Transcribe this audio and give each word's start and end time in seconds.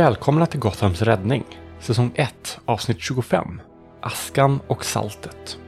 Välkomna 0.00 0.46
till 0.46 0.60
Gothams 0.60 1.02
räddning, 1.02 1.44
säsong 1.80 2.12
1, 2.14 2.60
avsnitt 2.64 3.00
25. 3.00 3.60
Askan 4.00 4.60
och 4.66 4.84
saltet. 4.84 5.58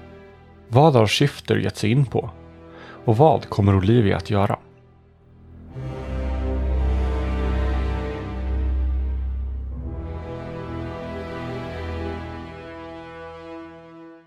Vad 0.68 0.94
har 0.94 1.06
Shifter 1.06 1.56
gett 1.56 1.76
sig 1.76 1.90
in 1.90 2.06
på? 2.06 2.30
Och 3.04 3.16
vad 3.16 3.48
kommer 3.48 3.76
Olivia 3.76 4.16
att 4.16 4.30
göra? 4.30 4.58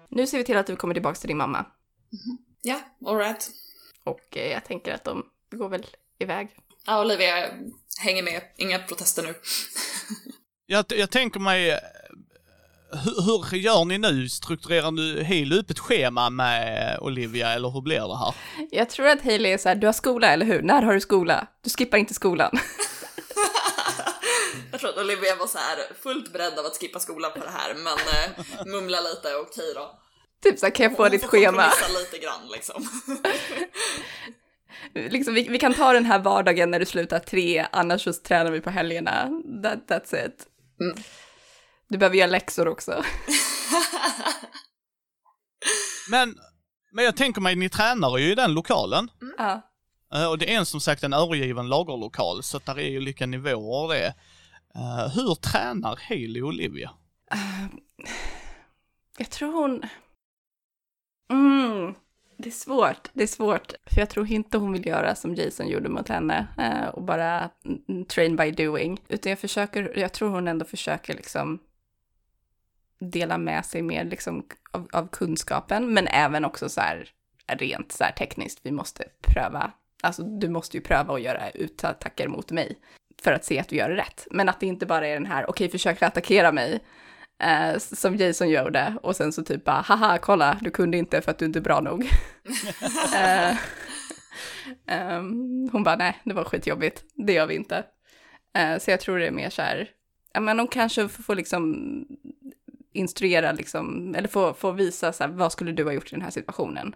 Nu 0.09 0.27
ser 0.27 0.37
vi 0.37 0.43
till 0.43 0.57
att 0.57 0.67
du 0.67 0.75
kommer 0.75 0.93
tillbaka 0.93 1.15
till 1.15 1.27
din 1.27 1.37
mamma. 1.37 1.65
Ja, 2.61 2.79
alright. 3.05 3.49
Och 4.03 4.37
eh, 4.37 4.51
jag 4.51 4.65
tänker 4.65 4.93
att 4.93 5.03
de 5.03 5.23
går 5.51 5.69
väl 5.69 5.85
iväg. 6.19 6.49
Ja, 6.85 7.01
Olivia 7.01 7.49
hänger 7.99 8.23
med. 8.23 8.41
Inga 8.57 8.79
protester 8.79 9.23
nu. 9.23 9.35
Jag, 10.67 10.85
jag 10.89 11.09
tänker 11.11 11.39
mig, 11.39 11.69
eh, 11.71 11.77
hur, 12.91 13.49
hur 13.51 13.57
gör 13.57 13.85
ni 13.85 13.97
nu? 13.97 14.29
Strukturerar 14.29 14.91
ni 14.91 15.23
helt 15.23 15.53
upp 15.53 15.69
ett 15.69 15.79
schema 15.79 16.29
med 16.29 16.97
Olivia, 17.01 17.53
eller 17.53 17.69
hur 17.69 17.81
blir 17.81 17.99
det 18.07 18.17
här? 18.17 18.35
Jag 18.71 18.89
tror 18.89 19.07
att 19.07 19.21
Hailey 19.21 19.51
är 19.51 19.57
så 19.57 19.69
här, 19.69 19.75
du 19.75 19.87
har 19.87 19.93
skola, 19.93 20.27
eller 20.27 20.45
hur? 20.45 20.61
När 20.61 20.81
har 20.81 20.93
du 20.93 20.99
skola? 21.01 21.47
Du 21.63 21.69
skippar 21.69 21.97
inte 21.97 22.13
skolan. 22.13 22.51
Jag 24.71 24.79
tror 24.79 24.89
att 24.89 24.97
Olivia 24.97 25.35
var 25.35 25.47
så 25.47 25.57
här 25.57 25.77
fullt 26.03 26.33
beredd 26.33 26.59
av 26.59 26.65
att 26.65 26.77
skippa 26.77 26.99
skolan 26.99 27.31
på 27.31 27.39
det 27.39 27.49
här, 27.49 27.73
men 27.73 27.93
eh, 27.97 28.65
mumla 28.65 29.01
lite, 29.01 29.35
okej 29.35 29.73
då. 29.75 29.99
typ 30.43 30.59
så 30.59 30.65
här, 30.65 30.75
kan 30.75 30.83
jag 30.83 30.95
få 30.97 31.03
Hon 31.03 31.11
ditt 31.11 31.21
får 31.21 31.27
schema? 31.29 31.71
lite 31.99 32.17
grann 32.25 32.47
liksom. 32.51 32.83
liksom, 34.93 35.33
vi, 35.33 35.47
vi 35.49 35.59
kan 35.59 35.73
ta 35.73 35.93
den 35.93 36.05
här 36.05 36.19
vardagen 36.19 36.71
när 36.71 36.79
du 36.79 36.85
slutar 36.85 37.19
tre, 37.19 37.65
annars 37.71 38.01
så 38.03 38.13
tränar 38.13 38.51
vi 38.51 38.61
på 38.61 38.69
helgerna. 38.69 39.29
That, 39.63 39.79
that's 39.87 40.25
it. 40.25 40.45
Mm. 40.81 40.97
Du 41.89 41.97
behöver 41.97 42.17
göra 42.17 42.29
läxor 42.29 42.67
också. 42.67 43.03
Men, 46.09 46.35
men 46.91 47.05
jag 47.05 47.17
tänker 47.17 47.41
mig, 47.41 47.55
ni 47.55 47.69
tränar 47.69 48.17
ju 48.17 48.31
i 48.31 48.35
den 48.35 48.53
lokalen. 48.53 49.11
Ja. 49.37 49.61
Eh, 50.13 50.29
Och 50.29 50.37
det 50.37 50.53
är 50.53 50.57
en 50.57 50.65
som 50.65 50.81
sagt 50.81 51.03
en 51.03 51.13
övergiven 51.13 51.67
lagerlokal, 51.69 52.43
så 52.43 52.59
där 52.59 52.79
är 52.79 52.89
ju 52.89 52.97
olika 52.97 53.25
nivåer 53.25 53.87
det. 53.95 54.05
Eh, 54.75 55.07
hur 55.15 55.35
tränar 55.35 55.99
Hailey 56.09 56.41
Olivia? 56.41 56.91
Jag 59.17 59.29
tror 59.29 59.51
hon... 59.53 59.83
Mm, 61.31 61.95
det 62.37 62.49
är 62.49 62.51
svårt. 62.51 63.09
Det 63.13 63.23
är 63.23 63.27
svårt. 63.27 63.73
För 63.85 63.99
jag 63.99 64.09
tror 64.09 64.31
inte 64.31 64.57
hon 64.57 64.71
vill 64.71 64.87
göra 64.87 65.15
som 65.15 65.35
Jason 65.35 65.67
gjorde 65.67 65.89
mot 65.89 66.09
henne 66.09 66.47
eh, 66.57 66.87
och 66.87 67.03
bara 67.03 67.49
train 68.07 68.35
by 68.35 68.51
doing. 68.51 69.01
Utan 69.07 69.29
jag 69.29 69.39
försöker, 69.39 69.99
jag 69.99 70.13
tror 70.13 70.29
hon 70.29 70.47
ändå 70.47 70.65
försöker 70.65 71.13
liksom 71.13 71.59
dela 72.99 73.37
med 73.37 73.65
sig 73.65 73.81
mer 73.81 74.03
liksom 74.03 74.45
av, 74.71 74.87
av 74.91 75.07
kunskapen, 75.07 75.93
men 75.93 76.07
även 76.07 76.45
också 76.45 76.69
så 76.69 76.81
här 76.81 77.09
rent 77.47 77.91
så 77.91 78.03
här 78.03 78.11
tekniskt. 78.11 78.59
Vi 78.63 78.71
måste 78.71 79.03
pröva, 79.21 79.71
alltså 80.03 80.23
du 80.23 80.49
måste 80.49 80.77
ju 80.77 80.83
pröva 80.83 81.13
att 81.13 81.21
göra 81.21 81.49
utattacker 81.49 82.27
mot 82.27 82.51
mig 82.51 82.79
för 83.21 83.31
att 83.31 83.45
se 83.45 83.59
att 83.59 83.69
du 83.69 83.75
gör 83.75 83.89
det 83.89 83.95
rätt. 83.95 84.27
Men 84.31 84.49
att 84.49 84.59
det 84.59 84.65
inte 84.65 84.85
bara 84.85 85.07
är 85.07 85.13
den 85.13 85.25
här, 85.25 85.49
okej, 85.49 85.69
försök 85.69 86.01
attackera 86.01 86.51
mig, 86.51 86.79
eh, 87.45 87.77
som 87.77 88.15
Jason 88.15 88.49
gjorde 88.49 88.97
och 89.03 89.15
sen 89.15 89.33
så 89.33 89.43
typ 89.43 89.63
bara 89.63 89.81
haha 89.81 90.17
kolla 90.17 90.59
du 90.61 90.71
kunde 90.71 90.97
inte 90.97 91.21
för 91.21 91.31
att 91.31 91.37
du 91.39 91.45
inte 91.45 91.59
är 91.59 91.61
bra 91.61 91.79
nog. 91.79 92.09
Eh, 93.15 93.57
ehm, 94.87 95.69
hon 95.71 95.83
bara 95.83 95.95
nej 95.95 96.21
det 96.23 96.33
var 96.33 96.43
skitjobbigt, 96.43 97.03
det 97.15 97.33
gör 97.33 97.47
vi 97.47 97.55
inte. 97.55 97.83
Eh, 98.57 98.77
så 98.77 98.91
jag 98.91 98.99
tror 98.99 99.19
det 99.19 99.27
är 99.27 99.31
mer 99.31 99.49
så 99.49 99.61
här, 99.61 99.89
ja 100.33 100.39
men 100.39 100.57
de 100.57 100.67
kanske 100.67 101.07
får, 101.07 101.23
får 101.23 101.35
liksom 101.35 101.75
instruera 102.93 103.51
liksom, 103.51 104.15
eller 104.15 104.27
få, 104.27 104.53
få 104.53 104.71
visa 104.71 105.13
så 105.13 105.23
här, 105.23 105.31
vad 105.31 105.51
skulle 105.51 105.71
du 105.71 105.83
ha 105.83 105.91
gjort 105.91 106.11
i 106.11 106.15
den 106.15 106.21
här 106.21 106.31
situationen? 106.31 106.95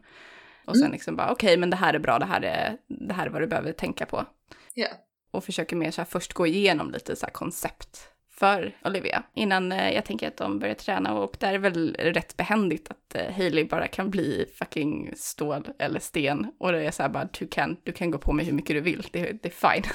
Och 0.65 0.77
sen 0.77 0.91
liksom 0.91 1.15
bara 1.15 1.31
okej 1.31 1.57
men 1.57 1.69
det 1.69 1.75
här 1.75 1.93
är 1.93 1.99
bra, 1.99 2.19
det 2.19 2.25
här 2.25 2.41
är, 2.41 2.77
det 2.87 3.13
här 3.13 3.25
är 3.25 3.29
vad 3.29 3.41
du 3.41 3.47
behöver 3.47 3.71
tänka 3.71 4.05
på 4.05 4.25
Ja. 4.73 4.87
och 5.31 5.43
försöker 5.43 5.75
mer 5.75 5.91
så 5.91 6.01
här 6.01 6.05
först 6.05 6.33
gå 6.33 6.47
igenom 6.47 6.91
lite 6.91 7.15
så 7.15 7.25
här 7.25 7.33
koncept 7.33 8.09
för 8.39 8.77
Olivia 8.85 9.23
innan 9.33 9.71
eh, 9.71 9.93
jag 9.93 10.05
tänker 10.05 10.27
att 10.27 10.37
de 10.37 10.59
börjar 10.59 10.75
träna 10.75 11.13
och 11.13 11.35
där 11.39 11.53
är 11.53 11.57
väl 11.57 11.95
rätt 11.99 12.37
behändigt 12.37 12.91
att 12.91 13.15
eh, 13.15 13.35
Hailey 13.35 13.65
bara 13.65 13.87
kan 13.87 14.09
bli 14.09 14.45
fucking 14.55 15.13
stål 15.15 15.67
eller 15.79 15.99
sten 15.99 16.51
och 16.59 16.71
det 16.71 16.85
är 16.85 16.91
så 16.91 17.01
här 17.01 17.09
bara 17.09 17.29
du 17.39 17.47
kan, 17.47 17.77
du 17.83 17.91
kan 17.91 18.11
gå 18.11 18.17
på 18.17 18.33
mig 18.33 18.45
hur 18.45 18.53
mycket 18.53 18.75
du 18.75 18.81
vill, 18.81 19.07
det, 19.11 19.43
det 19.43 19.49
är 19.49 19.73
fine. 19.73 19.91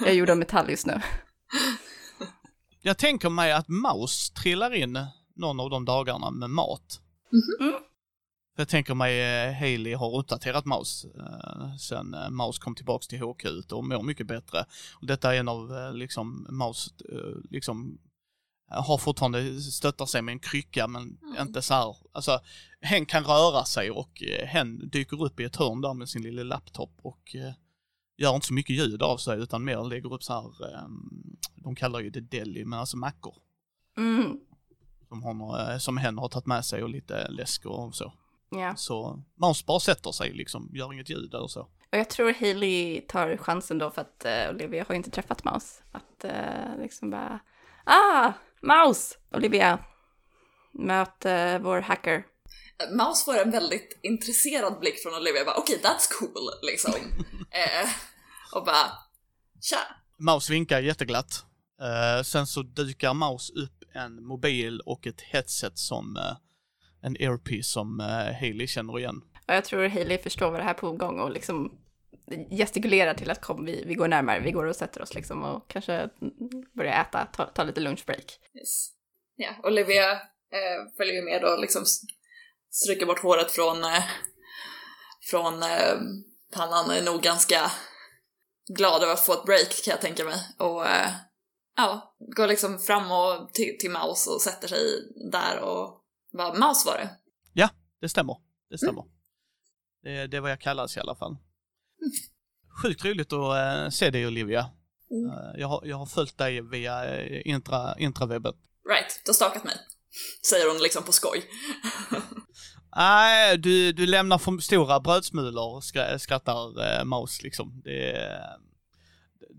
jag 0.00 0.08
är 0.08 0.14
gjord 0.14 0.30
av 0.30 0.38
metall 0.38 0.70
just 0.70 0.86
nu. 0.86 1.00
Jag 2.82 2.98
tänker 2.98 3.30
mig 3.30 3.52
att 3.52 3.68
Maus 3.68 4.30
trillar 4.30 4.74
in 4.74 4.98
någon 5.36 5.60
av 5.60 5.70
de 5.70 5.84
dagarna 5.84 6.30
med 6.30 6.50
mat. 6.50 7.00
Mm. 7.60 7.74
För 7.74 7.93
Jag 8.56 8.68
tänker 8.68 8.94
mig 8.94 9.20
eh, 9.20 9.52
Hailey 9.52 9.94
har 9.94 10.18
uppdaterat 10.18 10.64
Maus 10.64 11.04
eh, 11.04 11.76
sen 11.76 12.14
eh, 12.14 12.30
Maus 12.30 12.58
kom 12.58 12.74
tillbaks 12.74 13.08
till 13.08 13.22
HQ 13.22 13.72
och 13.72 13.84
mår 13.84 14.02
mycket 14.02 14.26
bättre. 14.26 14.64
Och 15.00 15.06
detta 15.06 15.34
är 15.34 15.40
en 15.40 15.48
av 15.48 15.94
liksom 15.94 16.46
Maus 16.50 16.94
liksom 17.50 17.98
har 18.68 18.98
fortfarande 18.98 19.60
stöttar 19.60 20.06
sig 20.06 20.22
med 20.22 20.32
en 20.32 20.38
krycka 20.38 20.86
men 20.86 21.18
inte 21.40 21.62
så 21.62 21.74
här, 21.74 21.96
alltså 22.12 22.40
hen 22.80 23.06
kan 23.06 23.24
röra 23.24 23.64
sig 23.64 23.90
och 23.90 24.22
hen 24.44 24.88
dyker 24.88 25.24
upp 25.24 25.40
i 25.40 25.44
ett 25.44 25.56
hörn 25.56 25.80
där 25.80 25.94
med 25.94 26.08
sin 26.08 26.22
lilla 26.22 26.42
laptop 26.42 26.90
och 27.02 27.36
gör 28.16 28.34
inte 28.34 28.46
så 28.46 28.54
mycket 28.54 28.76
ljud 28.76 29.02
av 29.02 29.16
sig 29.16 29.38
utan 29.38 29.64
mer 29.64 29.88
lägger 29.88 30.12
upp 30.12 30.22
så 30.22 30.32
här, 30.32 30.80
de 31.54 31.74
kallar 31.74 32.00
ju 32.00 32.10
det 32.10 32.20
deli, 32.20 32.64
men 32.64 32.78
alltså 32.78 32.96
mackor. 32.96 33.34
Mm. 33.96 34.40
Som, 35.08 35.22
hon, 35.22 35.80
som 35.80 35.96
hen 35.96 36.18
har 36.18 36.28
tagit 36.28 36.46
med 36.46 36.64
sig 36.64 36.82
och 36.82 36.88
lite 36.88 37.28
läsk 37.28 37.66
och 37.66 37.94
så. 37.94 38.12
Ja. 38.60 38.76
Så 38.76 39.22
Maus 39.40 39.66
bara 39.66 39.80
sätter 39.80 40.12
sig 40.12 40.32
liksom, 40.32 40.70
gör 40.74 40.92
inget 40.92 41.10
ljud 41.10 41.34
eller 41.34 41.48
så. 41.48 41.60
Och 41.60 41.98
jag 41.98 42.10
tror 42.10 42.32
Hailey 42.32 43.00
tar 43.00 43.36
chansen 43.36 43.78
då 43.78 43.90
för 43.90 44.00
att 44.00 44.24
eh, 44.24 44.50
Olivia 44.50 44.84
har 44.88 44.94
inte 44.94 45.10
träffat 45.10 45.44
Maus. 45.44 45.82
Att 45.92 46.24
eh, 46.24 46.78
liksom 46.78 47.10
bara, 47.10 47.40
ah, 47.84 48.32
Maus! 48.62 49.18
Olivia, 49.32 49.78
möt 50.72 51.24
eh, 51.24 51.58
vår 51.58 51.80
hacker. 51.80 52.24
Maus 52.96 53.24
får 53.24 53.38
en 53.38 53.50
väldigt 53.50 53.98
intresserad 54.02 54.78
blick 54.80 55.02
från 55.02 55.14
Olivia, 55.14 55.44
bara 55.44 55.56
okej 55.56 55.80
that's 55.82 56.18
cool 56.18 56.50
liksom. 56.62 56.92
eh, 57.50 57.88
och 58.52 58.64
bara 58.64 58.86
tja. 59.60 59.78
Maus 60.18 60.50
vinkar 60.50 60.80
jätteglatt. 60.80 61.44
Eh, 61.80 62.22
sen 62.22 62.46
så 62.46 62.62
dukar 62.62 63.14
Maus 63.14 63.50
upp 63.50 63.84
en 63.94 64.24
mobil 64.24 64.80
och 64.80 65.06
ett 65.06 65.20
headset 65.20 65.78
som 65.78 66.16
eh, 66.16 66.36
en 67.04 67.22
earpiece 67.22 67.72
som 67.72 68.00
eh, 68.00 68.40
Hailey 68.40 68.66
känner 68.66 68.98
igen. 68.98 69.22
Och 69.48 69.54
jag 69.54 69.64
tror 69.64 69.88
Hailey 69.88 70.18
förstår 70.18 70.50
vad 70.50 70.60
det 70.60 70.64
här 70.64 70.74
är 70.74 70.78
på 70.78 70.92
gång 70.92 71.20
och 71.20 71.30
liksom 71.30 71.78
gestikulerar 72.50 73.14
till 73.14 73.30
att 73.30 73.40
kom, 73.40 73.64
vi, 73.64 73.84
vi 73.86 73.94
går 73.94 74.08
närmare, 74.08 74.40
vi 74.40 74.50
går 74.50 74.64
och 74.64 74.76
sätter 74.76 75.02
oss 75.02 75.14
liksom 75.14 75.42
och 75.42 75.70
kanske 75.70 76.08
börjar 76.72 77.00
äta, 77.00 77.24
ta, 77.24 77.44
ta 77.46 77.64
lite 77.64 77.80
lunchbreak. 77.80 78.38
Yes. 78.54 78.90
Ja, 79.36 79.50
Olivia 79.62 80.12
eh, 80.12 80.96
följer 80.96 81.14
ju 81.14 81.22
med 81.22 81.44
och 81.44 81.60
liksom 81.60 81.84
stryker 82.70 83.06
bort 83.06 83.22
håret 83.22 83.50
från, 83.50 83.84
eh, 83.84 84.04
från 85.30 85.62
eh, 85.62 85.94
pannan, 86.52 86.90
är 86.90 87.02
nog 87.02 87.22
ganska 87.22 87.70
glad 88.76 89.02
över 89.02 89.12
att 89.12 89.26
få 89.26 89.32
ett 89.32 89.44
break 89.44 89.84
kan 89.84 89.90
jag 89.90 90.00
tänka 90.00 90.24
mig. 90.24 90.36
Och 90.58 90.86
eh, 90.86 91.10
ja, 91.76 92.16
går 92.36 92.46
liksom 92.46 92.78
fram 92.78 93.10
och 93.10 93.54
till, 93.54 93.76
till 93.80 93.90
Maus 93.90 94.26
och 94.26 94.42
sätter 94.42 94.68
sig 94.68 94.80
där 95.32 95.58
och 95.60 96.03
bara 96.36 96.54
Maus 96.58 96.86
var 96.86 96.96
det. 96.96 97.10
Det 98.04 98.08
stämmer. 98.08 98.36
Det 98.70 98.78
stämmer. 98.78 99.04
Det, 100.02 100.26
det 100.26 100.36
är 100.36 100.40
vad 100.40 100.50
jag 100.50 100.60
kallas 100.60 100.96
i 100.96 101.00
alla 101.00 101.14
fall. 101.14 101.36
Sjukt 102.82 103.04
roligt 103.04 103.32
att 103.32 103.56
eh, 103.56 103.90
se 103.90 104.10
dig 104.10 104.26
Olivia. 104.26 104.70
Mm. 105.10 105.30
Eh, 105.30 105.60
jag, 105.60 105.68
har, 105.68 105.82
jag 105.84 105.96
har 105.96 106.06
följt 106.06 106.38
dig 106.38 106.60
via 106.60 107.16
eh, 107.16 107.42
intra, 107.44 107.98
intrawebbet. 107.98 108.54
Right, 108.88 109.20
du 109.24 109.28
har 109.28 109.34
stakat 109.34 109.64
mig. 109.64 109.76
Säger 110.50 110.72
hon 110.72 110.82
liksom 110.82 111.02
på 111.04 111.12
skoj. 111.12 111.44
Nej, 112.96 113.58
du, 113.58 113.92
du 113.92 114.06
lämnar 114.06 114.38
för 114.38 114.58
stora 114.58 115.00
brödsmulor, 115.00 115.80
skra- 115.80 116.18
skrattar 116.18 116.98
eh, 116.98 117.04
Maus 117.04 117.42
liksom. 117.42 117.82
Det, 117.84 118.40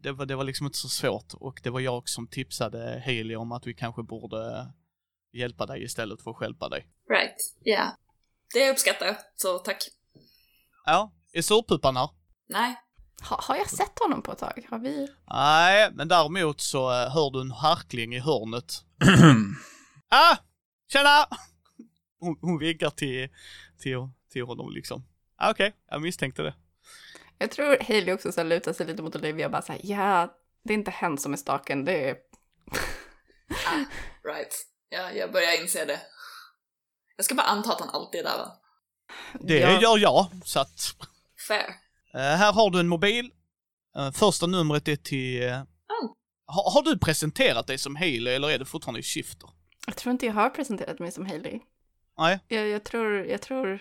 det, 0.04 0.12
var, 0.12 0.26
det 0.26 0.36
var 0.36 0.44
liksom 0.44 0.66
inte 0.66 0.78
så 0.78 0.90
svårt 0.90 1.34
och 1.34 1.60
det 1.64 1.70
var 1.70 1.80
jag 1.80 2.10
som 2.10 2.28
tipsade 2.28 3.02
Hailey 3.06 3.36
om 3.36 3.52
att 3.52 3.68
vi 3.68 3.74
kanske 3.74 4.04
borde 4.04 4.74
hjälpa 5.36 5.66
dig 5.66 5.84
istället 5.84 6.22
för 6.22 6.32
att 6.32 6.38
stjälpa 6.38 6.70
dig. 6.70 6.88
Right, 7.10 7.36
ja. 7.60 7.98
Det 8.54 8.70
uppskattar 8.72 9.06
jag, 9.06 9.16
så 9.36 9.60
tack. 9.60 9.78
Ja, 10.86 11.12
är 11.34 11.42
surpupan 11.42 11.98
här? 11.98 12.10
Nej. 12.50 12.76
Ha, 13.30 13.40
har 13.42 13.56
jag 13.56 13.70
sett 13.70 14.00
honom 14.00 14.22
på 14.22 14.32
ett 14.32 14.38
tag? 14.38 14.68
Har 14.70 14.80
vi? 14.80 15.08
Nej, 15.32 15.92
men 15.94 16.08
däremot 16.08 16.62
så 16.62 16.92
eh, 16.92 17.10
hör 17.10 17.32
du 17.32 17.42
en 17.42 17.52
harkling 17.52 18.16
i 18.16 18.20
hörnet. 18.20 18.74
ah! 20.10 20.38
Tjena! 20.88 21.28
Hon, 22.20 22.38
hon 22.42 22.60
vinkar 22.60 22.90
till, 22.90 23.30
till, 23.80 24.10
till 24.32 24.44
honom 24.44 24.72
liksom. 24.72 25.04
Ah, 25.36 25.52
Okej, 25.52 25.74
jag 25.90 26.02
misstänkte 26.02 26.42
det. 26.42 26.56
Jag 27.38 27.52
tror 27.52 27.78
Hailey 27.88 28.14
också 28.14 28.32
så 28.32 28.44
lutar 28.44 28.74
sig 28.74 28.86
lite 28.86 29.02
mot 29.02 29.16
Olivia 29.16 29.46
och 29.46 29.52
bara 29.52 29.62
säger 29.62 29.96
ja, 29.96 30.38
det 30.64 30.74
är 30.74 30.78
inte 30.78 30.92
hen 30.92 31.18
som 31.18 31.34
är 31.34 31.38
staken, 31.38 31.86
det 31.86 32.10
är 32.10 32.16
Right. 34.24 34.68
Ja, 34.96 35.12
jag 35.12 35.32
börjar 35.32 35.62
inse 35.62 35.86
det. 35.86 36.00
Jag 37.16 37.26
ska 37.26 37.36
bara 37.36 37.48
anta 37.48 37.72
att 37.74 37.80
han 37.80 37.90
alltid 37.90 38.20
är 38.20 38.24
där 38.24 38.38
va? 38.38 38.52
Det 39.40 39.60
Ja. 39.60 39.82
gör 39.82 39.98
jag, 39.98 40.28
så 40.46 40.60
att... 40.60 40.96
Fair. 41.48 41.66
eh, 42.14 42.20
här 42.38 42.54
har 42.54 42.70
du 42.70 42.80
en 42.80 42.88
mobil. 42.88 43.32
Eh, 43.98 44.12
första 44.12 44.48
numret 44.48 44.88
är 44.88 44.96
till... 44.96 45.44
eh, 45.44 45.64
har, 46.48 46.72
har 46.72 46.82
du 46.84 46.98
presenterat 47.00 47.68
dig 47.68 47.78
som 47.78 47.96
Haley 47.96 48.28
eller 48.36 48.50
är 48.50 48.60
det 48.60 48.66
fortfarande 48.66 49.00
i 49.00 49.04
Shifter? 49.04 49.50
Jag 49.88 49.96
tror 49.98 50.12
inte 50.12 50.26
jag 50.26 50.34
har 50.34 50.50
presenterat 50.50 51.00
mig 51.00 51.12
som 51.12 51.26
Hailey. 51.26 51.60
Nej. 52.18 52.40
Jag, 52.48 52.68
jag 52.68 52.84
tror, 52.84 53.26
jag 53.26 53.42
tror... 53.42 53.80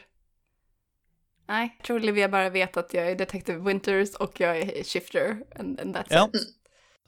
Nej, 1.48 1.74
jag 1.78 1.86
tror 1.86 1.96
Olivia 1.96 2.28
bara 2.28 2.50
vet 2.50 2.76
att 2.76 2.94
jag 2.94 3.10
är 3.10 3.14
Detective 3.16 3.58
Winters 3.58 4.14
och 4.14 4.40
jag 4.40 4.56
är 4.58 4.84
Shifter. 4.84 5.42
And, 5.58 5.80
and 5.80 5.96
that's 5.96 6.06
Ja. 6.10 6.30
it. 6.32 6.56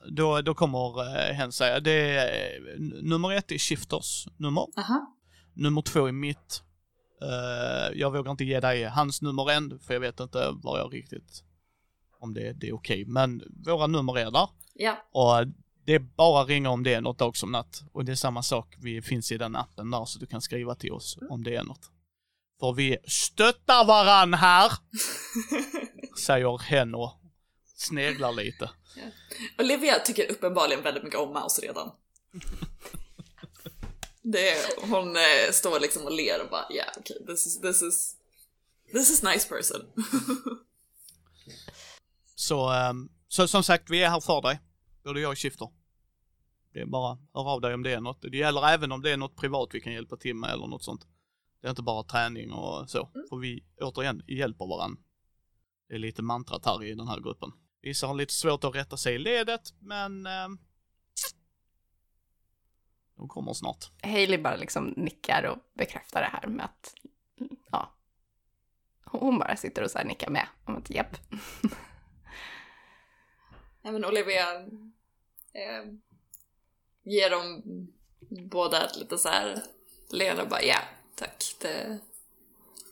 Då, 0.05 0.41
då 0.41 0.53
kommer 0.53 1.01
eh, 1.01 1.33
hen 1.33 1.51
säga, 1.51 1.79
det 1.79 2.17
är, 2.17 2.59
nummer 3.01 3.31
ett 3.31 3.51
är 3.51 3.57
Shifters 3.57 4.27
nummer. 4.37 4.67
Aha. 4.77 5.15
Nummer 5.53 5.81
två 5.81 6.07
är 6.07 6.11
mitt. 6.11 6.63
Eh, 7.21 7.97
jag 7.99 8.11
vågar 8.11 8.31
inte 8.31 8.43
ge 8.43 8.59
dig 8.59 8.83
hans 8.83 9.21
nummer 9.21 9.51
än, 9.51 9.79
för 9.79 9.93
jag 9.93 10.01
vet 10.01 10.19
inte 10.19 10.53
vad 10.53 10.79
jag 10.79 10.93
riktigt, 10.93 11.43
om 12.19 12.33
det, 12.33 12.53
det 12.53 12.67
är 12.67 12.75
okej. 12.75 13.05
Men 13.05 13.41
våra 13.65 13.87
nummer 13.87 14.17
är 14.17 14.31
där. 14.31 14.49
Ja. 14.73 15.07
Och 15.11 15.47
det 15.85 15.93
är 15.95 15.99
bara 15.99 16.43
ringa 16.43 16.69
om 16.69 16.83
det 16.83 16.93
är 16.93 17.01
något 17.01 17.17
dag 17.17 17.37
som 17.37 17.51
natt. 17.51 17.83
Och 17.91 18.05
det 18.05 18.11
är 18.11 18.15
samma 18.15 18.43
sak, 18.43 18.75
vi 18.79 19.01
finns 19.01 19.31
i 19.31 19.37
den 19.37 19.55
appen 19.55 19.91
där 19.91 20.05
så 20.05 20.19
du 20.19 20.25
kan 20.25 20.41
skriva 20.41 20.75
till 20.75 20.91
oss 20.91 21.17
om 21.29 21.43
det 21.43 21.55
är 21.55 21.63
något. 21.63 21.91
För 22.59 22.73
vi 22.73 22.97
stöttar 23.07 23.85
varann 23.85 24.33
här, 24.33 24.71
säger 26.25 26.57
hen 26.57 26.95
och 26.95 27.11
sneglar 27.77 28.31
lite. 28.31 28.69
Olivia 29.57 29.99
tycker 29.99 30.31
uppenbarligen 30.31 30.83
väldigt 30.83 31.03
mycket 31.03 31.19
om 31.19 31.33
Mouse 31.33 31.61
redan. 31.61 31.91
Det 34.21 34.49
är, 34.49 34.87
hon 34.89 35.15
eh, 35.15 35.51
står 35.51 35.79
liksom 35.79 36.05
och 36.05 36.11
ler 36.11 36.43
och 36.43 36.49
bara 36.49 36.65
ja 36.69 36.75
yeah, 36.75 36.89
okej, 36.97 37.25
this, 37.25 37.47
is, 37.47 37.61
this 37.61 37.81
is 37.81 38.15
this 38.93 39.09
is 39.09 39.23
nice 39.23 39.49
person. 39.49 39.81
Så, 42.39 42.69
ehm, 42.69 43.09
så 43.27 43.47
som 43.47 43.63
sagt, 43.63 43.89
vi 43.89 44.03
är 44.03 44.09
här 44.09 44.19
för 44.19 44.41
dig. 44.41 44.59
Både 45.03 45.19
jag 45.19 45.31
och 45.31 45.37
Shifter. 45.37 45.69
Det 46.73 46.79
är 46.79 46.85
bara, 46.85 47.17
hör 47.33 47.49
av 47.49 47.61
dig 47.61 47.73
om 47.73 47.83
det 47.83 47.93
är 47.93 48.01
något. 48.01 48.21
Det 48.21 48.37
gäller 48.37 48.67
även 48.67 48.91
om 48.91 49.01
det 49.01 49.11
är 49.11 49.17
något 49.17 49.35
privat 49.35 49.69
vi 49.71 49.81
kan 49.81 49.93
hjälpa 49.93 50.17
till 50.17 50.35
med 50.35 50.49
eller 50.49 50.67
något 50.67 50.83
sånt. 50.83 51.07
Det 51.61 51.67
är 51.67 51.69
inte 51.69 51.81
bara 51.81 52.03
träning 52.03 52.51
och 52.51 52.89
så. 52.89 53.09
För 53.29 53.37
vi, 53.37 53.63
återigen, 53.81 54.21
hjälper 54.27 54.67
varandra. 54.67 55.01
Det 55.87 55.95
är 55.95 55.99
lite 55.99 56.21
mantrat 56.21 56.65
här 56.65 56.83
i 56.83 56.95
den 56.95 57.07
här 57.07 57.19
gruppen. 57.19 57.51
Vissa 57.81 58.07
har 58.07 58.13
lite 58.13 58.33
svårt 58.33 58.63
att 58.63 58.75
rätta 58.75 58.97
sig 58.97 59.15
i 59.15 59.19
ledet, 59.19 59.73
men... 59.79 60.25
ehm, 60.25 60.57
de 63.17 63.27
kommer 63.27 63.53
snart. 63.53 63.91
Hailey 64.03 64.37
bara 64.37 64.55
liksom 64.55 64.93
nickar 64.97 65.43
och 65.43 65.57
bekräftar 65.73 66.21
det 66.21 66.27
här 66.27 66.47
med 66.47 66.65
att, 66.65 66.93
ja. 67.71 67.93
Hon 69.05 69.39
bara 69.39 69.55
sitter 69.55 69.83
och 69.83 69.91
så 69.91 69.97
här 69.97 70.05
nickar 70.05 70.29
med. 70.29 70.47
Om 70.65 70.75
att 70.75 70.89
japp. 70.89 71.17
Även 73.83 74.05
Olivia 74.05 74.55
eh, 75.53 75.85
ger 77.03 77.29
dem 77.29 77.63
båda 78.29 78.85
ett 78.85 78.97
lite 78.97 79.17
så 79.17 79.29
här 79.29 79.63
leende 80.09 80.41
och 80.41 80.49
bara 80.49 80.63
ja, 80.63 80.79
tack, 81.15 81.55
det 81.59 81.67
är 81.67 81.99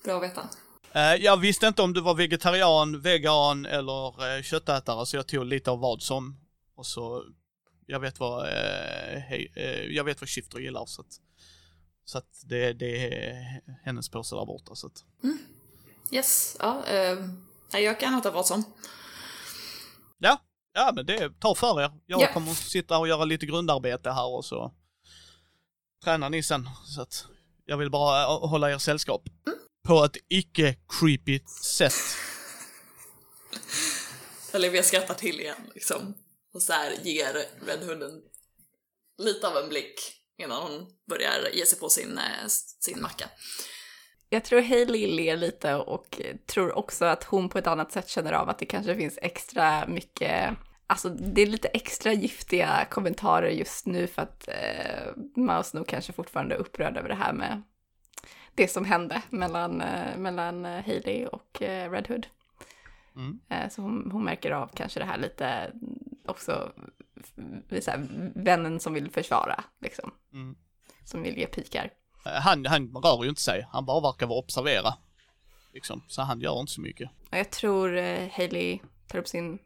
bra 0.03 0.17
att 0.17 0.23
veta. 0.23 0.49
Eh, 0.95 1.15
jag 1.15 1.37
visste 1.37 1.67
inte 1.67 1.81
om 1.81 1.93
du 1.93 2.01
var 2.01 2.15
vegetarian, 2.15 3.01
vegan 3.01 3.65
eller 3.65 4.07
uh, 4.37 4.41
köttätare, 4.43 5.05
så 5.05 5.15
jag 5.15 5.27
tog 5.27 5.45
lite 5.45 5.71
av 5.71 5.79
vad 5.79 6.01
som. 6.01 6.37
Och 6.75 6.85
så, 6.85 7.23
jag 7.85 7.99
vet 7.99 8.19
vad, 8.19 8.45
eh, 8.47 9.19
hej, 9.19 9.51
eh, 9.55 9.83
jag 9.85 10.03
vet 10.03 10.21
vad 10.21 10.29
Shifter 10.29 10.59
gillar, 10.59 10.85
så 10.85 11.01
att, 11.01 11.07
så 12.05 12.17
att 12.17 12.41
det, 12.45 12.73
det 12.73 13.13
är 13.13 13.61
hennes 13.83 14.09
påse 14.09 14.35
där 14.35 14.45
borta, 14.45 14.75
så 14.75 14.87
att. 14.87 15.03
Yes, 16.11 16.57
ja, 16.59 16.83
eh, 16.85 17.17
jag 17.81 17.99
kan 17.99 18.19
äta 18.19 18.31
vad 18.31 18.45
som. 18.45 18.63
Ja, 20.17 20.37
ja 20.73 20.91
men 20.95 21.05
det, 21.05 21.39
ta 21.39 21.55
för 21.55 21.81
er. 21.81 21.91
Jag 22.05 22.21
Ja. 22.21 22.33
kommer 22.33 22.53
sitta 22.53 22.97
och 22.97 23.07
göra 23.07 23.25
lite 23.25 23.45
grundarbete 23.45 24.11
här 24.11 24.27
och 24.27 24.45
så 24.45 24.71
tränar 26.03 26.29
ni 26.29 26.43
sen, 26.43 26.69
så 26.85 27.01
att 27.01 27.25
jag 27.65 27.77
vill 27.77 27.89
bara 27.91 28.21
eh, 28.23 28.47
hålla 28.47 28.71
er 28.71 28.77
sällskap. 28.77 29.21
På 29.85 30.03
ett 30.03 30.17
icke-creepy 30.29 31.39
sätt. 31.47 31.93
Olivia 34.53 34.83
skrattar 34.83 35.13
till 35.13 35.39
igen 35.39 35.71
liksom. 35.73 36.13
Och 36.53 36.61
så 36.61 36.73
här 36.73 36.93
ger 37.03 37.33
Red 37.67 37.83
Hooden 37.87 38.21
lite 39.17 39.47
av 39.47 39.57
en 39.57 39.69
blick 39.69 39.99
innan 40.37 40.61
hon 40.61 40.87
börjar 41.09 41.49
ge 41.53 41.65
sig 41.65 41.79
på 41.79 41.89
sin, 41.89 42.17
eh, 42.17 42.47
sin 42.79 43.01
macka. 43.01 43.29
Jag 44.29 44.43
tror 44.43 44.61
Hailey 44.61 45.07
ler 45.07 45.37
lite 45.37 45.75
och 45.75 46.21
tror 46.45 46.77
också 46.77 47.05
att 47.05 47.23
hon 47.23 47.49
på 47.49 47.57
ett 47.57 47.67
annat 47.67 47.91
sätt 47.91 48.09
känner 48.09 48.33
av 48.33 48.49
att 48.49 48.59
det 48.59 48.65
kanske 48.65 48.95
finns 48.95 49.19
extra 49.21 49.87
mycket, 49.87 50.57
alltså 50.87 51.09
det 51.09 51.41
är 51.41 51.45
lite 51.45 51.67
extra 51.67 52.13
giftiga 52.13 52.87
kommentarer 52.91 53.49
just 53.49 53.85
nu 53.85 54.07
för 54.07 54.21
att 54.21 54.47
eh, 54.47 55.15
Mouse 55.35 55.77
nog 55.77 55.87
kanske 55.87 56.13
fortfarande 56.13 56.55
är 56.55 56.59
upprörd 56.59 56.97
över 56.97 57.09
det 57.09 57.15
här 57.15 57.33
med 57.33 57.63
det 58.55 58.67
som 58.67 58.85
hände 58.85 59.21
mellan, 59.29 59.81
eh, 59.81 60.17
mellan 60.17 60.65
eh, 60.65 60.85
Hailey 60.85 61.25
och 61.25 61.61
eh, 61.61 61.91
Red 61.91 62.07
Hood. 62.07 62.27
Mm. 63.15 63.39
Så 63.69 63.81
hon, 63.81 64.11
hon 64.11 64.23
märker 64.23 64.51
av 64.51 64.71
kanske 64.75 64.99
det 64.99 65.05
här 65.05 65.17
lite 65.17 65.71
också, 66.25 66.71
så 67.81 67.91
här, 67.91 68.31
vännen 68.35 68.79
som 68.79 68.93
vill 68.93 69.11
försvara, 69.11 69.63
liksom. 69.81 70.11
Mm. 70.33 70.55
Som 71.05 71.23
vill 71.23 71.37
ge 71.37 71.45
pikar. 71.45 71.89
Han, 72.23 72.65
han 72.65 72.95
rör 72.95 73.23
ju 73.23 73.29
inte 73.29 73.41
sig, 73.41 73.67
han 73.71 73.85
bara 73.85 74.01
verkar 74.01 74.25
vara 74.27 74.39
observera. 74.39 74.93
Liksom, 75.73 76.03
så 76.07 76.21
han 76.21 76.41
gör 76.41 76.59
inte 76.59 76.71
så 76.71 76.81
mycket. 76.81 77.09
Jag 77.29 77.51
tror 77.51 77.89
Hailey 78.29 78.79
tar 79.07 79.19
upp 79.19 79.27
sin 79.27 79.59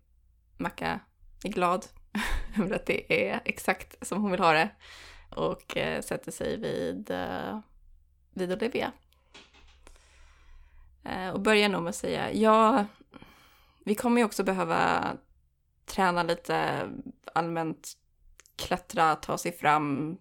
macka, 0.58 1.00
är 1.44 1.50
glad 1.50 1.86
över 2.60 2.76
att 2.76 2.86
det 2.86 3.30
är 3.30 3.42
exakt 3.46 4.08
som 4.08 4.22
hon 4.22 4.32
vill 4.32 4.40
ha 4.40 4.54
det. 4.54 4.70
Och 5.30 5.78
sätter 6.02 6.32
sig 6.32 6.58
vid, 6.58 7.12
vid 8.40 8.52
Olivia. 8.52 8.92
Eh, 11.04 11.30
och 11.30 11.42
börjar 11.42 11.70
nog 11.70 11.84
med 11.84 11.90
att 11.90 11.96
säga, 11.96 12.34
ja, 12.34 12.86
vi 13.86 13.96
kommer 13.96 14.22
ju 14.22 14.26
också 14.26 14.44
behöva 14.44 15.12
träna 15.86 16.24
lite 16.24 16.88
allmänt, 17.34 17.94
klättra, 18.56 19.16
ta 19.16 19.38
sig 19.38 19.52
fram 19.52 20.18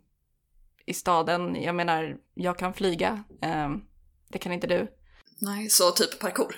i 0.87 0.95
staden. 0.95 1.63
Jag 1.63 1.75
menar, 1.75 2.17
jag 2.35 2.59
kan 2.59 2.75
flyga, 2.75 3.25
eh, 3.43 3.71
det 4.29 4.39
kan 4.39 4.53
inte 4.53 4.67
du. 4.67 4.89
Nej, 5.41 5.69
så 5.69 5.91
typ 5.91 6.19
parkour. 6.19 6.57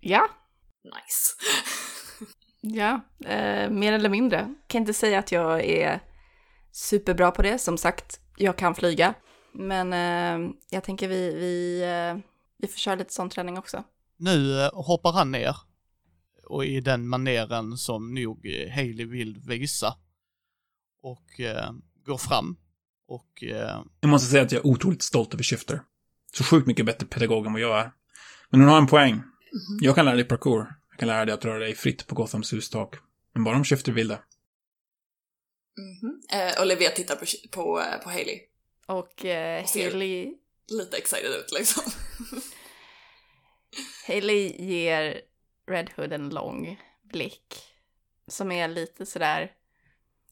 Ja, 0.00 0.28
Nice. 0.84 1.36
Ja, 2.64 3.00
eh, 3.24 3.70
mer 3.70 3.92
eller 3.92 4.08
mindre. 4.08 4.54
Kan 4.66 4.80
inte 4.80 4.94
säga 4.94 5.18
att 5.18 5.32
jag 5.32 5.64
är 5.64 6.00
superbra 6.72 7.30
på 7.30 7.42
det. 7.42 7.58
Som 7.58 7.78
sagt, 7.78 8.20
jag 8.36 8.56
kan 8.56 8.74
flyga. 8.74 9.14
Men 9.52 9.92
eh, 9.92 10.52
jag 10.70 10.84
tänker 10.84 11.08
vi, 11.08 11.34
vi, 11.34 11.82
eh, 11.82 12.24
vi 12.58 12.68
får 12.68 12.78
köra 12.78 12.94
lite 12.94 13.12
sån 13.12 13.30
träning 13.30 13.58
också. 13.58 13.84
Nu 14.16 14.60
eh, 14.60 14.70
hoppar 14.74 15.12
han 15.12 15.30
ner. 15.30 15.56
Och 16.46 16.64
i 16.64 16.80
den 16.80 17.08
maneren 17.08 17.76
som 17.78 18.14
nog 18.14 18.46
eh, 18.46 18.70
Hailey 18.74 19.06
vill 19.06 19.38
visa. 19.38 19.96
Och 21.02 21.40
eh, 21.40 21.70
går 22.06 22.18
fram. 22.18 22.56
Och 23.08 23.44
eh, 23.44 23.80
Jag 24.00 24.08
måste 24.10 24.30
säga 24.30 24.42
att 24.42 24.52
jag 24.52 24.64
är 24.64 24.66
otroligt 24.66 25.02
stolt 25.02 25.34
över 25.34 25.44
Shifter. 25.44 25.82
Så 26.32 26.44
sjukt 26.44 26.66
mycket 26.66 26.86
bättre 26.86 27.06
pedagog 27.06 27.46
än 27.46 27.52
vad 27.52 27.62
jag 27.62 27.78
är. 27.80 27.92
Men 28.50 28.60
hon 28.60 28.68
har 28.68 28.78
en 28.78 28.86
poäng. 28.86 29.22
Jag 29.80 29.94
kan 29.94 30.04
lära 30.04 30.14
dig 30.16 30.24
parkour. 30.24 30.74
Jag 30.90 30.98
kan 30.98 31.08
lära 31.08 31.24
dig 31.24 31.34
att 31.34 31.44
röra 31.44 31.58
dig 31.58 31.74
fritt 31.74 32.06
på 32.06 32.14
Gothams 32.14 32.52
hustak. 32.52 32.96
Men 33.34 33.44
bara 33.44 33.56
om 33.56 33.64
Shifter 33.64 33.92
vill 33.92 34.08
det. 34.08 34.18
Mhm. 35.78 36.20
Eh, 36.32 36.62
Olivia 36.62 36.90
tittar 36.90 37.16
på, 37.16 37.24
på, 37.50 37.82
på 38.04 38.10
Hailey. 38.10 38.40
Och 38.86 39.24
eh, 39.24 39.64
Hailey, 39.74 40.34
Lite 40.68 40.96
excited 40.96 41.30
ut 41.30 41.52
liksom. 41.52 41.82
Hailey 44.06 44.56
ger 44.58 45.20
Red 45.68 45.90
Hood 45.96 46.12
en 46.12 46.28
lång 46.28 46.80
blick. 47.12 47.54
Som 48.28 48.52
är 48.52 48.68
lite 48.68 49.06
sådär... 49.06 49.52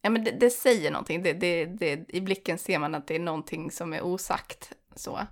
Ja 0.02 0.10
men 0.10 0.24
det, 0.24 0.30
det 0.30 0.50
säger 0.50 0.90
någonting. 0.90 1.22
Det, 1.22 1.32
det, 1.32 1.66
det, 1.66 2.04
I 2.08 2.20
blicken 2.20 2.58
ser 2.58 2.78
man 2.78 2.94
att 2.94 3.06
det 3.06 3.14
är 3.14 3.18
någonting 3.18 3.70
som 3.70 3.92
är 3.92 4.02
osagt. 4.02 4.72
Så. 4.96 5.26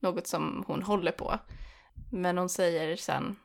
Något 0.00 0.26
som 0.26 0.64
hon 0.66 0.82
håller 0.82 1.12
på. 1.12 1.38
Men 2.12 2.38
hon 2.38 2.48
säger 2.48 2.96
sen, 2.96 3.36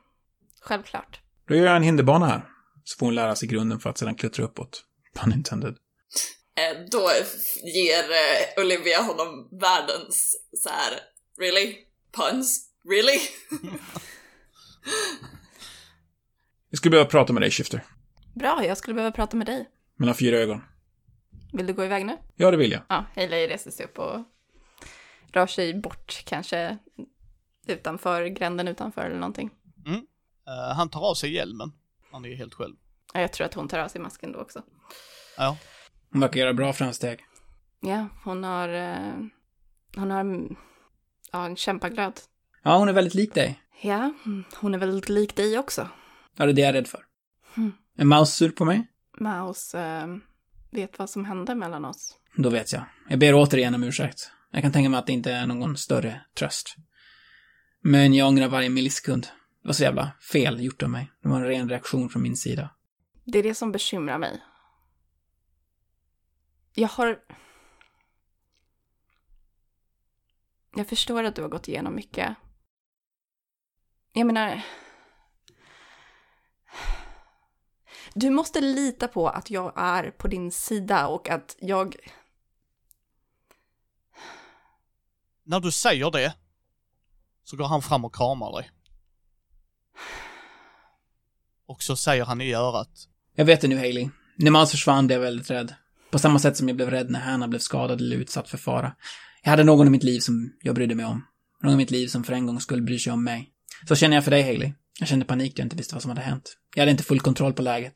självklart. 0.60 1.20
Då 1.48 1.54
gör 1.54 1.66
jag 1.66 1.76
en 1.76 1.82
hinderbana 1.82 2.26
här. 2.26 2.48
Så 2.84 2.98
får 2.98 3.06
hon 3.06 3.14
lära 3.14 3.36
sig 3.36 3.48
grunden 3.48 3.80
för 3.80 3.90
att 3.90 3.98
sedan 3.98 4.14
klättra 4.14 4.44
uppåt. 4.44 4.84
Pun 5.14 5.32
intended. 5.32 5.76
Eh, 6.56 6.80
då 6.90 7.10
ger 7.74 8.02
eh, 8.02 8.62
Olivia 8.64 9.02
honom 9.02 9.48
världens 9.60 10.36
så 10.52 10.68
här, 10.68 11.00
really? 11.38 11.76
Puns? 12.12 12.70
Really? 12.90 13.18
Jag 16.70 16.78
skulle 16.78 16.90
behöva 16.90 17.10
prata 17.10 17.32
med 17.32 17.42
dig, 17.42 17.50
Shifter. 17.50 17.84
Bra, 18.34 18.64
jag 18.66 18.78
skulle 18.78 18.94
behöva 18.94 19.12
prata 19.12 19.36
med 19.36 19.46
dig. 19.46 19.68
Mellan 19.96 20.14
fyra 20.14 20.36
ögon. 20.36 20.60
Vill 21.52 21.66
du 21.66 21.72
gå 21.72 21.84
iväg 21.84 22.06
nu? 22.06 22.16
Ja, 22.36 22.50
det 22.50 22.56
vill 22.56 22.72
jag. 22.72 22.82
Ja, 22.88 23.04
Hailey 23.14 23.48
reser 23.48 23.70
sig 23.70 23.86
upp 23.86 23.98
och 23.98 24.20
rör 25.32 25.46
sig 25.46 25.74
bort 25.74 26.22
kanske 26.26 26.78
utanför, 27.66 28.26
gränden 28.26 28.68
utanför 28.68 29.02
eller 29.02 29.18
någonting. 29.18 29.50
Eh, 30.46 30.76
han 30.76 30.90
tar 30.90 31.00
av 31.00 31.14
sig 31.14 31.34
hjälmen. 31.34 31.72
Han 32.12 32.24
är 32.24 32.34
helt 32.34 32.54
själv. 32.54 32.74
Ja, 33.14 33.20
jag 33.20 33.32
tror 33.32 33.46
att 33.46 33.54
hon 33.54 33.68
tar 33.68 33.78
av 33.78 33.88
sig 33.88 34.00
masken 34.00 34.32
då 34.32 34.38
också. 34.38 34.62
Ja. 35.36 35.56
Hon 36.14 36.20
verkar 36.20 36.40
göra 36.40 36.54
bra 36.54 36.72
framsteg. 36.72 37.20
Ja, 37.80 38.08
hon 38.24 38.44
har, 38.44 38.68
eh, 38.68 39.14
hon 39.96 40.10
har 40.10 40.48
ja, 41.32 41.46
en 41.46 41.56
kämpaglöd. 41.56 42.20
Ja, 42.62 42.78
hon 42.78 42.88
är 42.88 42.92
väldigt 42.92 43.14
lik 43.14 43.34
dig. 43.34 43.60
Ja, 43.82 44.12
hon 44.56 44.74
är 44.74 44.78
väldigt 44.78 45.08
lik 45.08 45.36
dig 45.36 45.58
också. 45.58 45.88
Ja, 46.36 46.44
det 46.44 46.52
är 46.52 46.54
det 46.54 46.60
jag 46.60 46.68
är 46.68 46.72
rädd 46.72 46.86
för. 46.86 47.00
Mm. 47.56 47.72
Är 47.98 48.04
Maus 48.04 48.34
sur 48.34 48.50
på 48.50 48.64
mig? 48.64 48.86
Maus 49.20 49.74
eh, 49.74 50.06
vet 50.70 50.98
vad 50.98 51.10
som 51.10 51.24
hände 51.24 51.54
mellan 51.54 51.84
oss. 51.84 52.18
Då 52.36 52.50
vet 52.50 52.72
jag. 52.72 52.82
Jag 53.08 53.18
ber 53.18 53.34
återigen 53.34 53.74
om 53.74 53.82
ursäkt. 53.82 54.30
Jag 54.50 54.62
kan 54.62 54.72
tänka 54.72 54.90
mig 54.90 54.98
att 54.98 55.06
det 55.06 55.12
inte 55.12 55.32
är 55.32 55.46
någon 55.46 55.76
större 55.76 56.20
tröst. 56.34 56.76
Men 57.82 58.14
jag 58.14 58.28
ångrar 58.28 58.48
varje 58.48 58.70
millisekund. 58.70 59.22
Det 59.62 59.68
var 59.68 59.72
så 59.72 59.82
jävla 59.82 60.12
fel 60.32 60.64
gjort 60.64 60.82
av 60.82 60.90
mig. 60.90 61.10
Det 61.22 61.28
var 61.28 61.36
en 61.36 61.46
ren 61.46 61.68
reaktion 61.68 62.08
från 62.08 62.22
min 62.22 62.36
sida. 62.36 62.70
Det 63.24 63.38
är 63.38 63.42
det 63.42 63.54
som 63.54 63.72
bekymrar 63.72 64.18
mig. 64.18 64.40
Jag 66.74 66.88
har... 66.88 67.20
Jag 70.76 70.88
förstår 70.88 71.24
att 71.24 71.36
du 71.36 71.42
har 71.42 71.48
gått 71.48 71.68
igenom 71.68 71.94
mycket. 71.94 72.36
Jag 74.12 74.26
menar... 74.26 74.62
Du 78.14 78.30
måste 78.30 78.60
lita 78.60 79.08
på 79.08 79.28
att 79.28 79.50
jag 79.50 79.72
är 79.76 80.10
på 80.10 80.28
din 80.28 80.50
sida 80.50 81.08
och 81.08 81.28
att 81.28 81.56
jag... 81.60 81.96
När 85.42 85.60
du 85.60 85.72
säger 85.72 86.10
det, 86.10 86.34
så 87.44 87.56
går 87.56 87.68
han 87.68 87.82
fram 87.82 88.04
och 88.04 88.14
kramar 88.14 88.52
dig. 88.52 88.70
Och 91.66 91.82
så 91.82 91.96
säger 91.96 92.24
han 92.24 92.40
i 92.40 92.54
örat. 92.54 93.08
Jag 93.34 93.44
vet 93.44 93.60
det 93.60 93.68
nu, 93.68 93.78
Hailey. 93.78 94.08
När 94.36 94.50
Maus 94.50 94.70
försvann 94.70 95.06
blev 95.06 95.18
jag 95.18 95.24
väldigt 95.24 95.50
rädd. 95.50 95.74
På 96.14 96.18
samma 96.18 96.38
sätt 96.38 96.56
som 96.56 96.68
jag 96.68 96.76
blev 96.76 96.90
rädd 96.90 97.10
när 97.10 97.20
Hanna 97.20 97.48
blev 97.48 97.58
skadad 97.58 98.00
eller 98.00 98.16
utsatt 98.16 98.48
för 98.48 98.58
fara. 98.58 98.92
Jag 99.42 99.50
hade 99.50 99.64
någon 99.64 99.86
i 99.86 99.90
mitt 99.90 100.02
liv 100.02 100.20
som 100.20 100.52
jag 100.62 100.74
brydde 100.74 100.94
mig 100.94 101.06
om. 101.06 101.26
Någon 101.62 101.72
i 101.72 101.76
mitt 101.76 101.90
liv 101.90 102.06
som 102.06 102.24
för 102.24 102.32
en 102.32 102.46
gång 102.46 102.60
skulle 102.60 102.82
bry 102.82 102.98
sig 102.98 103.12
om 103.12 103.24
mig. 103.24 103.50
Så 103.88 103.96
känner 103.96 104.16
jag 104.16 104.24
för 104.24 104.30
dig, 104.30 104.42
Hailey. 104.42 104.72
Jag 104.98 105.08
kände 105.08 105.24
panik 105.24 105.56
då 105.56 105.60
jag 105.60 105.64
inte 105.64 105.76
visste 105.76 105.94
vad 105.94 106.02
som 106.02 106.08
hade 106.08 106.20
hänt. 106.20 106.56
Jag 106.74 106.82
hade 106.82 106.90
inte 106.90 107.02
full 107.02 107.20
kontroll 107.20 107.52
på 107.52 107.62
läget. 107.62 107.94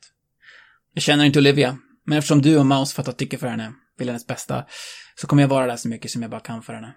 Jag 0.93 1.03
känner 1.03 1.25
inte 1.25 1.39
Olivia, 1.39 1.77
men 2.05 2.17
eftersom 2.17 2.41
du 2.41 2.57
och 2.57 2.65
Maus 2.65 2.93
fattar 2.93 3.11
tycke 3.11 3.37
för 3.37 3.47
henne, 3.47 3.73
vill 3.97 4.07
hennes 4.07 4.27
bästa, 4.27 4.65
så 5.15 5.27
kommer 5.27 5.43
jag 5.43 5.49
vara 5.49 5.65
där 5.65 5.75
så 5.75 5.87
mycket 5.87 6.11
som 6.11 6.21
jag 6.21 6.31
bara 6.31 6.41
kan 6.41 6.63
för 6.63 6.73
henne. 6.73 6.95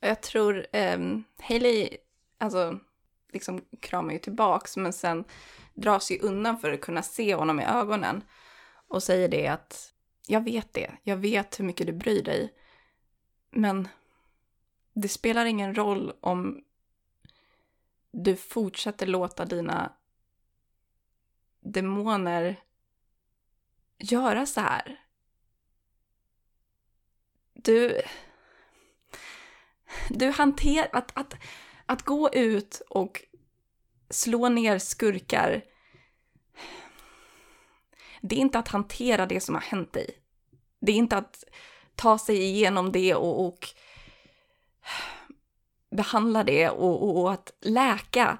Jag 0.00 0.22
tror 0.22 0.66
um, 0.96 1.24
Hailey, 1.42 1.88
alltså, 2.40 2.78
liksom 3.32 3.60
kramar 3.82 4.12
ju 4.12 4.18
tillbaks, 4.18 4.76
men 4.76 4.92
sen 4.92 5.24
drar 5.74 5.98
sig 5.98 6.18
undan 6.20 6.58
för 6.58 6.72
att 6.72 6.80
kunna 6.80 7.02
se 7.02 7.34
honom 7.34 7.60
i 7.60 7.64
ögonen 7.64 8.22
och 8.88 9.02
säger 9.02 9.28
det 9.28 9.46
att 9.46 9.91
jag 10.26 10.44
vet 10.44 10.72
det, 10.72 10.90
jag 11.02 11.16
vet 11.16 11.60
hur 11.60 11.64
mycket 11.64 11.86
du 11.86 11.92
bryr 11.92 12.22
dig, 12.22 12.54
men 13.50 13.88
det 14.92 15.08
spelar 15.08 15.46
ingen 15.46 15.74
roll 15.74 16.12
om 16.20 16.64
du 18.10 18.36
fortsätter 18.36 19.06
låta 19.06 19.44
dina 19.44 19.92
demoner 21.60 22.56
göra 23.98 24.46
så 24.46 24.60
här. 24.60 25.00
Du... 27.52 28.02
Du 30.10 30.30
hanterar... 30.30 30.88
Att, 30.92 31.16
att, 31.16 31.34
att 31.86 32.02
gå 32.02 32.30
ut 32.32 32.82
och 32.88 33.22
slå 34.10 34.48
ner 34.48 34.78
skurkar 34.78 35.64
det 38.22 38.36
är 38.36 38.40
inte 38.40 38.58
att 38.58 38.68
hantera 38.68 39.26
det 39.26 39.40
som 39.40 39.54
har 39.54 39.62
hänt 39.62 39.92
dig. 39.92 40.10
Det 40.80 40.92
är 40.92 40.96
inte 40.96 41.16
att 41.16 41.44
ta 41.94 42.18
sig 42.18 42.42
igenom 42.42 42.92
det 42.92 43.14
och, 43.14 43.46
och 43.46 43.68
behandla 45.90 46.44
det 46.44 46.68
och, 46.68 47.02
och, 47.02 47.20
och, 47.20 47.32
att 47.32 47.52
läka. 47.60 48.38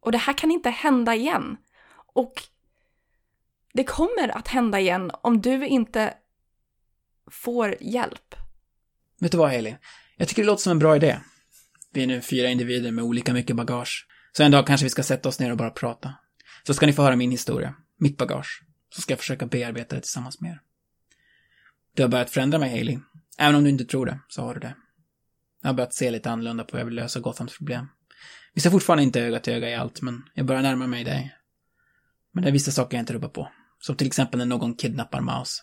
Och 0.00 0.12
det 0.12 0.18
här 0.18 0.32
kan 0.32 0.50
inte 0.50 0.70
hända 0.70 1.14
igen. 1.14 1.56
Och 2.14 2.42
det 3.72 3.84
kommer 3.84 4.36
att 4.36 4.48
hända 4.48 4.80
igen 4.80 5.10
om 5.22 5.40
du 5.40 5.66
inte 5.66 6.14
får 7.30 7.76
hjälp. 7.80 8.34
Vet 9.20 9.32
du 9.32 9.38
vad, 9.38 9.50
Haley? 9.50 9.76
Jag 10.16 10.28
tycker 10.28 10.42
det 10.42 10.46
låter 10.46 10.62
som 10.62 10.70
en 10.70 10.78
bra 10.78 10.96
idé. 10.96 11.20
Vi 11.92 12.02
är 12.02 12.06
nu 12.06 12.20
fyra 12.20 12.48
individer 12.48 12.92
med 12.92 13.04
olika 13.04 13.32
mycket 13.32 13.56
bagage. 13.56 14.06
Så 14.32 14.42
en 14.42 14.50
dag 14.50 14.66
kanske 14.66 14.84
vi 14.84 14.90
ska 14.90 15.02
sätta 15.02 15.28
oss 15.28 15.40
ner 15.40 15.50
och 15.50 15.56
bara 15.56 15.70
prata. 15.70 16.14
Så 16.62 16.74
ska 16.74 16.86
ni 16.86 16.92
få 16.92 17.02
höra 17.02 17.16
min 17.16 17.30
historia, 17.30 17.74
mitt 17.96 18.16
bagage. 18.16 18.62
Så 18.94 19.00
ska 19.00 19.12
jag 19.12 19.18
försöka 19.18 19.46
bearbeta 19.46 19.96
det 19.96 20.02
tillsammans 20.02 20.40
med 20.40 20.50
er. 20.50 20.60
Du 21.94 22.02
har 22.02 22.08
börjat 22.08 22.30
förändra 22.30 22.58
mig, 22.58 22.70
Hailey. 22.70 22.98
Även 23.38 23.54
om 23.54 23.64
du 23.64 23.70
inte 23.70 23.84
tror 23.84 24.06
det, 24.06 24.20
så 24.28 24.42
har 24.42 24.54
du 24.54 24.60
det. 24.60 24.76
Jag 25.62 25.68
har 25.68 25.74
börjat 25.74 25.94
se 25.94 26.10
lite 26.10 26.30
annorlunda 26.30 26.64
på 26.64 26.72
hur 26.72 26.78
jag 26.78 26.86
vill 26.86 26.94
lösa 26.94 27.20
Gothams 27.20 27.58
problem. 27.58 27.88
Vi 28.54 28.60
ser 28.60 28.70
fortfarande 28.70 29.02
inte 29.02 29.20
öga 29.20 29.40
till 29.40 29.52
öga 29.52 29.70
i 29.70 29.74
allt, 29.74 30.02
men 30.02 30.22
jag 30.34 30.46
börjar 30.46 30.62
närma 30.62 30.86
mig 30.86 31.04
dig. 31.04 31.36
Men 32.32 32.42
det 32.42 32.50
är 32.50 32.52
vissa 32.52 32.70
saker 32.70 32.96
jag 32.96 33.02
inte 33.02 33.12
rubbar 33.12 33.28
på. 33.28 33.52
Som 33.78 33.96
till 33.96 34.06
exempel 34.06 34.38
när 34.38 34.46
någon 34.46 34.74
kidnappar 34.74 35.20
Maus. 35.20 35.62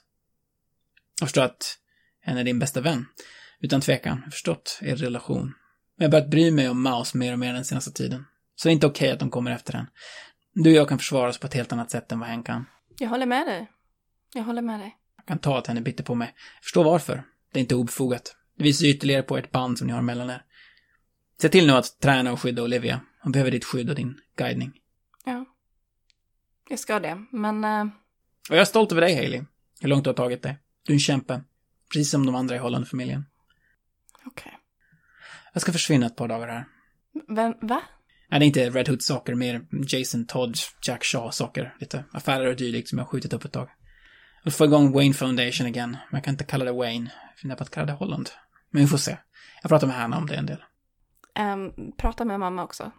Jag 1.19 1.29
förstår 1.29 1.41
att 1.41 1.77
en 2.23 2.37
är 2.37 2.43
din 2.43 2.59
bästa 2.59 2.81
vän. 2.81 3.05
Utan 3.59 3.81
tvekan. 3.81 4.17
Jag 4.17 4.23
har 4.23 4.31
förstått 4.31 4.79
er 4.81 4.95
relation. 4.95 5.43
Men 5.45 5.53
jag 5.95 6.05
har 6.05 6.11
börjat 6.11 6.29
bry 6.29 6.51
mig 6.51 6.69
om 6.69 6.81
Maus 6.81 7.13
mer 7.13 7.33
och 7.33 7.39
mer 7.39 7.53
den 7.53 7.65
senaste 7.65 7.91
tiden. 7.91 8.25
Så 8.55 8.67
det 8.67 8.71
är 8.71 8.73
inte 8.73 8.87
okej 8.87 9.11
att 9.11 9.19
de 9.19 9.29
kommer 9.29 9.51
efter 9.51 9.73
henne. 9.73 9.87
Du 10.63 10.69
och 10.69 10.75
jag 10.75 10.89
kan 10.89 10.97
försvara 10.97 11.29
oss 11.29 11.37
på 11.39 11.47
ett 11.47 11.53
helt 11.53 11.71
annat 11.73 11.91
sätt 11.91 12.11
än 12.11 12.19
vad 12.19 12.29
hen 12.29 12.43
kan. 12.43 12.65
Jag 12.99 13.09
håller 13.09 13.25
med 13.25 13.47
dig. 13.47 13.71
Jag 14.33 14.43
håller 14.43 14.61
med 14.61 14.79
dig. 14.79 14.97
Jag 15.17 15.25
kan 15.25 15.39
ta 15.39 15.57
att 15.57 15.67
hen 15.67 15.77
är 15.77 15.81
bitter 15.81 16.03
på 16.03 16.15
mig. 16.15 16.33
Jag 16.55 16.63
förstår 16.63 16.83
varför. 16.83 17.23
Det 17.53 17.59
är 17.59 17.61
inte 17.61 17.75
obefogat. 17.75 18.35
Det 18.57 18.63
visar 18.63 18.85
ytterligare 18.85 19.23
på 19.23 19.37
ert 19.37 19.51
band 19.51 19.77
som 19.77 19.87
ni 19.87 19.93
har 19.93 20.01
mellan 20.01 20.29
er. 20.29 20.43
Se 21.41 21.49
till 21.49 21.67
nu 21.67 21.73
att 21.73 21.99
träna 21.99 22.31
och 22.31 22.41
skydda 22.41 22.63
Olivia. 22.63 23.01
Hon 23.21 23.31
behöver 23.31 23.51
ditt 23.51 23.65
skydd 23.65 23.89
och 23.89 23.95
din 23.95 24.19
guidning. 24.35 24.73
Ja. 25.25 25.45
Jag 26.69 26.79
ska 26.79 26.99
det, 26.99 27.25
men... 27.31 27.63
eh, 27.63 27.81
Och 28.49 28.55
jag 28.55 28.61
är 28.61 28.65
stolt 28.65 28.91
över 28.91 29.01
dig, 29.01 29.15
Hailey. 29.15 29.43
Hur 29.81 29.89
långt 29.89 30.03
du 30.03 30.09
har 30.09 30.15
tagit 30.15 30.43
dig. 30.43 30.57
Du 30.83 30.91
är 30.93 30.95
en 30.95 30.99
kämpe. 30.99 31.41
Precis 31.93 32.11
som 32.11 32.25
de 32.25 32.35
andra 32.35 32.55
i 32.55 32.59
Holland-familjen. 32.59 33.25
Okej. 34.25 34.57
Jag 35.53 35.61
ska 35.61 35.71
försvinna 35.71 36.05
ett 36.05 36.15
par 36.15 36.27
dagar 36.27 36.47
här. 36.47 36.65
Vem, 37.27 37.53
va? 37.61 37.81
Nej, 38.29 38.39
det 38.39 38.45
är 38.45 38.47
inte 38.47 38.69
Red 38.69 38.87
Hood-saker, 38.87 39.35
mer 39.35 39.61
Jason 39.87 40.25
Todd, 40.25 40.57
Jack 40.81 41.03
Shaw-saker. 41.03 41.75
Lite 41.79 42.03
affärer 42.11 42.45
och 42.45 42.55
dylikt 42.55 42.89
som 42.89 42.97
jag 42.97 43.05
har 43.05 43.09
skjutit 43.09 43.33
upp 43.33 43.45
ett 43.45 43.51
tag. 43.51 43.69
Vill 44.43 44.53
få 44.53 44.65
igång 44.65 44.91
Wayne 44.91 45.13
Foundation 45.13 45.67
igen, 45.67 45.89
men 45.89 46.17
jag 46.17 46.23
kan 46.23 46.33
inte 46.33 46.43
kalla 46.43 46.65
det 46.65 46.71
Wayne. 46.71 47.11
Jag 47.29 47.39
funderar 47.39 47.57
på 47.57 47.63
att 47.63 47.71
kalla 47.71 47.85
det 47.85 47.93
Holland. 47.93 48.29
Men 48.71 48.81
vi 48.81 48.87
får 48.87 48.97
se. 48.97 49.17
Jag 49.61 49.69
pratar 49.69 49.87
med 49.87 49.95
Hanna 49.95 50.17
om 50.17 50.27
det 50.27 50.35
en 50.35 50.45
del. 50.45 50.63
Ehm, 51.35 51.71
prata 51.97 52.25
med 52.25 52.39
mamma 52.39 52.63
också. 52.63 52.91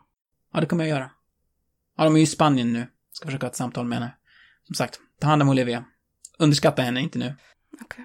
Ja, 0.52 0.60
det 0.60 0.66
kommer 0.66 0.84
jag 0.84 0.98
göra. 0.98 1.10
Ja, 1.96 2.04
de 2.04 2.14
är 2.14 2.18
ju 2.18 2.22
i 2.22 2.26
Spanien 2.26 2.72
nu. 2.72 2.86
Ska 3.12 3.26
försöka 3.26 3.46
ha 3.46 3.50
ett 3.50 3.56
samtal 3.56 3.86
med 3.86 3.98
henne. 3.98 4.16
Som 4.66 4.74
sagt, 4.74 5.00
ta 5.20 5.26
hand 5.26 5.42
om 5.42 5.48
Olivia. 5.48 5.84
Underskatta 6.38 6.82
henne 6.82 7.00
inte 7.00 7.18
nu. 7.18 7.34
Okej. 7.82 8.04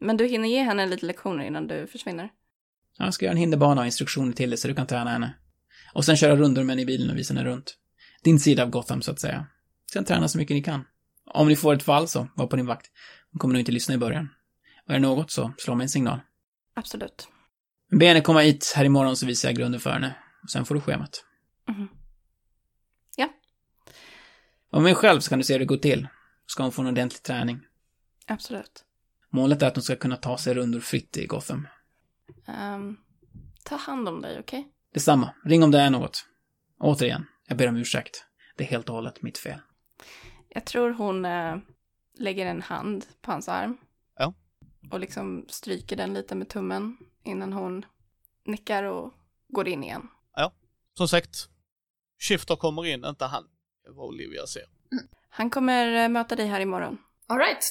Men 0.00 0.16
du 0.16 0.26
hinner 0.26 0.48
ge 0.48 0.62
henne 0.62 0.86
lite 0.86 1.06
lektioner 1.06 1.44
innan 1.44 1.66
du 1.66 1.86
försvinner? 1.86 2.28
Ja, 2.98 3.04
Jag 3.04 3.14
ska 3.14 3.24
göra 3.24 3.32
en 3.32 3.38
hinderbana 3.38 3.80
och 3.80 3.86
instruktioner 3.86 4.32
till 4.32 4.50
dig 4.50 4.56
så 4.56 4.68
du 4.68 4.74
kan 4.74 4.86
träna 4.86 5.10
henne. 5.10 5.34
Och 5.94 6.04
sen 6.04 6.16
köra 6.16 6.36
rundor 6.36 6.62
med 6.62 6.72
henne 6.72 6.82
i 6.82 6.86
bilen 6.86 7.10
och 7.10 7.16
visa 7.16 7.34
henne 7.34 7.46
runt. 7.46 7.76
Din 8.22 8.40
sida 8.40 8.62
av 8.62 8.70
Gotham, 8.70 9.02
så 9.02 9.10
att 9.10 9.20
säga. 9.20 9.46
Sen 9.92 10.04
träna 10.04 10.28
så 10.28 10.38
mycket 10.38 10.54
ni 10.54 10.62
kan. 10.62 10.84
Om 11.26 11.48
ni 11.48 11.56
får 11.56 11.74
ett 11.74 11.82
fall 11.82 12.08
så, 12.08 12.28
var 12.34 12.46
på 12.46 12.56
din 12.56 12.66
vakt. 12.66 12.90
Hon 13.32 13.38
kommer 13.38 13.52
nog 13.52 13.60
inte 13.60 13.72
lyssna 13.72 13.94
i 13.94 13.98
början. 13.98 14.28
Och 14.86 14.90
är 14.90 14.94
det 14.94 15.00
något 15.00 15.30
så, 15.30 15.52
slå 15.58 15.74
mig 15.74 15.84
en 15.84 15.88
signal. 15.88 16.20
Absolut. 16.74 17.28
Be 17.90 18.06
henne 18.06 18.20
komma 18.20 18.40
hit 18.40 18.72
här 18.76 18.84
imorgon 18.84 19.16
så 19.16 19.26
visar 19.26 19.48
jag 19.48 19.56
grunden 19.56 19.80
för 19.80 19.90
henne. 19.90 20.16
Och 20.42 20.50
sen 20.50 20.64
får 20.64 20.74
du 20.74 20.80
schemat. 20.80 21.24
Mhm. 21.68 21.88
Och 24.74 24.82
med 24.82 24.84
mig 24.84 24.94
själv 24.94 25.20
så 25.20 25.28
kan 25.28 25.38
du 25.38 25.44
se 25.44 25.52
hur 25.52 25.58
det 25.58 25.64
går 25.64 25.76
till. 25.76 26.08
Ska 26.46 26.62
hon 26.62 26.72
få 26.72 26.82
en 26.82 26.88
ordentlig 26.88 27.22
träning. 27.22 27.60
Absolut. 28.26 28.84
Målet 29.30 29.62
är 29.62 29.66
att 29.66 29.76
hon 29.76 29.82
ska 29.82 29.96
kunna 29.96 30.16
ta 30.16 30.38
sig 30.38 30.54
rundor 30.54 30.80
fritt 30.80 31.16
i 31.16 31.26
Gotham. 31.26 31.68
Ehm, 32.46 32.96
ta 33.64 33.76
hand 33.76 34.08
om 34.08 34.22
dig, 34.22 34.38
okej? 34.40 34.73
Detsamma. 34.94 35.34
Ring 35.44 35.62
om 35.62 35.70
det 35.70 35.80
är 35.80 35.90
något. 35.90 36.26
Återigen, 36.80 37.26
jag 37.48 37.58
ber 37.58 37.68
om 37.68 37.76
ursäkt. 37.76 38.26
Det 38.56 38.64
är 38.64 38.68
helt 38.68 38.88
och 38.88 38.94
hållet 38.94 39.22
mitt 39.22 39.38
fel. 39.38 39.60
Jag 40.48 40.64
tror 40.64 40.90
hon 40.90 41.24
eh, 41.24 41.56
lägger 42.18 42.46
en 42.46 42.62
hand 42.62 43.06
på 43.22 43.30
hans 43.30 43.48
arm. 43.48 43.76
Ja. 44.18 44.34
Och 44.90 45.00
liksom 45.00 45.46
stryker 45.48 45.96
den 45.96 46.14
lite 46.14 46.34
med 46.34 46.48
tummen 46.48 46.96
innan 47.24 47.52
hon 47.52 47.84
nickar 48.44 48.82
och 48.84 49.14
går 49.48 49.68
in 49.68 49.84
igen. 49.84 50.08
Som 50.96 51.08
sagt, 51.08 51.48
Shifter 52.18 52.56
kommer 52.56 52.86
in, 52.86 53.04
inte 53.04 53.24
han. 53.24 53.44
Vad 53.88 54.06
Olivia 54.06 54.46
ser. 54.46 54.62
Han 55.28 55.50
kommer 55.50 56.04
eh, 56.04 56.08
möta 56.08 56.36
dig 56.36 56.46
här 56.46 56.60
imorgon. 56.60 56.98
Alright. 57.26 57.64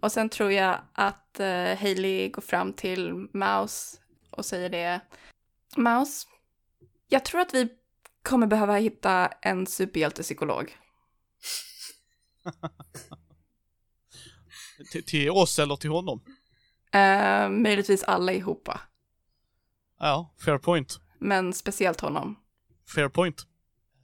Och 0.00 0.12
sen 0.12 0.28
tror 0.28 0.52
jag 0.52 0.78
att 0.92 1.36
uh, 1.40 1.46
Hailey 1.76 2.28
går 2.28 2.42
fram 2.42 2.72
till 2.72 3.28
Mouse 3.32 3.98
och 4.30 4.44
säger 4.44 4.68
det. 4.68 5.00
Mouse, 5.76 6.26
jag 7.08 7.24
tror 7.24 7.40
att 7.40 7.54
vi 7.54 7.68
kommer 8.22 8.46
behöva 8.46 8.76
hitta 8.76 9.26
en 9.26 9.66
superhjältepsykolog. 9.66 10.76
Till, 14.92 15.04
till 15.04 15.30
oss 15.30 15.58
eller 15.58 15.76
till 15.76 15.90
honom? 15.90 16.20
Uh, 16.94 17.48
möjligtvis 17.48 18.04
alla 18.04 18.32
ihop. 18.32 18.68
Ja, 19.98 20.34
fair 20.44 20.58
point. 20.58 21.00
Men 21.18 21.52
speciellt 21.52 22.00
honom. 22.00 22.36
Fair 22.94 23.08
point. 23.08 23.46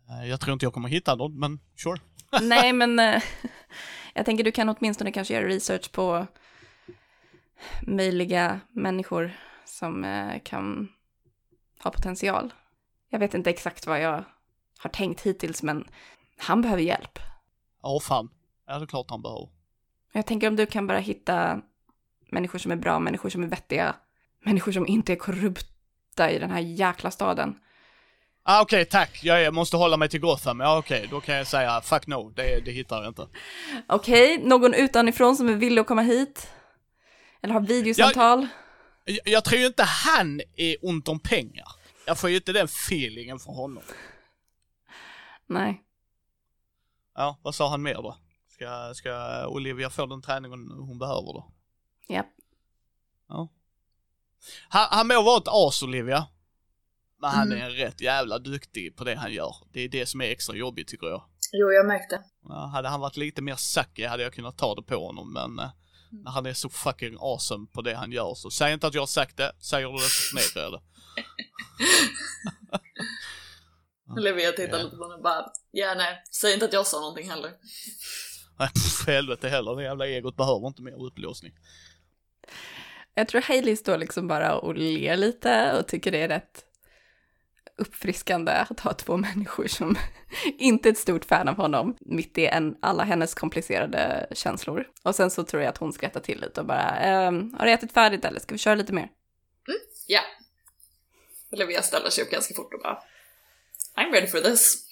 Eh, 0.09 0.29
jag 0.29 0.41
tror 0.41 0.53
inte 0.53 0.67
jag 0.67 0.73
kommer 0.73 0.89
hitta 0.89 1.15
någon, 1.15 1.39
men 1.39 1.61
sure. 1.83 2.01
Nej, 2.43 2.73
men 2.73 3.01
uh, 3.01 3.23
jag 4.15 4.27
tänker 4.27 4.45
du 4.45 4.53
kan 4.53 4.69
åtminstone 4.69 5.13
kanske 5.13 5.35
göra 5.35 5.49
research 5.49 5.93
på 5.93 6.27
möjliga 7.83 8.61
människor 8.71 9.33
som 9.65 10.05
uh, 10.05 10.39
kan 10.45 10.89
ha 11.83 11.91
potential. 11.91 12.53
Jag 13.11 13.19
vet 13.19 13.35
inte 13.35 13.51
exakt 13.51 13.87
vad 13.87 14.01
jag 14.01 14.25
har 14.79 14.91
tänkt 14.91 15.21
hittills, 15.21 15.63
men 15.63 15.89
han 16.39 16.63
behöver 16.63 16.83
hjälp. 16.83 17.19
Ja, 17.83 18.01
fan. 18.01 18.29
Ja, 18.67 18.79
det 18.79 18.85
är 18.85 18.87
klart 18.87 19.11
han 19.11 19.23
behöver. 19.23 19.49
Jag 20.13 20.27
tänker 20.27 20.49
om 20.49 20.57
du 20.57 20.67
kan 20.67 20.87
bara 20.87 20.99
hitta 20.99 21.61
människor 22.31 22.59
som 22.59 22.73
är 22.73 22.77
bra, 22.77 22.99
människor 22.99 23.31
som 23.31 23.43
är 23.43 23.47
vettiga, 23.47 23.97
människor 24.45 24.73
som 24.73 24.87
inte 24.87 25.13
är 25.13 25.17
korrupta 25.17 26.31
i 26.31 26.39
den 26.39 26.51
här 26.51 26.61
jäkla 26.61 27.11
staden. 27.11 27.59
Ah, 28.45 28.63
Okej, 28.63 28.83
okay, 28.83 28.91
tack. 28.91 29.21
Jag, 29.25 29.43
jag 29.43 29.55
måste 29.55 29.77
hålla 29.77 29.97
mig 29.97 30.09
till 30.09 30.21
Gotham. 30.21 30.61
Ja, 30.61 30.79
okej, 30.79 30.99
okay. 30.99 31.11
då 31.11 31.21
kan 31.21 31.35
jag 31.35 31.47
säga 31.47 31.81
fuck 31.81 32.07
no, 32.07 32.33
det, 32.37 32.61
det 32.65 32.71
hittar 32.71 32.97
jag 32.97 33.11
inte. 33.11 33.29
Okej, 33.87 34.35
okay. 34.35 34.49
någon 34.49 34.75
utanifrån 34.75 35.37
som 35.37 35.49
är 35.49 35.55
villig 35.55 35.81
att 35.81 35.87
komma 35.87 36.03
hit? 36.03 36.49
Eller 37.43 37.55
har 37.55 37.61
videosamtal? 37.61 38.47
Jag, 39.05 39.15
jag, 39.25 39.35
jag 39.35 39.45
tror 39.45 39.61
ju 39.61 39.67
inte 39.67 39.83
han 39.83 40.41
är 40.57 40.77
ont 40.83 41.09
om 41.09 41.21
pengar. 41.21 41.72
Jag 42.07 42.19
får 42.19 42.31
ju 42.31 42.37
inte 42.37 42.53
den 42.53 42.65
feelingen 42.65 43.39
från 43.39 43.55
honom. 43.55 43.83
Nej. 45.47 45.83
Ja, 47.15 47.39
vad 47.43 47.55
sa 47.55 47.69
han 47.71 47.83
mer 47.83 47.95
då? 47.95 48.17
Ska, 48.49 48.93
ska 48.95 49.47
Olivia 49.49 49.91
få 49.91 50.07
den 50.07 50.23
träningen 50.23 50.71
hon 50.71 50.99
behöver 50.99 51.33
då? 51.33 51.53
Japp. 52.09 52.27
Ja. 53.29 53.49
Han, 54.69 54.87
han 54.91 55.09
må 55.09 55.23
vara 55.23 55.39
ett 55.39 55.49
as, 55.49 55.83
Olivia. 55.83 56.27
Men 57.21 57.31
han 57.31 57.53
Mm. 57.53 57.63
är 57.63 57.71
rätt 57.71 58.01
jävla 58.01 58.39
duktig 58.39 58.97
på 58.97 59.05
det 59.05 59.15
han 59.15 59.33
gör. 59.33 59.55
Det 59.73 59.81
är 59.81 59.89
det 59.89 60.07
som 60.07 60.21
är 60.21 60.25
extra 60.25 60.57
jobbigt 60.57 60.89
tycker 60.89 61.07
jag. 61.07 61.23
Jo, 61.53 61.73
jag 61.73 61.87
märkte. 61.87 62.23
Ja, 62.49 62.55
hade 62.75 62.89
han 62.89 63.01
varit 63.01 63.17
lite 63.17 63.43
mer 63.43 63.57
sucky 63.57 64.07
hade 64.07 64.23
jag 64.23 64.33
kunnat 64.33 64.59
ta 64.59 64.75
det 64.75 64.83
på 64.83 65.07
honom, 65.07 65.33
men 65.33 65.69
när 66.13 66.31
han 66.31 66.47
är 66.47 66.53
så 66.55 66.69
fucking 66.69 67.17
awesome 67.21 67.67
på 67.73 67.83
det 67.83 67.95
han 67.95 68.13
gör 68.13 68.35
så 68.35 68.51
säg 68.51 68.73
inte 68.73 68.87
att 68.87 68.95
jag 68.95 69.03
har 69.03 69.07
sagt 69.07 69.37
det, 69.37 69.53
säger 69.61 69.87
du 69.87 69.93
det 69.93 69.99
så 69.99 70.09
förnekar 70.39 70.61
jag 70.61 70.73
det. 70.73 70.81
Olivia 74.17 74.53
tittar 74.53 74.79
Ja. 74.79 74.85
lite 74.85 74.97
på 74.97 75.03
honom 75.03 75.17
och 75.17 75.23
bara, 75.23 75.53
ja 75.71 75.95
nej, 75.97 76.23
säg 76.31 76.53
inte 76.55 76.65
att 76.65 76.73
jag 76.73 76.87
sa 76.87 77.01
någonting 77.01 77.31
heller. 77.31 77.51
Nej, 78.59 78.69
pff, 78.69 79.07
helvete 79.07 79.49
heller, 79.49 79.77
det 79.77 79.83
jävla 79.83 80.07
egot 80.07 80.37
behöver 80.37 80.67
inte 80.67 80.83
mer 80.83 81.07
upplåsning. 81.07 81.53
Jag 83.15 83.29
tror 83.29 83.41
Hailey 83.43 83.77
står 83.77 83.99
liksom 83.99 84.29
bara 84.29 84.55
och 84.59 84.75
ler 84.75 85.17
lite 85.17 85.79
och 85.79 85.89
tycker 85.89 86.13
det 86.13 86.19
är 86.23 86.29
rätt 86.29 86.65
uppfriskande 87.77 88.53
att 88.53 88.81
ha 88.81 88.95
två 88.95 89.17
människor 89.17 89.67
som 89.67 89.97
inte 90.59 90.89
är 90.89 90.93
ett 90.93 90.99
stort 90.99 91.25
fan 91.25 91.49
av 91.49 91.57
honom 91.57 91.97
mitt 92.01 92.39
i 92.39 92.47
en, 92.47 92.77
alla 92.83 93.05
hennes 93.05 93.35
komplicerade 93.35 94.27
känslor. 94.33 94.85
Och 95.03 95.15
sen 95.15 95.31
så 95.31 95.45
tror 95.45 95.63
jag 95.63 95.71
att 95.71 95.79
hon 95.79 95.93
skrattar 95.93 96.21
till 96.21 96.41
lite 96.41 96.61
och 96.61 96.67
bara, 96.67 96.91
ehm, 96.91 97.55
har 97.59 97.67
du 97.67 97.73
ätit 97.73 97.93
färdigt 97.93 98.25
eller 98.25 98.41
ska 98.41 98.55
vi 98.55 98.59
köra 98.59 98.75
lite 98.75 98.93
mer? 98.93 99.09
Ja. 100.07 100.21
Olivia 101.53 101.83
ställer 101.83 102.11
sig 102.11 102.25
upp 102.25 102.31
ganska 102.31 102.55
fort 102.55 102.75
och 102.75 102.81
bara, 102.83 102.99
I'm 103.97 104.13
ready 104.13 104.27
for 104.27 104.39
this. 104.39 104.87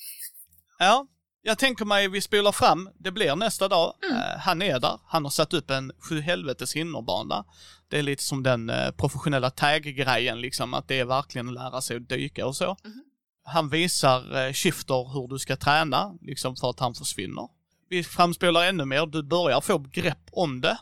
Ja, 0.78 1.06
jag 1.42 1.58
tänker 1.58 1.84
mig 1.84 2.08
vi 2.08 2.20
spolar 2.20 2.52
fram, 2.52 2.90
det 2.98 3.10
blir 3.10 3.36
nästa 3.36 3.68
dag. 3.68 3.94
Eh, 4.10 4.38
han 4.38 4.62
är 4.62 4.80
där, 4.80 5.00
han 5.06 5.24
har 5.24 5.30
satt 5.30 5.54
upp 5.54 5.70
en 5.70 5.92
sju 6.08 6.20
helvetes 6.20 6.76
hinderbana. 6.76 7.44
Det 7.90 7.98
är 7.98 8.02
lite 8.02 8.22
som 8.22 8.42
den 8.42 8.70
eh, 8.70 8.90
professionella 8.90 9.50
tag-grejen 9.50 10.40
liksom, 10.40 10.74
att 10.74 10.88
det 10.88 10.98
är 11.00 11.04
verkligen 11.04 11.48
att 11.48 11.54
lära 11.54 11.80
sig 11.80 11.96
att 11.96 12.08
dyka 12.08 12.46
och 12.46 12.56
så. 12.56 12.76
Han 13.44 13.68
visar 13.68 14.46
eh, 14.46 14.52
Shifter 14.52 15.12
hur 15.12 15.28
du 15.28 15.38
ska 15.38 15.56
träna, 15.56 16.14
liksom 16.20 16.56
för 16.56 16.70
att 16.70 16.80
han 16.80 16.94
försvinner. 16.94 17.48
Vi 17.88 18.04
framspelar 18.04 18.64
ännu 18.64 18.84
mer, 18.84 19.06
du 19.06 19.22
börjar 19.22 19.60
få 19.60 19.78
grepp 19.78 20.28
om 20.32 20.60
det. 20.60 20.78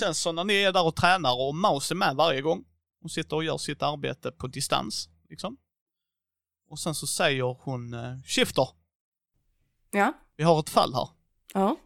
Sen 0.00 0.14
så 0.14 0.32
när 0.32 0.44
ni 0.44 0.54
är 0.54 0.72
där 0.72 0.86
och 0.86 0.96
tränar 0.96 1.40
och 1.48 1.54
Maus 1.54 1.90
är 1.90 1.94
med 1.94 2.16
varje 2.16 2.40
gång, 2.40 2.64
hon 3.00 3.10
sitter 3.10 3.36
och 3.36 3.44
gör 3.44 3.58
sitt 3.58 3.82
arbete 3.82 4.30
på 4.32 4.46
distans, 4.46 5.08
liksom. 5.28 5.56
Och 6.70 6.78
sen 6.78 6.94
så 6.94 7.06
säger 7.06 7.56
hon 7.60 7.94
eh, 7.94 8.20
Shifter, 8.24 8.68
Ja. 9.90 10.12
vi 10.36 10.44
har 10.44 10.60
ett 10.60 10.70
fall 10.70 10.94
här. 10.94 11.08
Ja. 11.54 11.76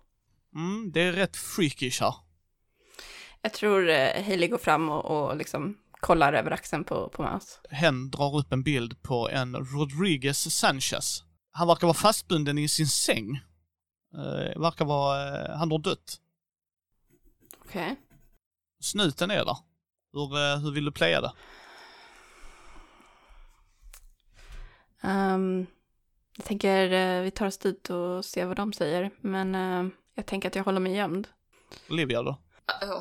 Mm, 0.54 0.92
det 0.92 1.00
är 1.00 1.12
rätt 1.12 1.36
freakish 1.36 2.00
här. 2.00 2.14
Jag 3.44 3.52
tror 3.52 3.88
eh, 3.88 4.24
Hailey 4.24 4.48
går 4.48 4.58
fram 4.58 4.88
och, 4.88 5.04
och 5.04 5.36
liksom 5.36 5.78
kollar 6.00 6.32
över 6.32 6.50
axeln 6.50 6.84
på, 6.84 7.08
på 7.08 7.22
Mouse. 7.22 7.60
Hen 7.70 8.10
drar 8.10 8.38
upp 8.38 8.52
en 8.52 8.62
bild 8.62 9.02
på 9.02 9.28
en 9.30 9.56
Rodriguez 9.56 10.54
Sanchez. 10.58 11.24
Han 11.50 11.68
verkar 11.68 11.86
vara 11.86 11.94
fastbunden 11.94 12.58
i 12.58 12.68
sin 12.68 12.86
säng. 12.86 13.40
Uh, 14.14 14.60
verkar 14.60 14.84
vara, 14.84 15.44
eh, 15.44 15.56
han 15.56 15.70
har 15.70 15.78
dött. 15.78 16.20
Okej. 17.64 17.96
Snuten 18.80 19.30
är 19.30 19.44
där. 19.44 19.56
Hur, 20.12 20.36
eh, 20.36 20.58
hur 20.58 20.72
vill 20.72 20.84
du 20.84 20.92
playa 20.92 21.20
det? 21.20 21.32
Ehm, 25.02 25.66
jag 26.36 26.46
tänker 26.46 26.92
eh, 26.92 27.22
vi 27.22 27.30
tar 27.30 27.46
oss 27.46 27.58
dit 27.58 27.90
och 27.90 28.24
ser 28.24 28.46
vad 28.46 28.56
de 28.56 28.72
säger, 28.72 29.10
men 29.20 29.54
eh, 29.54 29.92
jag 30.14 30.26
tänker 30.26 30.48
att 30.48 30.54
jag 30.54 30.64
håller 30.64 30.80
mig 30.80 30.94
gömd. 30.94 31.28
Olivia 31.90 32.22
då? 32.22 32.43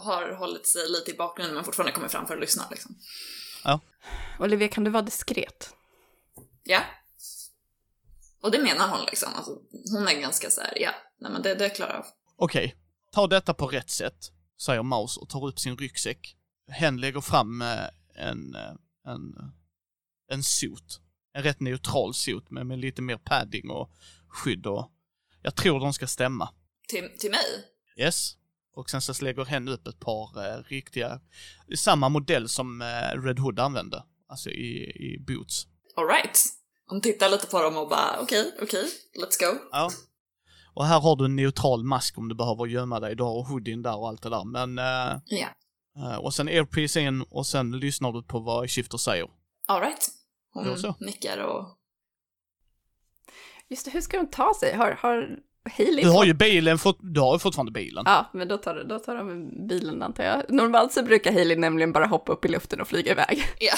Har 0.02 0.36
hållit 0.36 0.68
sig 0.68 0.90
lite 0.90 1.12
i 1.12 1.14
bakgrunden 1.14 1.56
men 1.56 1.64
fortfarande 1.64 1.92
kommit 1.92 2.12
fram 2.12 2.28
för 2.28 2.34
att 2.34 2.42
lyssna 2.42 2.64
liksom. 2.72 2.96
Olivia, 4.40 4.68
kan 4.68 4.84
du 4.84 4.92
vara 4.92 5.04
diskret? 5.04 5.74
Ja. 6.64 6.82
Och 8.42 8.52
det 8.52 8.64
menar 8.64 8.88
hon 8.88 9.06
liksom. 9.06 9.34
Alltså, 9.36 9.62
hon 9.92 10.08
är 10.08 10.22
ganska 10.22 10.50
så 10.50 10.62
här, 10.62 10.82
ja, 10.82 10.92
nej 11.20 11.32
men 11.32 11.42
det, 11.42 11.56
det 11.56 11.70
klarar 11.70 11.94
jag 11.94 12.00
av. 12.00 12.06
Okej, 12.36 12.76
ta 13.12 13.28
detta 13.28 13.54
på 13.54 13.68
rätt 13.68 13.90
sätt, 13.90 14.32
säger 14.62 14.84
Maus 14.84 15.18
och 15.18 15.30
tar 15.30 15.48
upp 15.48 15.60
sin 15.60 15.78
ryggsäck. 15.78 16.36
Hen 16.68 16.98
lägger 16.98 17.22
fram 17.22 17.62
eh, 17.62 17.88
en, 18.16 18.56
eh, 18.56 18.74
en, 19.06 19.52
en 20.30 20.44
suit. 20.44 21.00
En 21.34 21.44
rätt 21.44 21.60
neutral 21.60 22.14
suit 22.14 22.52
med, 22.52 22.66
med 22.66 22.80
lite 22.80 23.02
mer 23.02 23.18
padding 23.18 23.70
och 23.70 23.92
skydd 24.28 24.66
och 24.66 24.92
jag 25.42 25.56
tror 25.56 25.80
de 25.80 25.94
ska 25.94 26.08
stämma. 26.08 26.50
Till, 26.88 27.18
till 27.20 27.32
mig? 27.32 27.74
Yes. 27.98 28.38
Och 28.76 28.90
sen 28.90 29.02
så 29.02 29.24
lägger 29.26 29.46
hen 29.46 29.68
upp 29.68 29.88
ett 29.88 30.00
par 30.00 30.46
eh, 30.46 30.64
riktiga, 30.64 31.20
samma 31.78 32.10
modell 32.10 32.50
som 32.50 32.82
eh, 32.82 33.22
Red 33.24 33.40
Hood 33.40 33.60
använde. 33.60 34.04
Alltså 34.28 34.50
i, 34.50 34.84
i 34.84 35.20
boots. 35.28 35.68
Alright. 35.96 36.40
Hon 36.88 37.02
tittar 37.02 37.30
lite 37.30 37.48
på 37.48 37.62
dem 37.62 37.78
och 37.78 37.90
bara, 37.90 38.20
okej, 38.22 38.54
okej, 38.62 38.86
let's 39.22 39.40
go. 39.52 39.60
Ja. 39.72 39.90
Och 40.74 40.86
här 40.86 41.00
har 41.00 41.16
du 41.16 41.26
en 41.26 41.36
neutral 41.36 41.84
mask 41.84 42.18
om 42.18 42.30
du 42.30 42.36
behöver 42.36 42.66
gömma 42.66 43.00
dig. 43.00 43.16
Du 43.16 43.24
har 43.24 43.44
hoodien 43.50 43.82
där 43.82 43.98
och 43.98 44.08
allt 44.08 44.22
det 44.22 44.30
där. 44.30 44.44
Men, 44.44 44.78
eh, 44.80 45.20
Ja. 45.26 45.48
eh, 45.98 46.16
och 46.18 46.34
sen 46.34 46.48
airpiece 46.48 46.98
in 46.98 47.22
och 47.22 47.48
sen 47.48 47.72
lyssnar 47.72 48.12
du 48.12 48.24
på 48.24 48.40
vad 48.40 48.70
Shifter 48.70 48.98
säger. 48.98 49.28
Alright. 49.68 50.10
Hon 50.54 50.78
nickar 51.00 51.38
och... 51.38 51.78
Just 53.70 53.86
det, 53.86 53.92
hur 53.92 54.02
ska 54.02 54.18
de 54.18 54.28
ta 54.28 54.54
sig? 54.60 54.76
Har, 54.76 54.92
har 54.92 55.40
Hailey 55.78 56.04
Du 56.04 56.10
har 56.10 56.26
ju 56.26 56.34
bilen, 56.34 56.78
fort- 56.78 57.00
du 57.02 57.20
har 57.22 57.36
ju 57.36 57.40
fortfarande 57.40 57.72
bilen. 57.72 58.04
Ja, 58.08 58.30
men 58.34 58.48
då 58.48 58.58
tar, 58.58 58.84
då 58.84 59.00
tar 59.00 59.16
de 59.16 59.50
bilen 59.68 60.02
antar 60.04 60.24
jag. 60.24 60.44
Normalt 60.50 60.92
så 60.94 61.04
brukar 61.04 61.32
Hailey 61.32 61.58
nämligen 61.58 61.92
bara 61.94 62.06
hoppa 62.06 62.32
upp 62.34 62.46
i 62.46 62.48
luften 62.48 62.82
och 62.82 62.88
flyga 62.88 63.12
iväg. 63.12 63.44
Ja. 63.60 63.74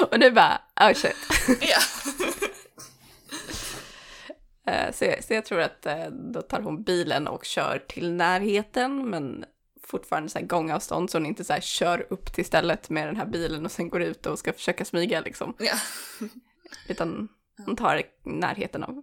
Och 0.10 0.18
nu 0.18 0.30
bara, 0.30 0.60
oh 0.80 0.92
shit. 0.92 1.16
ja. 1.60 1.78
Eh, 4.66 4.92
Så 4.92 5.04
jag, 5.04 5.24
så 5.24 5.34
jag 5.34 5.44
tror 5.44 5.60
att 5.60 5.86
eh, 5.86 6.06
då 6.34 6.42
tar 6.42 6.60
hon 6.60 6.82
bilen 6.82 7.28
och 7.28 7.44
kör 7.44 7.84
till 7.88 8.12
närheten, 8.12 9.10
men 9.10 9.44
fortfarande 9.86 10.28
så 10.28 10.38
här 10.38 10.46
gångavstånd 10.46 11.10
så 11.10 11.18
hon 11.18 11.26
inte 11.26 11.44
så 11.44 11.52
här 11.52 11.60
kör 11.60 12.06
upp 12.10 12.32
till 12.34 12.44
stället 12.44 12.90
med 12.90 13.06
den 13.08 13.16
här 13.16 13.26
bilen 13.26 13.64
och 13.64 13.70
sen 13.72 13.88
går 13.88 14.02
ut 14.02 14.26
och 14.26 14.38
ska 14.38 14.52
försöka 14.52 14.84
smyga 14.84 15.20
liksom. 15.20 15.54
ja. 15.58 15.74
Utan 16.88 17.28
hon 17.66 17.76
tar 17.76 18.02
närheten 18.24 18.82
av 18.84 19.02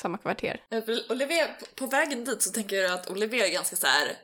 samma 0.00 0.18
kvarter. 0.18 0.60
Olivia, 1.08 1.48
på- 1.74 1.86
vägen 1.86 2.24
dit 2.24 2.42
så 2.42 2.50
tänker 2.52 2.76
jag 2.76 2.92
att 2.92 3.10
Olivia 3.10 3.46
är 3.46 3.52
ganska 3.52 3.76
så 3.76 3.86
här. 3.86 4.16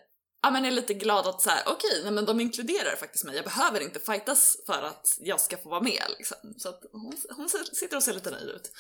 Ja 0.43 0.51
men 0.51 0.65
är 0.65 0.71
lite 0.71 0.95
glad 0.95 1.27
att 1.27 1.41
så 1.43 1.51
här, 1.51 1.63
okej, 1.67 2.01
nej 2.03 2.13
men 2.13 2.25
de 2.25 2.41
inkluderar 2.41 2.97
faktiskt 2.97 3.25
mig. 3.25 3.37
Jag 3.37 3.45
behöver 3.45 3.81
inte 3.83 4.01
fightas 4.01 4.57
för 4.67 4.83
att 4.83 5.19
jag 5.21 5.41
ska 5.41 5.57
få 5.57 5.69
vara 5.69 5.81
med 5.81 6.03
liksom. 6.19 6.55
Så 6.59 6.69
att 6.69 6.83
hon, 6.93 7.13
hon 7.37 7.49
sitter 7.49 7.97
och 7.97 8.03
ser 8.03 8.13
lite 8.15 8.31
nöjd 8.31 8.49
ut. 8.49 8.73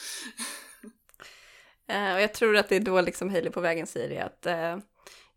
Eh, 1.88 2.14
och 2.14 2.20
jag 2.20 2.34
tror 2.34 2.56
att 2.56 2.68
det 2.68 2.76
är 2.76 2.80
då 2.80 3.00
liksom 3.00 3.30
Hailey 3.30 3.50
på 3.52 3.60
vägen 3.60 3.86
säger 3.86 4.08
det 4.08 4.20
att 4.20 4.46
eh, 4.46 4.78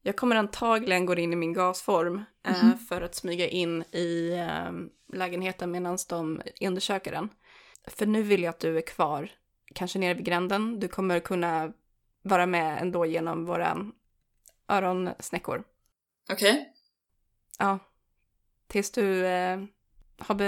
jag 0.01 0.15
kommer 0.15 0.35
antagligen 0.35 1.05
gå 1.05 1.15
in 1.15 1.33
i 1.33 1.35
min 1.35 1.53
gasform 1.53 2.23
Mhm. 2.47 2.77
för 2.89 3.01
att 3.01 3.15
smyga 3.15 3.47
in 3.47 3.81
i 3.83 4.31
lägenheten 5.13 5.71
medan 5.71 5.97
de 6.09 6.41
undersöker 6.61 7.11
den. 7.11 7.29
För 7.87 8.05
nu 8.05 8.23
vill 8.23 8.43
jag 8.43 8.49
att 8.49 8.59
du 8.59 8.77
är 8.77 8.81
kvar, 8.81 9.29
kanske 9.77 9.99
nere 9.99 10.13
vid 10.13 10.25
gränden. 10.25 10.79
Du 10.79 10.87
kommer 10.87 11.19
kunna 11.19 11.73
vara 12.21 12.45
med 12.45 12.81
ändå 12.81 13.05
genom 13.05 13.45
våra 13.45 13.85
öronsnäckor. 14.67 15.63
Okej. 16.31 16.73
Ja, 17.59 17.79
tills 18.67 18.91
du 18.91 19.25
eh, 19.25 19.63
har 20.19 20.41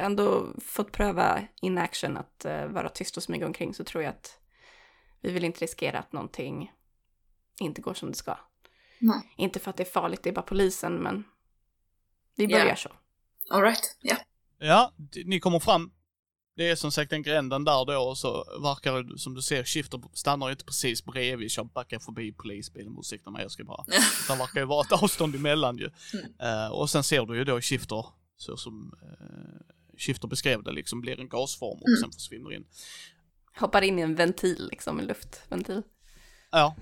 ändå 0.00 0.46
fått 0.64 0.92
pröva 0.92 1.42
in 1.60 1.78
action 1.78 2.16
att 2.16 2.44
eh, 2.44 2.66
vara 2.66 2.88
tyst 2.88 3.16
och 3.16 3.22
smyga 3.22 3.46
omkring 3.46 3.74
så 3.74 3.84
tror 3.84 4.04
jag 4.04 4.10
att 4.10 4.38
vi 5.20 5.32
vill 5.32 5.44
inte 5.44 5.60
riskera 5.60 5.98
att 5.98 6.12
någonting 6.12 6.72
inte 7.60 7.80
går 7.82 7.94
som 7.94 8.08
det 8.10 8.16
ska. 8.16 8.38
Nej. 8.98 9.34
Inte 9.36 9.58
för 9.60 9.70
att 9.70 9.76
det 9.76 9.82
är 9.82 9.90
farligt, 9.90 10.22
det 10.22 10.30
är 10.30 10.34
bara 10.34 10.42
polisen, 10.42 10.94
men 10.94 11.24
vi 12.36 12.44
Ja. 12.44 12.58
börjar 12.58 12.74
så. 12.74 12.90
Alright, 13.50 13.96
ja. 14.00 14.16
Ja, 14.58 14.92
d- 14.96 15.22
ni 15.26 15.40
kommer 15.40 15.58
fram. 15.58 15.90
Det 16.56 16.70
är 16.70 16.76
som 16.76 16.92
sagt 16.92 17.10
den 17.10 17.22
gränden 17.22 17.64
där 17.64 17.84
då 17.84 17.98
och 18.00 18.18
så 18.18 18.44
verkar 18.62 19.02
det 19.02 19.18
som 19.18 19.34
du 19.34 19.42
ser, 19.42 19.64
Shifter 19.64 20.00
stannar 20.12 20.46
ju 20.46 20.52
inte 20.52 20.64
precis 20.64 21.04
bredvid, 21.04 21.50
kör 21.50 21.64
backar 21.64 21.98
förbi 21.98 22.32
polisbilen, 22.32 22.96
ursäkta 23.00 23.30
mig 23.30 23.42
jag 23.42 23.50
ska 23.50 23.64
bara. 23.64 23.84
Det 24.28 24.36
verkar 24.38 24.60
ju 24.60 24.66
vara 24.66 24.80
ett 24.86 25.02
avstånd 25.02 25.34
emellan 25.34 25.76
ju. 25.78 25.90
Eh, 26.42 26.68
och 26.72 26.90
sen 26.90 27.02
ser 27.04 27.26
du 27.26 27.36
ju 27.36 27.44
då 27.44 27.60
Shifter, 27.60 28.04
så 28.36 28.56
som 28.56 28.94
uh, 29.02 29.98
Shifter 29.98 30.28
beskrev 30.28 30.62
det 30.62 30.72
liksom, 30.72 31.00
blir 31.00 31.20
en 31.20 31.28
gasform 31.28 31.78
och 31.82 31.88
Mm. 31.88 32.00
sen 32.00 32.12
försvinner 32.12 32.52
in. 32.52 32.64
Hoppar 33.58 33.82
in 33.82 33.98
i 33.98 34.02
en 34.02 34.14
ventil, 34.14 34.68
liksom, 34.70 34.98
en 34.98 35.06
luftventil. 35.06 35.82
Ja. 36.50 36.74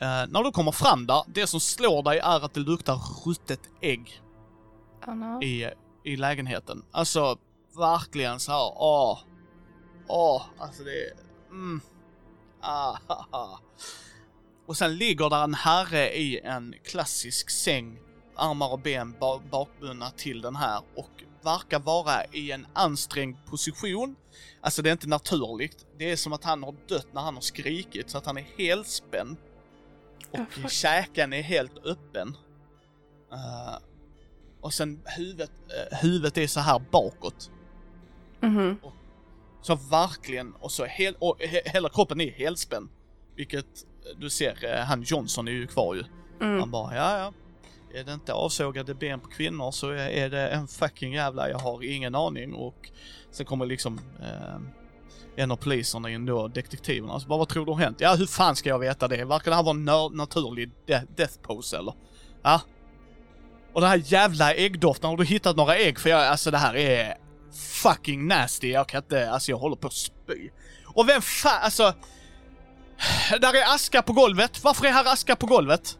Eh, 0.00 0.26
när 0.28 0.44
du 0.44 0.50
kommer 0.52 0.72
fram 0.72 1.06
där, 1.06 1.22
det 1.34 1.46
som 1.46 1.60
slår 1.60 2.02
dig 2.02 2.18
är 2.18 2.44
att 2.44 2.54
det 2.54 2.60
luktar 2.60 3.00
ruttet 3.26 3.60
ägg 3.80 4.20
Oh 5.06 5.14
no. 5.16 5.42
i, 5.42 5.70
i 6.04 6.16
lägenheten. 6.16 6.82
Alltså, 6.90 7.38
verkligen 7.76 8.40
så 8.40 8.52
här, 8.52 8.72
åh. 8.76 9.18
Åh, 10.08 10.42
alltså 10.58 10.82
det. 10.84 11.12
Mm. 11.50 11.80
Ah, 12.60 12.98
ha, 13.08 13.26
ha. 13.30 13.60
Och 14.66 14.76
sen 14.76 14.96
ligger 14.96 15.30
där 15.30 15.44
en 15.44 15.54
herre 15.54 16.16
i 16.18 16.40
en 16.40 16.74
klassisk 16.84 17.50
säng, 17.50 17.98
armar 18.36 18.72
och 18.72 18.78
ben 18.80 19.14
ba- 19.20 19.40
bakbundna 19.50 20.10
till 20.10 20.40
den 20.40 20.56
här 20.56 20.82
och 20.96 21.10
verkar 21.42 21.78
vara 21.80 22.24
i 22.24 22.50
en 22.50 22.66
ansträngd 22.72 23.36
position. 23.46 24.16
Alltså 24.60 24.82
det 24.82 24.90
är 24.90 24.92
inte 24.92 25.08
naturligt. 25.08 25.86
Det 25.98 26.10
är 26.12 26.16
som 26.16 26.32
att 26.32 26.44
han 26.44 26.62
har 26.62 26.74
dött 26.88 27.06
när 27.12 27.20
han 27.20 27.34
har 27.34 27.40
skrikit 27.40 28.10
så 28.10 28.18
att 28.18 28.26
han 28.26 28.38
är 28.38 28.46
helspänd. 28.58 29.36
Ja, 30.32 30.40
Och 30.42 30.52
fuck. 30.52 30.70
käken 30.70 31.32
är 31.32 31.42
helt 31.42 31.78
öppen. 31.86 32.36
Eh, 33.32 33.78
och 34.60 34.74
sen 34.74 35.02
huvudet, 35.04 35.50
eh, 35.92 35.98
huvudet 35.98 36.38
är 36.38 36.46
så 36.46 36.60
här 36.60 36.78
bakåt. 36.90 37.50
Mhm. 38.40 38.76
Så 39.62 39.74
verkligen, 39.74 40.52
och 40.60 40.72
så 40.72 40.84
hel, 40.84 41.14
och 41.18 41.36
he, 41.40 41.60
hela 41.64 41.88
kroppen 41.88 42.20
är 42.20 42.30
helspänd. 42.30 42.88
Vilket 43.36 43.64
eh, 43.66 44.18
du 44.18 44.30
ser, 44.30 44.74
eh, 44.78 44.84
han 44.84 45.02
Johnson 45.02 45.48
är 45.48 45.52
ju 45.52 45.66
kvar 45.66 45.94
ju. 45.94 46.02
Han 46.40 46.56
Mm. 46.56 46.70
bara, 46.70 46.94
ja 46.96 47.18
ja. 47.18 47.32
Är 48.00 48.04
det 48.04 48.12
inte 48.12 48.32
avsågade 48.32 48.94
ben 48.94 49.20
på 49.20 49.28
kvinnor 49.28 49.70
så 49.70 49.90
är 49.90 50.30
det 50.30 50.48
en 50.48 50.68
fucking 50.68 51.12
jävla, 51.12 51.50
jag 51.50 51.58
har 51.58 51.84
ingen 51.84 52.14
aning. 52.14 52.54
Och 52.54 52.90
sen 53.30 53.46
kommer 53.46 53.66
liksom 53.66 54.00
eh, 54.20 54.60
en 55.36 55.50
av 55.50 55.56
poliserna 55.56 56.10
in 56.10 56.26
då, 56.26 56.48
detektiverna. 56.48 57.20
Så 57.20 57.28
bara, 57.28 57.38
vad 57.38 57.48
tror 57.48 57.66
du 57.66 57.72
har 57.72 57.78
hänt? 57.78 58.00
Ja, 58.00 58.14
hur 58.14 58.26
fan 58.26 58.56
ska 58.56 58.68
jag 58.68 58.78
veta 58.78 59.08
det? 59.08 59.24
Verkar 59.24 59.50
det 59.50 59.56
här 59.56 59.62
vara 59.62 59.76
en 60.10 60.16
naturlig 60.16 60.70
de- 60.86 61.06
death 61.16 61.38
pose 61.42 61.78
eller? 61.78 61.94
Ja. 62.42 62.60
Och 63.72 63.80
den 63.80 63.90
här 63.90 64.02
jävla 64.04 64.54
äggdoften, 64.54 65.10
har 65.10 65.16
du 65.16 65.24
hittat 65.24 65.56
några 65.56 65.76
ägg? 65.76 65.98
För 66.00 66.10
jag, 66.10 66.20
alltså 66.26 66.50
det 66.50 66.58
här 66.58 66.76
är 66.76 67.14
fucking 67.54 68.26
nasty. 68.26 68.70
Jag 68.70 68.88
kan 68.88 69.02
inte, 69.02 69.30
alltså 69.30 69.50
jag 69.50 69.58
håller 69.58 69.76
på 69.76 69.86
att 69.86 69.92
spy. 69.92 70.50
Och 70.84 71.08
vem 71.08 71.22
fan, 71.22 71.62
alltså. 71.62 71.94
Där 73.40 73.54
är 73.54 73.74
aska 73.74 74.02
på 74.02 74.12
golvet. 74.12 74.64
Varför 74.64 74.86
är 74.86 74.92
här 74.92 75.12
aska 75.12 75.36
på 75.36 75.46
golvet? 75.46 75.98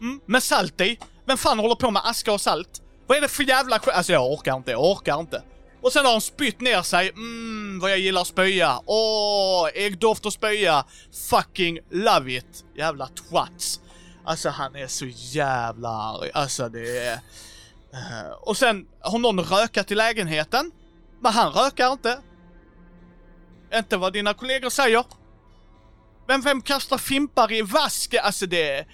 Mm, 0.00 0.20
med 0.26 0.42
salt 0.42 0.80
i. 0.80 0.98
Vem 1.26 1.38
fan 1.38 1.58
håller 1.58 1.74
på 1.74 1.90
med 1.90 2.02
aska 2.04 2.32
och 2.32 2.40
salt? 2.40 2.82
Vad 3.06 3.18
är 3.18 3.22
det 3.22 3.28
för 3.28 3.42
jävla 3.42 3.78
skit? 3.78 3.94
Alltså 3.94 4.12
jag 4.12 4.32
orkar 4.32 4.56
inte, 4.56 4.70
jag 4.70 4.84
orkar 4.84 5.20
inte. 5.20 5.42
Och 5.82 5.92
sen 5.92 6.04
har 6.04 6.12
hon 6.12 6.20
spytt 6.20 6.60
ner 6.60 6.82
sig. 6.82 7.08
Mm, 7.08 7.78
vad 7.80 7.90
jag 7.90 7.98
gillar 7.98 8.24
spöja. 8.24 8.80
Åh, 8.86 9.68
äggdoft 9.74 10.26
och 10.26 10.32
spöja. 10.32 10.84
Fucking 11.30 11.78
love 11.90 12.32
it. 12.32 12.64
Jävla 12.76 13.06
twats. 13.06 13.80
Alltså 14.24 14.48
han 14.48 14.76
är 14.76 14.86
så 14.86 15.06
jävla 15.06 15.88
arg. 15.88 16.30
Alltså 16.34 16.68
det 16.68 16.98
är... 16.98 17.20
Eh, 17.92 18.30
och 18.40 18.56
sen 18.56 18.86
har 19.00 19.18
någon 19.18 19.40
rökat 19.40 19.90
i 19.90 19.94
lägenheten. 19.94 20.72
Men 21.20 21.32
han 21.32 21.52
rökar 21.52 21.92
inte. 21.92 22.18
Inte 23.74 23.96
vad 23.96 24.12
dina 24.12 24.34
kollegor 24.34 24.70
säger. 24.70 25.04
Men 26.26 26.40
vem 26.40 26.62
kastar 26.62 26.98
fimpar 26.98 27.52
i 27.52 27.62
vasken? 27.62 28.20
Alltså 28.24 28.46
det... 28.46 28.86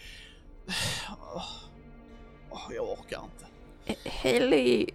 Åh, 2.50 2.70
jag 2.74 2.90
orkar 2.90 3.20
inte. 3.24 4.11
Hailey, 4.22 4.87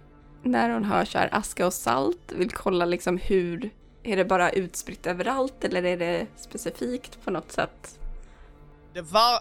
när 0.42 0.70
hon 0.70 0.84
hör 0.84 1.04
så 1.04 1.18
här 1.18 1.28
aska 1.32 1.66
och 1.66 1.74
salt, 1.74 2.32
vill 2.32 2.50
kolla 2.50 2.84
liksom 2.84 3.18
hur, 3.18 3.70
är 4.02 4.16
det 4.16 4.24
bara 4.24 4.50
utspritt 4.50 5.06
överallt 5.06 5.64
eller 5.64 5.84
är 5.84 5.96
det 5.96 6.26
specifikt 6.36 7.24
på 7.24 7.30
något 7.30 7.52
sätt? 7.52 7.98
Det 8.94 9.02
var, 9.02 9.40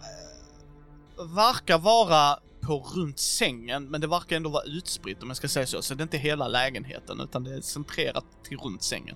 verkar 1.35 1.77
vara 1.77 2.39
på 2.61 2.79
runt 2.95 3.19
sängen, 3.19 3.89
men 3.89 4.01
det 4.01 4.07
verkar 4.07 4.35
ändå 4.35 4.49
vara 4.49 4.63
utspritt 4.63 5.23
om 5.23 5.29
jag 5.29 5.37
ska 5.37 5.47
säga 5.47 5.65
så. 5.65 5.81
Så 5.81 5.93
det 5.93 6.01
är 6.01 6.03
inte 6.03 6.17
hela 6.17 6.47
lägenheten, 6.47 7.21
utan 7.21 7.43
det 7.43 7.53
är 7.53 7.61
centrerat 7.61 8.25
till 8.43 8.57
runt 8.57 8.83
sängen. 8.83 9.15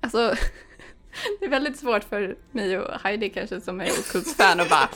Alltså, 0.00 0.18
det 1.40 1.46
är 1.46 1.50
väldigt 1.50 1.78
svårt 1.78 2.04
för 2.04 2.38
mig 2.52 2.78
och 2.78 3.00
Heidi 3.00 3.30
kanske 3.30 3.60
som 3.60 3.80
är 3.80 3.90
Okults-fan 3.90 4.60
och 4.60 4.66
bara 4.70 4.88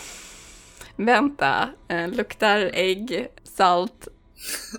Vänta, 0.96 1.68
eh, 1.88 2.08
luktar 2.08 2.70
ägg, 2.74 3.28
salt. 3.44 4.08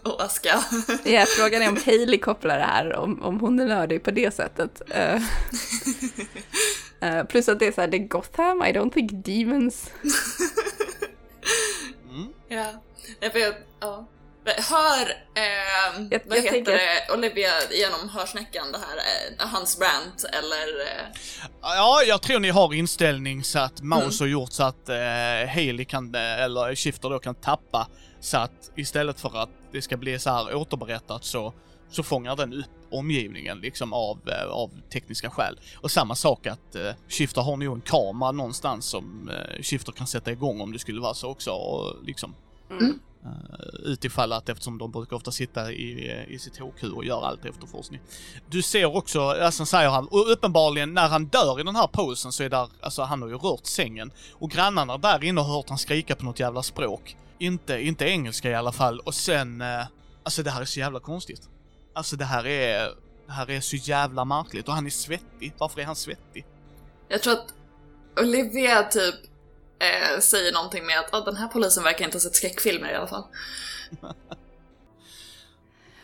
Och 0.03 0.23
aska. 0.23 0.59
Ja, 1.03 1.25
frågan 1.37 1.61
är 1.61 1.69
om 1.69 1.77
Hailey 1.85 2.19
kopplar 2.19 2.57
det 2.57 2.63
här, 2.63 2.95
om, 2.95 3.21
om 3.21 3.39
hon 3.39 3.59
är 3.59 3.65
nördig 3.65 4.03
på 4.03 4.11
det 4.11 4.33
sättet. 4.33 4.81
Eh, 4.89 5.21
eh, 7.09 7.23
plus 7.25 7.49
att 7.49 7.59
det 7.59 7.67
är 7.67 7.71
så 7.71 7.81
här, 7.81 7.87
det 7.87 7.97
är 7.97 8.07
Gotham, 8.07 8.61
I 8.61 8.71
don't 8.71 8.93
think 8.93 9.25
demons. 9.25 9.91
Mm. 12.51 12.63
ja. 12.65 12.71
Nej, 13.21 13.31
för 13.31 13.39
jag, 13.39 13.53
ja. 13.79 14.07
Hör, 14.45 15.09
eh, 15.35 16.07
Jag- 16.11 16.21
vad 16.25 16.37
jag 16.37 16.41
heter 16.43 16.51
tänker- 16.51 16.71
det, 16.71 17.13
Olivia 17.13 17.51
genom 17.71 18.09
hörsnäckan 18.09 18.71
det 18.71 18.77
här, 18.77 18.97
eh, 19.39 19.47
hans 19.47 19.79
rant 19.79 20.23
eller... 20.23 20.81
Eh, 20.81 21.05
Ja, 21.61 22.01
jag 22.07 22.21
tror 22.21 22.39
ni 22.39 22.49
har 22.49 22.73
inställning 22.73 23.43
så 23.43 23.59
att 23.59 23.81
Mouse 23.81 24.23
har 24.23 24.27
gjort 24.27 24.51
så 24.51 24.63
att 24.63 24.89
eh, 24.89 24.95
Haley 25.49 25.85
kan, 25.85 26.15
eh, 26.15 26.39
eller 26.41 26.75
Shifter 26.75 27.09
då 27.09 27.19
kan 27.19 27.35
tappa. 27.35 27.87
Så 28.19 28.37
att 28.37 28.71
istället 28.75 29.19
för 29.19 29.37
att 29.43 29.49
det 29.71 29.81
ska 29.81 29.97
bli 29.97 30.19
så 30.19 30.29
här 30.29 30.55
återberättat 30.55 31.25
så, 31.25 31.53
så 31.91 32.03
fångar 32.03 32.35
den 32.35 32.53
upp 32.53 32.65
omgivningen 32.91 33.59
liksom 33.59 33.93
av, 33.93 34.19
eh, 34.29 34.51
av 34.51 34.71
tekniska 34.93 35.29
skäl. 35.29 35.59
Och 35.75 35.91
samma 35.91 36.15
sak 36.15 36.47
att 36.47 36.75
eh, 36.75 36.91
Shifter 37.07 37.41
har 37.41 37.57
nog 37.57 37.75
en 37.75 37.81
kamera 37.81 38.31
någonstans 38.31 38.85
som 38.85 39.29
eh, 39.29 39.61
Shifter 39.61 39.91
kan 39.91 40.07
sätta 40.07 40.31
igång 40.31 40.61
om 40.61 40.73
det 40.73 40.79
skulle 40.79 41.01
vara 41.01 41.13
så 41.13 41.29
också 41.29 41.51
och 41.51 42.05
liksom 42.05 42.35
Mm. 42.71 42.99
Uh, 43.25 43.91
utifall 43.91 44.33
att 44.33 44.49
eftersom 44.49 44.77
de 44.77 44.91
brukar 44.91 45.15
ofta 45.15 45.31
sitta 45.31 45.71
i, 45.71 46.25
i 46.27 46.39
sitt 46.39 46.57
HQ 46.57 46.83
och 46.83 47.05
göra 47.05 47.25
allt 47.25 47.45
efterforskning. 47.45 48.01
Du 48.49 48.61
ser 48.61 48.95
också, 48.95 49.21
alltså 49.21 49.65
säger 49.65 49.89
han, 49.89 50.07
och 50.07 50.31
uppenbarligen 50.31 50.93
när 50.93 51.07
han 51.07 51.25
dör 51.25 51.59
i 51.59 51.63
den 51.63 51.75
här 51.75 51.87
posen 51.87 52.31
så 52.31 52.43
är 52.43 52.49
där, 52.49 52.67
alltså 52.81 53.01
han 53.01 53.21
har 53.21 53.29
ju 53.29 53.37
rört 53.37 53.65
sängen. 53.65 54.11
Och 54.33 54.51
grannarna 54.51 54.97
där 54.97 55.23
inne 55.23 55.41
har 55.41 55.55
hört 55.55 55.69
han 55.69 55.77
skrika 55.77 56.15
på 56.15 56.25
något 56.25 56.39
jävla 56.39 56.63
språk. 56.63 57.17
Inte, 57.39 57.81
inte 57.81 58.05
engelska 58.05 58.49
i 58.49 58.55
alla 58.55 58.71
fall. 58.71 58.99
Och 58.99 59.13
sen, 59.13 59.61
uh, 59.61 59.85
alltså 60.23 60.43
det 60.43 60.51
här 60.51 60.61
är 60.61 60.65
så 60.65 60.79
jävla 60.79 60.99
konstigt. 60.99 61.50
Alltså 61.93 62.15
det 62.15 62.25
här 62.25 62.47
är, 62.47 62.95
det 63.25 63.31
här 63.31 63.49
är 63.49 63.61
så 63.61 63.75
jävla 63.75 64.25
märkligt. 64.25 64.67
Och 64.67 64.73
han 64.73 64.85
är 64.85 64.89
svettig. 64.89 65.53
Varför 65.57 65.81
är 65.81 65.85
han 65.85 65.95
svettig? 65.95 66.45
jag 67.11 67.21
tror 67.21 67.33
att 67.33 67.53
Olivia 68.19 68.83
typ 68.83 69.15
eh, 69.79 70.19
säger 70.19 70.53
någonting 70.53 70.85
med 70.85 70.99
att 70.99 71.13
ah, 71.13 71.21
den 71.21 71.35
här 71.35 71.47
polisen 71.47 71.83
verkar 71.83 72.05
inte 72.05 72.15
ha 72.15 72.21
sett 72.21 72.35
skräckfilmer 72.35 72.91
i 72.91 72.95
alla 72.95 73.07
fall. 73.07 73.23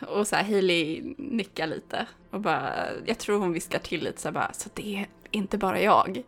Och 0.00 0.28
så 0.28 0.36
här, 0.36 0.44
Hailey 0.44 1.14
nickar 1.18 1.66
lite 1.66 2.06
och 2.30 2.40
bara, 2.40 2.88
jag 3.06 3.18
tror 3.18 3.38
hon 3.38 3.52
viskar 3.52 3.78
till 3.78 4.04
lite 4.04 4.20
så 4.20 4.28
här 4.28 4.32
bara, 4.32 4.52
så 4.52 4.68
det 4.74 4.96
är 4.96 5.08
inte 5.30 5.58
bara 5.58 5.80
jag. 5.80 6.22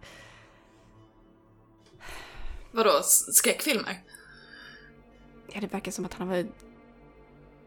Vadå, 2.71 3.01
skräckfilmer? 3.33 4.03
Ja, 5.53 5.61
det 5.61 5.67
verkar 5.67 5.93
som 5.93 6.05
att 6.05 6.15
han 6.15 6.29
har 6.29 6.37
varit 6.37 6.55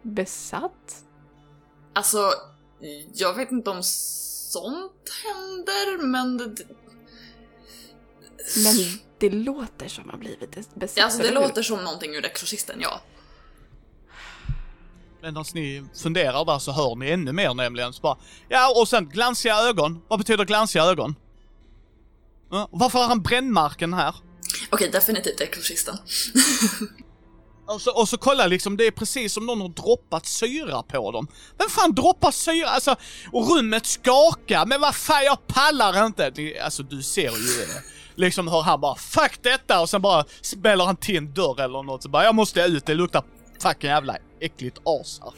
besatt. 0.01 1.03
Alltså, 1.93 2.34
jag 3.13 3.34
vet 3.34 3.51
inte 3.51 3.69
om 3.69 3.84
sånt 3.84 5.10
händer, 5.23 6.08
men 6.08 6.38
det, 6.38 6.63
Men 8.63 8.99
det 9.19 9.29
låter 9.29 9.88
som 9.88 10.10
har 10.10 10.17
blivit 10.17 10.75
besatt. 10.75 10.97
Ja, 10.97 11.03
alltså 11.03 11.21
det 11.21 11.32
låter 11.32 11.63
som 11.63 11.84
någonting 11.84 12.15
ur 12.15 12.25
Exorcisten, 12.25 12.77
ja. 12.82 13.01
Medan 15.21 15.45
ni 15.53 15.84
funderar 16.03 16.45
där 16.45 16.60
så 16.60 16.71
hör 16.71 16.95
ni 16.95 17.10
ännu 17.10 17.32
mer 17.32 17.53
nämligen. 17.53 17.93
Så 17.93 18.01
bara, 18.01 18.17
ja, 18.49 18.82
och 18.82 18.88
sen 18.88 19.10
glansiga 19.10 19.56
ögon. 19.56 20.01
Vad 20.08 20.19
betyder 20.19 20.45
glansiga 20.45 20.84
ögon? 20.84 21.15
Ja, 22.51 22.69
varför 22.71 22.99
har 22.99 23.08
han 23.08 23.21
brännmarken 23.21 23.93
här? 23.93 24.15
Okej, 24.69 24.89
definitivt 24.91 25.41
Exorcisten. 25.41 25.97
Och 27.65 27.82
så, 27.82 27.91
och 27.99 28.10
så 28.10 28.17
kolla 28.17 28.47
liksom, 28.47 28.78
det 28.78 28.88
är 28.88 28.91
precis 28.91 29.34
som 29.34 29.45
någon 29.45 29.62
har 29.62 29.69
droppat 29.69 30.26
syra 30.26 30.84
på 30.84 31.12
dem. 31.12 31.28
Vem 31.58 31.69
fan 31.69 31.95
droppar 31.95 32.32
syra? 32.32 32.69
Alltså, 32.69 32.95
och 33.32 33.49
rummet 33.56 33.86
skakar. 33.86 34.65
Men 34.65 34.82
vad 34.82 34.95
fan, 34.95 35.23
jag 35.23 35.47
pallar 35.47 36.06
inte. 36.06 36.30
Det, 36.30 36.60
alltså 36.60 36.84
du 36.84 37.04
ser 37.04 37.21
ju 37.21 37.65
det. 37.65 37.84
Liksom 38.15 38.47
hör 38.47 38.62
han 38.62 38.82
bara 38.82 38.95
'fuck 38.95 39.39
detta' 39.43 39.82
och 39.82 39.89
sen 39.89 40.02
bara 40.02 40.26
smäller 40.41 40.86
han 40.86 40.95
till 40.95 41.17
en 41.17 41.34
dörr 41.34 41.62
eller 41.62 41.84
något. 41.84 42.04
Så 42.04 42.10
bara 42.10 42.23
'jag 42.23 42.36
måste 42.36 42.62
ut, 42.62 42.86
det 42.86 42.93
luktar 42.93 43.23
fucking 43.60 43.89
jävla 43.89 44.17
äckligt 44.39 44.78
as 44.84 45.19
här. 45.23 45.32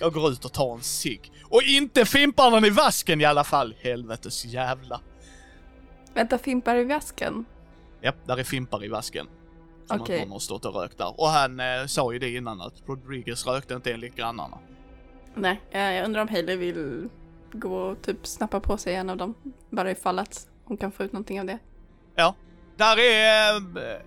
Jag 0.00 0.12
går 0.12 0.30
ut 0.30 0.44
och 0.44 0.52
tar 0.52 0.74
en 0.74 0.82
cigg. 0.82 1.32
Och 1.44 1.62
inte 1.62 2.04
fimparna 2.04 2.66
i 2.66 2.70
vasken 2.70 3.20
i 3.20 3.24
alla 3.24 3.44
fall. 3.44 3.74
Helvetes 3.80 4.44
jävla. 4.44 5.00
Vänta, 6.14 6.38
fimpar 6.38 6.76
i 6.76 6.84
väskan? 6.84 7.44
Japp, 8.02 8.16
där 8.26 8.36
är 8.36 8.44
fimpar 8.44 8.84
i 8.84 8.88
vasken. 8.88 9.26
Som 9.90 10.00
Okej. 10.00 10.16
att 10.16 10.22
någon 10.22 10.32
har 10.32 10.38
stått 10.38 10.64
och 10.64 10.74
rökt 10.74 10.98
där. 10.98 11.20
Och 11.20 11.26
han 11.26 11.60
eh, 11.60 11.86
sa 11.86 12.12
ju 12.12 12.18
det 12.18 12.34
innan 12.36 12.60
att 12.60 12.74
Rodriguez 12.86 13.46
rökte 13.46 13.74
inte 13.74 13.92
enligt 13.92 14.16
grannarna. 14.16 14.58
Nej, 15.34 15.60
eh, 15.70 15.80
jag 15.80 16.04
undrar 16.04 16.22
om 16.22 16.28
Hailey 16.28 16.56
vill 16.56 17.08
gå 17.52 17.76
och 17.76 18.02
typ 18.02 18.26
snappa 18.26 18.60
på 18.60 18.76
sig 18.76 18.94
en 18.94 19.10
av 19.10 19.16
dem. 19.16 19.34
Bara 19.70 19.90
ifall 19.90 20.18
att 20.18 20.48
hon 20.64 20.76
kan 20.76 20.92
få 20.92 21.04
ut 21.04 21.12
någonting 21.12 21.40
av 21.40 21.46
det. 21.46 21.58
Ja. 22.14 22.34
Där 22.76 22.98
är 22.98 23.56
eh, 23.56 24.00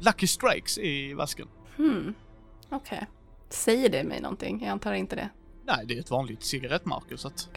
Lucky 0.00 0.26
Strikes 0.26 0.78
i 0.78 1.14
vasken. 1.14 1.48
Hmm, 1.76 2.14
okej. 2.70 3.06
Säger 3.48 3.88
det 3.88 4.04
mig 4.04 4.20
någonting? 4.20 4.60
Jag 4.62 4.70
antar 4.70 4.92
inte 4.92 5.16
det. 5.16 5.28
Nej, 5.64 5.86
det 5.86 5.94
är 5.96 6.00
ett 6.00 6.10
vanligt 6.10 6.42
cigarettmärke 6.42 7.16
så 7.16 7.28
att... 7.28 7.48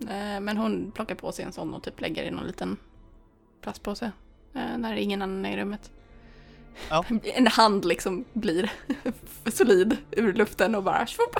Eh, 0.00 0.40
Men 0.40 0.56
hon 0.56 0.92
plockar 0.92 1.14
på 1.14 1.32
sig 1.32 1.44
en 1.44 1.52
sån 1.52 1.74
och 1.74 1.82
typ 1.82 2.00
lägger 2.00 2.24
i 2.24 2.30
någon 2.30 2.46
liten 2.46 2.76
plastpåse. 3.60 4.12
Eh, 4.56 4.78
När 4.78 4.96
ingen 4.96 5.22
annan 5.22 5.46
är 5.46 5.52
i 5.52 5.60
rummet. 5.60 5.90
Ja. 6.88 7.04
En 7.24 7.46
hand 7.46 7.84
liksom 7.84 8.24
blir 8.32 8.72
solid 9.52 9.96
ur 10.10 10.32
luften 10.32 10.74
och 10.74 10.82
bara 10.82 11.06
swoop. 11.06 11.36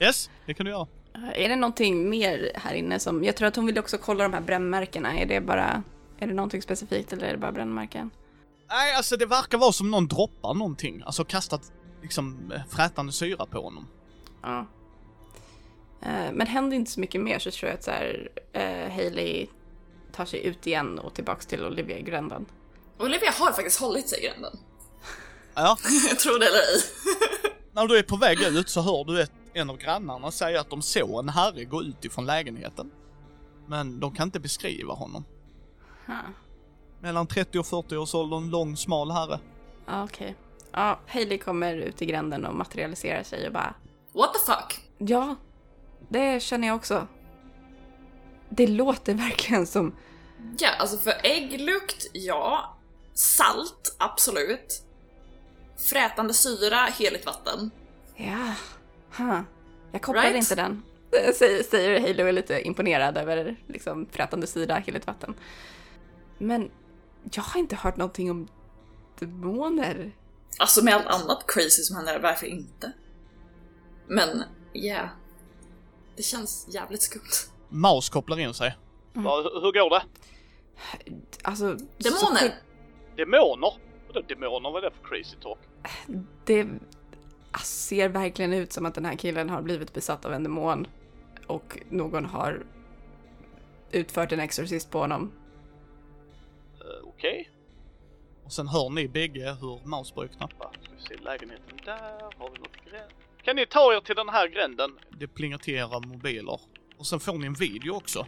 Yes, 0.00 0.30
det 0.46 0.54
kan 0.54 0.66
du 0.66 0.72
göra. 0.72 0.86
Eh, 1.14 1.44
Är 1.44 1.48
det 1.48 1.56
någonting 1.56 2.10
mer 2.10 2.52
här 2.54 2.74
inne 2.74 2.98
som... 2.98 3.24
Jag 3.24 3.36
tror 3.36 3.48
att 3.48 3.56
hon 3.56 3.66
vill 3.66 3.78
också 3.78 3.98
kolla 3.98 4.22
de 4.22 4.32
här 4.32 4.40
brännmärkena. 4.40 5.18
Är 5.18 5.26
det 5.26 5.40
bara... 5.40 5.82
Är 6.18 6.26
det 6.26 6.34
någonting 6.34 6.62
specifikt 6.62 7.12
eller 7.12 7.26
är 7.26 7.32
det 7.32 7.38
bara 7.38 7.52
brännmärken? 7.52 8.10
Nej, 8.68 8.94
alltså 8.94 9.16
det 9.16 9.26
verkar 9.26 9.58
vara 9.58 9.72
som 9.72 9.90
någon 9.90 10.08
droppar 10.08 10.54
någonting. 10.54 11.02
Alltså 11.06 11.24
kastat 11.24 11.72
liksom 12.02 12.52
eh, 12.54 12.60
frätande 12.70 13.12
syra 13.12 13.46
på 13.46 13.62
honom. 13.62 13.86
Ja. 14.42 14.66
Men 16.32 16.46
händer 16.46 16.76
inte 16.76 16.90
så 16.90 17.00
mycket 17.00 17.20
mer 17.20 17.38
så 17.38 17.50
tror 17.50 17.68
jag 17.68 17.78
att 17.78 17.84
så 17.84 17.90
här, 17.90 18.28
eh, 18.52 18.92
Hailey 18.92 19.46
tar 20.12 20.24
sig 20.24 20.46
ut 20.46 20.66
igen 20.66 20.98
och 20.98 21.14
tillbaks 21.14 21.46
till 21.46 21.64
Olivia 21.66 21.98
i 21.98 22.02
gränden. 22.02 22.46
Olivia 22.98 23.30
har 23.30 23.52
faktiskt 23.52 23.80
hållit 23.80 24.08
sig 24.08 24.18
i 24.24 24.26
gränden. 24.26 24.58
Ja, 25.54 25.76
Jag 26.08 26.18
tror 26.18 26.38
det 26.38 26.46
eller 26.46 26.58
ej. 26.58 26.82
när 27.72 27.86
du 27.86 27.98
är 27.98 28.02
på 28.02 28.16
väg 28.16 28.42
ut 28.42 28.68
så 28.68 28.80
hör 28.80 29.04
du 29.04 29.22
ett, 29.22 29.32
en 29.52 29.70
av 29.70 29.76
grannarna 29.76 30.30
säga 30.30 30.60
att 30.60 30.70
de 30.70 30.82
såg 30.82 31.18
en 31.18 31.28
herre 31.28 31.64
gå 31.64 31.82
ut 31.82 32.04
ifrån 32.04 32.26
lägenheten. 32.26 32.90
Men 33.66 34.00
de 34.00 34.14
kan 34.14 34.28
inte 34.28 34.40
beskriva 34.40 34.94
honom. 34.94 35.24
Ha. 36.06 36.18
Mellan 37.00 37.26
30 37.26 37.58
och 37.58 37.66
40 37.66 37.96
års 37.96 38.14
ålder, 38.14 38.36
en 38.36 38.50
lång 38.50 38.76
smal 38.76 39.10
herre. 39.10 39.40
Ja, 39.86 40.04
okej. 40.04 40.34
Ja, 40.72 41.00
Hailey 41.06 41.38
kommer 41.38 41.74
ut 41.74 42.02
i 42.02 42.06
gränden 42.06 42.46
och 42.46 42.54
materialiserar 42.54 43.22
sig 43.22 43.46
och 43.46 43.52
bara 43.52 43.74
What 44.12 44.34
the 44.34 44.38
fuck? 44.52 44.80
Ja, 44.98 45.36
det 46.08 46.42
känner 46.42 46.68
jag 46.68 46.76
också. 46.76 47.06
Det 48.56 48.66
låter 48.66 49.14
verkligen 49.14 49.66
som... 49.66 49.96
Ja, 50.58 50.68
alltså 50.78 50.98
för 50.98 51.14
ägglukt, 51.22 52.06
ja. 52.12 52.76
Salt, 53.14 53.96
absolut. 53.98 54.82
Frätande 55.90 56.34
syra, 56.34 56.76
heligt 56.76 57.26
vatten. 57.26 57.70
Ja, 58.16 58.54
huh. 59.16 59.40
jag 59.92 60.02
kopplade 60.02 60.28
Right? 60.28 60.36
inte 60.36 60.54
den. 60.54 60.82
Säger, 61.34 61.62
säger 61.62 62.22
och 62.22 62.28
är 62.28 62.32
lite 62.32 62.60
imponerad 62.60 63.16
över 63.16 63.56
liksom 63.66 64.06
frätande 64.10 64.46
syra, 64.46 64.74
heligt 64.74 65.06
vatten. 65.06 65.34
Men 66.38 66.70
jag 67.32 67.42
har 67.42 67.60
inte 67.60 67.76
hört 67.76 67.96
någonting 67.96 68.30
om 68.30 68.48
demoner. 69.18 70.12
Alltså 70.58 70.84
med 70.84 70.94
allt 70.94 71.06
annat 71.06 71.44
crazy 71.46 71.82
som 71.82 71.96
händer, 71.96 72.18
varför 72.18 72.46
inte? 72.46 72.92
Men, 74.08 74.42
yeah. 74.74 75.08
Det 76.16 76.22
känns 76.22 76.66
jävligt 76.68 77.02
skumt. 77.02 77.51
Maus 77.72 78.08
kopplar 78.08 78.38
in 78.40 78.54
sig. 78.54 78.76
Bara, 79.12 79.42
"Hur- 79.42 79.60
hur 79.60 79.72
går 79.72 79.90
det? 79.90 80.02
Alltså... 81.42 81.78
så 81.78 81.84
Demoner! 81.98 82.40
sjukt- 82.40 82.54
Demoner? 83.16 83.72
Vadå 84.06 84.20
demoner? 84.28 84.70
Vad 84.70 84.84
är 84.84 84.90
det 84.90 84.96
för 84.96 85.08
crazy 85.08 85.36
talk? 85.36 85.58
Det 86.44 86.66
ser 87.64 88.08
verkligen 88.08 88.52
ut 88.52 88.72
som 88.72 88.86
att 88.86 88.94
den 88.94 89.04
här 89.04 89.16
killen 89.16 89.50
har 89.50 89.62
blivit 89.62 89.92
besatt 89.94 90.24
av 90.24 90.32
en 90.32 90.42
demon. 90.42 90.86
Och 91.46 91.78
någon 91.90 92.24
har 92.24 92.62
utfört 93.90 94.32
en 94.32 94.40
exorcist 94.40 94.90
på 94.90 94.98
honom. 94.98 95.32
Uh, 96.80 97.08
Okej. 97.08 97.50
Och 98.44 98.52
sen 98.52 98.68
hör 98.68 98.90
ni 98.90 99.08
bägge 99.08 99.56
hur 99.60 99.86
Maus 99.88 100.14
börjar 100.14 100.28
knappa. 100.28 100.70
Ska 100.82 100.92
vi 100.96 101.02
se 101.02 101.24
lägenheten 101.24 101.78
där, 101.84 102.20
har 102.38 102.50
vi 102.52 102.58
något 102.58 102.76
gränd? 102.90 103.12
Kan 103.42 103.56
ni 103.56 103.66
ta 103.66 103.94
er 103.94 104.00
till 104.00 104.14
den 104.16 104.28
här 104.28 104.48
gränden? 104.48 104.98
Det 105.10 105.26
plingar 105.28 105.58
till 105.58 105.74
era 105.74 106.00
mobiler. 106.00 106.60
Och 107.02 107.06
sen 107.06 107.20
får 107.20 107.32
ni 107.38 107.46
en 107.46 107.54
video 107.54 107.94
också. 107.96 108.26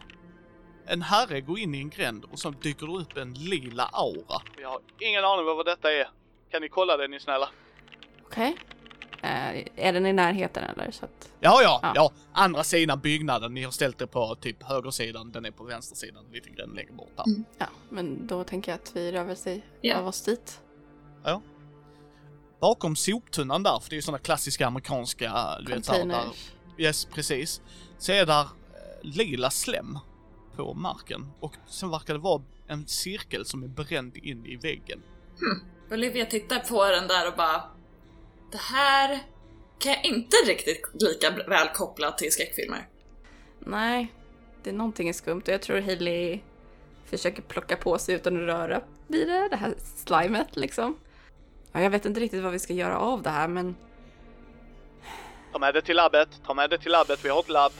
En 0.87 1.01
herre 1.01 1.41
går 1.41 1.59
in 1.59 1.75
i 1.75 1.79
en 1.79 1.89
gränd 1.89 2.25
och 2.31 2.39
sen 2.39 2.55
dyker 2.61 2.87
det 2.87 2.93
upp 2.93 3.17
en 3.17 3.33
lila 3.33 3.83
aura. 3.93 4.41
Jag 4.61 4.69
har 4.69 4.79
ingen 4.99 5.25
aning 5.25 5.45
vad 5.45 5.65
detta 5.65 5.91
är. 5.91 6.09
Kan 6.51 6.61
ni 6.61 6.69
kolla 6.69 6.97
det 6.97 7.07
ni 7.07 7.19
snälla? 7.19 7.49
Okej? 8.25 8.55
Eh, 9.21 9.65
är 9.75 9.93
den 9.93 10.05
i 10.05 10.13
närheten 10.13 10.63
eller? 10.63 10.91
Så 10.91 11.05
att... 11.05 11.31
Ja, 11.39 11.59
ja, 11.63 11.79
Ja. 11.83 11.91
ja. 11.95 12.11
Andra 12.33 12.63
sidan 12.63 12.99
byggnaden. 12.99 13.53
Ni 13.53 13.63
har 13.63 13.71
ställt 13.71 14.01
er 14.01 14.05
på 14.05 14.35
typ 14.35 14.63
högersidan, 14.63 15.31
den 15.31 15.45
är 15.45 15.51
på 15.51 15.63
vänstersidan. 15.63 16.25
En 16.25 16.31
liten 16.31 16.55
gränd 16.55 16.75
längre 16.75 16.91
bort 16.91 17.11
här. 17.17 17.25
Ja, 17.57 17.65
men 17.89 18.27
då 18.27 18.43
tänker 18.43 18.71
jag 18.71 18.79
att 18.81 18.91
vi 18.95 19.11
rör 19.11 19.23
väl 19.23 19.37
sig 19.37 19.65
Ja. 19.81 19.97
av 19.97 20.07
oss 20.07 20.21
dit. 20.21 20.61
Bakom 22.61 22.95
soptunnan 22.95 23.63
där, 23.63 23.79
för 23.79 23.89
det 23.89 23.93
är 23.93 23.97
ju 23.97 24.01
sådana 24.01 24.19
klassiska 24.19 24.67
amerikanska, 24.67 25.33
du 25.59 25.73
vet, 25.73 25.83
där, 25.87 25.99
Containers. 26.01 26.51
Yes, 26.77 27.05
precis. 27.05 27.61
Så 27.97 28.11
är 28.11 28.25
där 28.25 28.45
lila 29.05 29.49
slem 29.49 29.99
på 30.55 30.73
marken 30.73 31.31
och 31.39 31.55
sen 31.67 31.89
verkar 31.89 32.13
det 32.13 32.19
vara 32.19 32.41
en 32.67 32.87
cirkel 32.87 33.45
som 33.45 33.63
är 33.63 33.67
bränd 33.67 34.17
in 34.17 34.45
i 34.45 34.55
väggen. 34.55 35.03
Olivia 35.91 36.25
tittar 36.25 36.59
på 36.59 36.85
den 36.85 37.07
där 37.07 37.27
och 37.27 37.37
bara... 37.37 37.63
Det 38.51 38.57
här 38.57 39.19
kan 39.79 39.91
jag 39.91 40.05
inte 40.05 40.35
riktigt 40.47 40.81
lika 40.93 41.29
väl 41.47 41.67
koppla 41.67 42.11
till 42.11 42.31
skräckfilmer. 42.31 42.87
Nej, 43.59 44.13
det 44.63 44.69
är 44.69 44.73
någonting 44.73 45.09
är 45.09 45.13
skumt 45.13 45.41
och 45.41 45.49
jag 45.49 45.61
tror 45.61 45.81
Hailey 45.81 46.39
försöker 47.05 47.41
plocka 47.41 47.75
på 47.75 47.97
sig 47.97 48.15
utan 48.15 48.35
att 48.35 48.47
röra 48.47 48.81
vid 49.07 49.27
det, 49.27 49.49
det 49.49 49.55
här 49.55 49.73
slimet 49.79 50.55
liksom. 50.55 50.97
Ja, 51.71 51.81
jag 51.81 51.89
vet 51.89 52.05
inte 52.05 52.19
riktigt 52.19 52.43
vad 52.43 52.51
vi 52.51 52.59
ska 52.59 52.73
göra 52.73 52.97
av 52.97 53.21
det 53.21 53.29
här 53.29 53.47
men 53.47 53.75
Ta 55.51 55.59
med 55.59 55.73
det 55.73 55.81
till 55.81 55.95
labbet, 55.95 56.29
ta 56.45 56.53
med 56.53 56.69
det 56.69 56.77
till 56.77 56.91
labbet, 56.91 57.25
vi 57.25 57.29
har 57.29 57.39
ett 57.39 57.49
labb. 57.49 57.71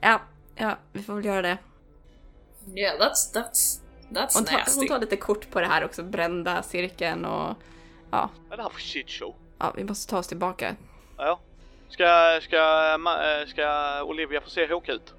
ja, 0.00 0.20
ja, 0.56 0.76
vi 0.92 1.02
får 1.02 1.14
väl 1.14 1.24
göra 1.24 1.42
det. 1.42 1.58
Yeah, 2.74 2.98
that's, 3.00 3.34
that's, 3.34 3.80
that's 4.10 4.34
Hon 4.34 4.44
tar, 4.44 4.58
nasty. 4.58 4.78
hon 4.80 4.88
tar 4.88 4.98
lite 4.98 5.16
kort 5.16 5.50
på 5.50 5.60
det 5.60 5.66
här 5.66 5.84
också, 5.84 6.02
brända 6.02 6.62
cirkeln 6.62 7.24
och 7.24 7.56
ja, 8.10 8.30
Vad 8.48 8.52
är 8.52 8.56
det 8.56 8.62
här 8.62 8.70
för 8.70 8.80
shit 8.80 9.10
show? 9.10 9.34
ja, 9.58 9.72
vi 9.76 9.84
måste 9.84 10.10
ta 10.10 10.18
oss 10.18 10.26
tillbaka. 10.26 10.76
Ja. 11.16 11.40
Ska, 11.88 12.40
ska, 12.42 12.56
eh, 12.94 13.46
ska 13.48 14.02
Olivia 14.04 14.40
få 14.40 14.50
se 14.50 14.66
Håk 14.66 14.88
ut? 14.88 15.14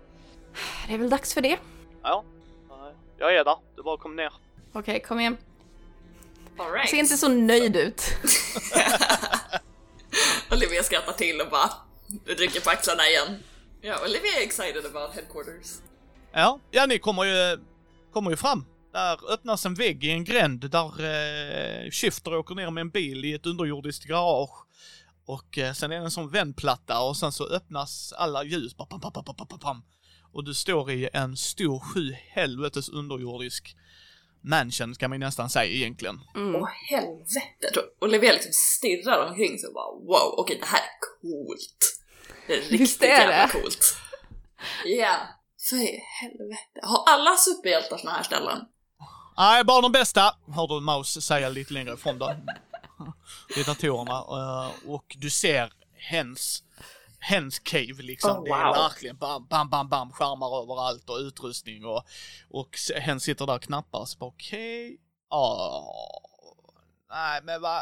Det 0.87 0.93
är 0.93 0.97
väl 0.97 1.09
dags 1.09 1.33
för 1.33 1.41
det. 1.41 1.57
Ja. 2.03 2.23
Ja, 2.69 2.91
Jag 3.17 3.35
är 3.35 3.43
där, 3.43 3.55
du 3.75 3.83
bara 3.83 3.97
kom 3.97 4.15
ner. 4.15 4.33
Okej, 4.73 4.99
kom 4.99 5.19
igen. 5.19 5.37
All 6.57 6.71
right. 6.71 6.89
Se 6.89 6.97
inte 6.97 7.17
så 7.17 7.27
nöjd 7.27 7.75
ut. 7.75 8.01
Olivia 10.51 10.83
skrattar 10.83 11.13
till 11.13 11.41
och 11.41 11.49
bara 11.49 11.69
rycker 12.25 12.61
på 12.61 12.69
axlarna 12.69 13.07
igen. 13.07 13.43
Ja, 13.87 13.99
Olivia 14.03 14.31
är 14.39 14.43
excited 14.43 14.85
about 14.85 15.15
headquarters. 15.15 15.81
Ja, 16.33 16.59
ja 16.71 16.85
ni 16.85 16.99
kommer 16.99 17.23
ju, 17.23 17.59
kommer 18.13 18.31
ju 18.31 18.37
fram. 18.37 18.65
Där 18.93 19.31
öppnas 19.31 19.65
en 19.65 19.73
vägg 19.73 20.03
i 20.03 20.11
en 20.11 20.23
gränd 20.23 20.71
där 20.71 21.03
eh, 21.03 21.91
Shifter 21.91 22.35
åker 22.35 22.55
ner 22.55 22.71
med 22.71 22.81
en 22.81 22.89
bil 22.89 23.25
i 23.25 23.33
ett 23.33 23.45
underjordiskt 23.45 24.05
garage. 24.05 24.65
Och 25.25 25.57
eh, 25.57 25.73
sen 25.73 25.91
är 25.91 25.99
det 25.99 26.03
en 26.03 26.11
sån 26.11 26.29
vändplatta 26.29 27.01
och 27.01 27.17
sen 27.17 27.31
så 27.31 27.47
öppnas 27.47 28.13
alla 28.13 28.43
ljus. 28.43 28.73
Pam, 28.73 28.87
pam, 28.87 29.01
pam, 29.01 29.11
pam, 29.11 29.23
pam, 29.23 29.47
pam, 29.47 29.59
pam. 29.59 29.83
Och 30.33 30.43
du 30.43 30.53
står 30.53 30.91
i 30.91 31.09
en 31.13 31.37
stor 31.37 31.79
sju 31.79 32.11
helvetes 32.11 32.89
underjordisk 32.89 33.75
mansion 34.41 34.95
kan 34.95 35.09
man 35.09 35.19
ju 35.19 35.25
nästan 35.25 35.49
säga 35.49 35.71
egentligen. 35.71 36.19
Mm. 36.35 36.55
Åh 36.55 36.69
helvete! 36.89 37.79
Och 37.99 38.07
Olivia 38.07 38.31
liksom 38.33 38.51
stirrar 38.53 39.29
omkring 39.29 39.59
och 39.67 39.73
bara 39.73 39.91
wow, 39.91 40.35
okej 40.37 40.57
det 40.59 40.65
här 40.65 40.79
är 40.79 41.21
coolt. 41.21 41.94
Det 42.47 42.53
är 42.53 42.57
riktigt 42.61 42.79
Visst 42.79 43.01
är 43.03 43.07
jävla 43.07 43.45
det? 43.45 43.51
coolt. 43.51 43.97
Ja, 44.85 45.15
för 45.69 45.75
i 45.75 46.01
helvete. 46.21 46.79
Har 46.83 47.03
alla 47.07 47.35
superhjältar 47.37 47.97
såna 47.97 48.11
här 48.11 48.23
ställen? 48.23 48.59
Nej, 49.37 49.63
bara 49.63 49.81
de 49.81 49.91
bästa, 49.91 50.35
hör 50.55 50.67
du 50.67 50.79
Maus 50.81 51.25
säga 51.25 51.49
lite 51.49 51.73
längre 51.73 51.93
ifrån 51.93 52.19
då. 52.19 52.35
Vid 53.55 53.65
datorerna. 53.65 54.11
eh, 54.17 54.89
Och 54.89 55.15
du 55.17 55.29
ser 55.29 55.73
hens, 55.93 56.63
hens 57.19 57.59
cave 57.59 57.93
liksom. 58.01 58.31
Oh, 58.31 58.43
Det 58.43 58.49
är 58.49 58.65
wow. 58.65 58.75
verkligen 58.75 59.17
bam, 59.17 59.47
bam, 59.47 59.69
bam, 59.69 59.89
bam, 59.89 60.11
skärmar 60.11 60.61
överallt 60.63 61.09
och 61.09 61.17
utrustning 61.17 61.85
och, 61.85 62.03
och 62.49 62.69
s- 62.73 62.91
hen 62.95 63.19
sitter 63.19 63.45
där 63.45 63.55
och 63.55 63.61
knappar. 63.61 64.05
Så 64.05 64.17
bara 64.17 64.29
okej, 64.29 64.97
okay. 65.29 65.81
nej 67.09 67.41
men 67.43 67.61
vad, 67.61 67.81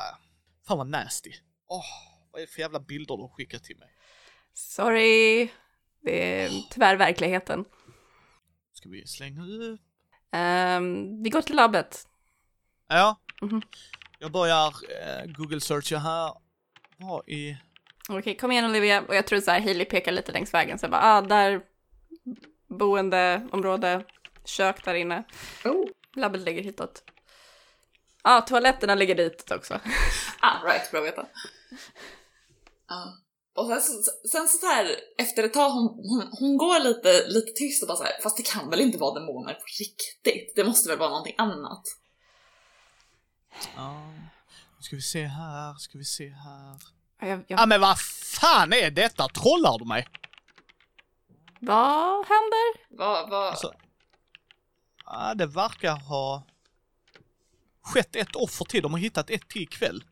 fan 0.67 0.77
vad 0.77 0.87
nasty. 0.87 1.31
Åh, 1.67 1.83
vad 2.31 2.41
är 2.41 2.45
det 2.45 2.51
för 2.51 2.59
jävla 2.61 2.79
bilder 2.79 3.15
du 3.17 3.21
har 3.21 3.29
skickat 3.29 3.63
till 3.63 3.77
mig? 3.77 3.89
Sorry. 4.53 5.49
Det 6.01 6.43
är 6.43 6.49
tyvärr 6.69 6.95
verkligheten. 6.95 7.65
Ska 8.73 8.89
vi 8.89 9.07
slänga 9.07 9.41
upp? 9.41 9.81
Ehm, 10.31 11.23
vi 11.23 11.29
går 11.29 11.41
till 11.41 11.55
labbet. 11.55 12.07
Ja. 12.87 13.19
Mhm. 13.41 13.61
Jag 14.19 14.31
börjar 14.31 14.67
eh, 14.67 15.25
Google 15.25 15.61
searcha 15.61 15.97
här. 15.97 16.33
Vad 16.97 17.29
i... 17.29 17.57
Okej, 18.09 18.37
kom 18.37 18.51
igen 18.51 18.65
Olivia. 18.65 19.01
Och 19.01 19.15
jag 19.15 19.27
tror 19.27 19.39
så 19.39 19.51
här, 19.51 19.61
Hailey 19.61 19.85
pekar 19.85 20.11
lite 20.11 20.31
längs 20.31 20.53
vägen. 20.53 20.79
Så 20.79 20.83
jag 20.83 20.91
bara, 20.91 21.03
ah, 21.03 21.21
där, 21.21 21.61
boendeområde, 22.67 24.05
kök 24.45 24.85
där 24.85 24.93
inne. 24.93 25.23
Oh. 25.65 25.87
Labbet 26.15 26.41
ligger 26.41 26.63
hitåt. 26.63 27.03
Ja, 28.23 28.37
ah, 28.37 28.41
toaletterna 28.41 28.95
ligger 28.95 29.15
ditåt 29.15 29.51
också. 29.51 29.79
Ah, 30.39 30.63
right, 30.65 30.91
bra 30.91 30.99
att 30.99 31.07
veta. 31.07 31.25
Ja. 32.87 33.17
Och 33.55 33.67
sen, 33.67 33.81
så- 33.81 34.27
sen 34.31 34.47
så 34.47 34.67
här, 34.67 34.95
efter 35.17 35.43
ett 35.43 35.53
tag, 35.53 35.69
hon, 35.69 35.87
hon, 36.09 36.29
hon 36.39 36.57
går 36.57 36.79
lite, 36.79 37.27
lite 37.27 37.51
tyst 37.51 37.83
och 37.83 37.87
bara 37.87 37.97
så 37.97 38.03
här, 38.03 38.21
fast 38.23 38.37
det 38.37 38.43
kan 38.43 38.69
väl 38.69 38.81
inte 38.81 38.97
vara 38.97 39.19
demoner 39.19 39.53
på 39.53 39.63
riktigt? 39.79 40.55
Det 40.55 40.63
måste 40.63 40.89
väl 40.89 40.97
vara 40.99 41.09
någonting 41.09 41.35
annat? 41.37 41.81
Ja. 43.75 44.11
Nu 44.77 44.81
ska 44.81 44.95
vi 44.95 45.01
se 45.01 45.25
här, 45.25 45.73
ska 45.73 45.97
vi 45.97 46.05
se 46.05 46.29
här. 46.29 46.77
Ja, 47.19 47.27
Jag, 47.27 47.39
Ja 47.39 47.43
jag, 47.47 47.69
men 47.69 47.81
vad 47.81 47.99
fan 47.99 48.73
är 48.73 48.91
detta? 48.91 49.27
Trollar 49.27 49.79
du 49.79 49.85
mig? 49.85 50.07
vad 51.59 52.25
händer? 52.25 52.97
Vad, 52.97 53.29
vad, 53.29 53.47
Alltså, 53.49 53.73
ja, 55.05 55.33
det 55.35 55.45
verkar 55.45 55.95
ha 55.97 56.43
skett 57.81 58.15
ett 58.15 58.35
offer 58.35 58.65
till. 58.65 58.81
De 58.83 58.91
har 58.93 58.99
hittat 58.99 59.29
ett 59.29 59.49
till 59.49 59.61
ikväll. 59.61 60.03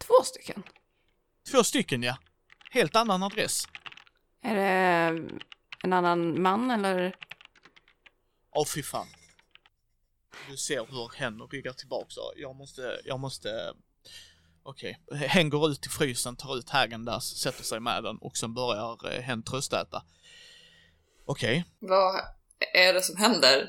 Två 0.00 0.14
stycken. 0.24 0.62
Två 1.50 1.64
stycken 1.64 2.02
ja. 2.02 2.16
Helt 2.70 2.96
annan 2.96 3.22
adress. 3.22 3.64
Är 4.42 4.54
det 4.54 5.30
en 5.82 5.92
annan 5.92 6.42
man 6.42 6.70
eller? 6.70 7.16
Åh 8.54 8.66
fy 8.66 8.82
fan. 8.82 9.06
Du 10.50 10.56
ser 10.56 10.86
hur 10.90 11.18
hen 11.18 11.42
ryggar 11.52 11.72
tillbaka. 11.72 12.06
Så 12.08 12.32
Jag 12.36 12.56
måste, 12.56 13.00
jag 13.04 13.20
måste... 13.20 13.74
Okej. 14.62 14.98
Hen 15.12 15.50
går 15.50 15.70
ut 15.70 15.86
i 15.86 15.88
frysen, 15.88 16.36
tar 16.36 16.58
ut 16.58 16.70
Häagen-Dazs, 16.70 17.38
sätter 17.38 17.64
sig 17.64 17.80
med 17.80 18.04
den 18.04 18.18
och 18.18 18.36
sen 18.36 18.54
börjar 18.54 19.12
eh, 19.12 19.20
hen 19.20 19.42
tröstäta. 19.42 20.02
Okej. 21.26 21.64
vad 21.78 22.20
är 22.74 22.92
det 22.92 23.02
som 23.02 23.16
händer? 23.16 23.68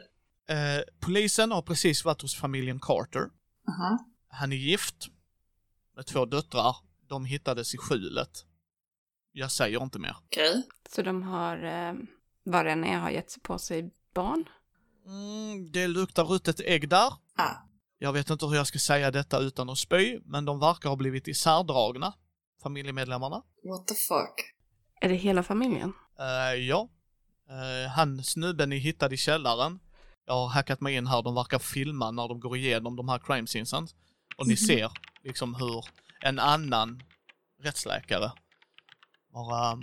Eh, 0.50 0.84
polisen 1.00 1.52
har 1.52 1.62
precis 1.62 2.06
varit 2.06 2.22
hos 2.22 2.36
familjen 2.36 2.80
Carter. 2.80 3.30
Aha. 3.68 4.06
Han 4.30 4.52
är 4.52 4.56
gift 4.56 5.08
med 5.96 6.06
två 6.06 6.26
döttrar. 6.26 6.76
De 7.08 7.26
hittades 7.26 7.74
i 7.74 7.78
skjulet. 7.78 8.46
Jag 9.32 9.52
säger 9.52 9.84
inte 9.84 10.00
mer. 10.00 10.15
Okej. 10.26 10.63
Så 10.89 11.02
de 11.02 11.24
har, 11.24 11.63
eh, 11.63 11.94
vad 12.44 12.65
det 12.65 12.72
än 12.72 12.84
är, 12.84 12.98
har 12.98 13.10
gett 13.10 13.32
sig 13.32 13.41
på 13.41 13.60
sig 13.60 13.91
barn? 14.13 14.46
Mm, 15.06 15.72
det 15.72 15.88
luktar 15.88 16.24
ruttet 16.24 16.60
ägg 16.60 16.89
där. 16.89 17.13
Ah. 17.36 17.56
Jag 17.98 18.13
vet 18.13 18.30
inte 18.30 18.46
hur 18.46 18.56
jag 18.56 18.67
ska 18.67 18.80
säga 18.80 19.12
detta 19.12 19.39
utan 19.39 19.70
att 19.70 19.78
spy, 19.78 20.20
men 20.26 20.46
de 20.46 20.60
verkar 20.60 20.89
ha 20.89 20.96
blivit 20.96 21.28
isärdragna, 21.28 22.13
familjemedlemmarna. 22.63 23.44
What 23.63 23.88
the 23.88 23.94
fuck? 23.94 24.54
Är 25.02 25.10
det 25.10 25.15
hela 25.15 25.44
familjen? 25.44 25.94
Eh, 26.20 26.60
ja. 26.60 26.89
Uh, 27.50 27.89
han 27.89 28.24
snubben 28.24 28.70
ni 28.70 28.78
hittade 28.78 29.15
i 29.15 29.17
källaren. 29.17 29.80
Jag 30.26 30.34
har 30.34 30.48
hackat 30.48 30.82
mig 30.82 30.96
in 30.96 31.08
här, 31.08 31.22
de 31.22 31.36
verkar 31.36 31.60
filma 31.60 32.12
när 32.12 32.28
de 32.28 32.39
går 32.39 32.58
igenom 32.58 32.96
de 32.96 33.10
här 33.10 33.20
crime 33.20 33.48
scenesen. 33.48 33.88
Och 34.38 34.48
ni 34.48 34.58
ser 34.58 34.91
liksom 35.24 35.56
hur 35.56 35.86
en 36.22 36.39
annan 36.39 37.04
rättsläkare 37.63 38.32
bara 39.34 39.78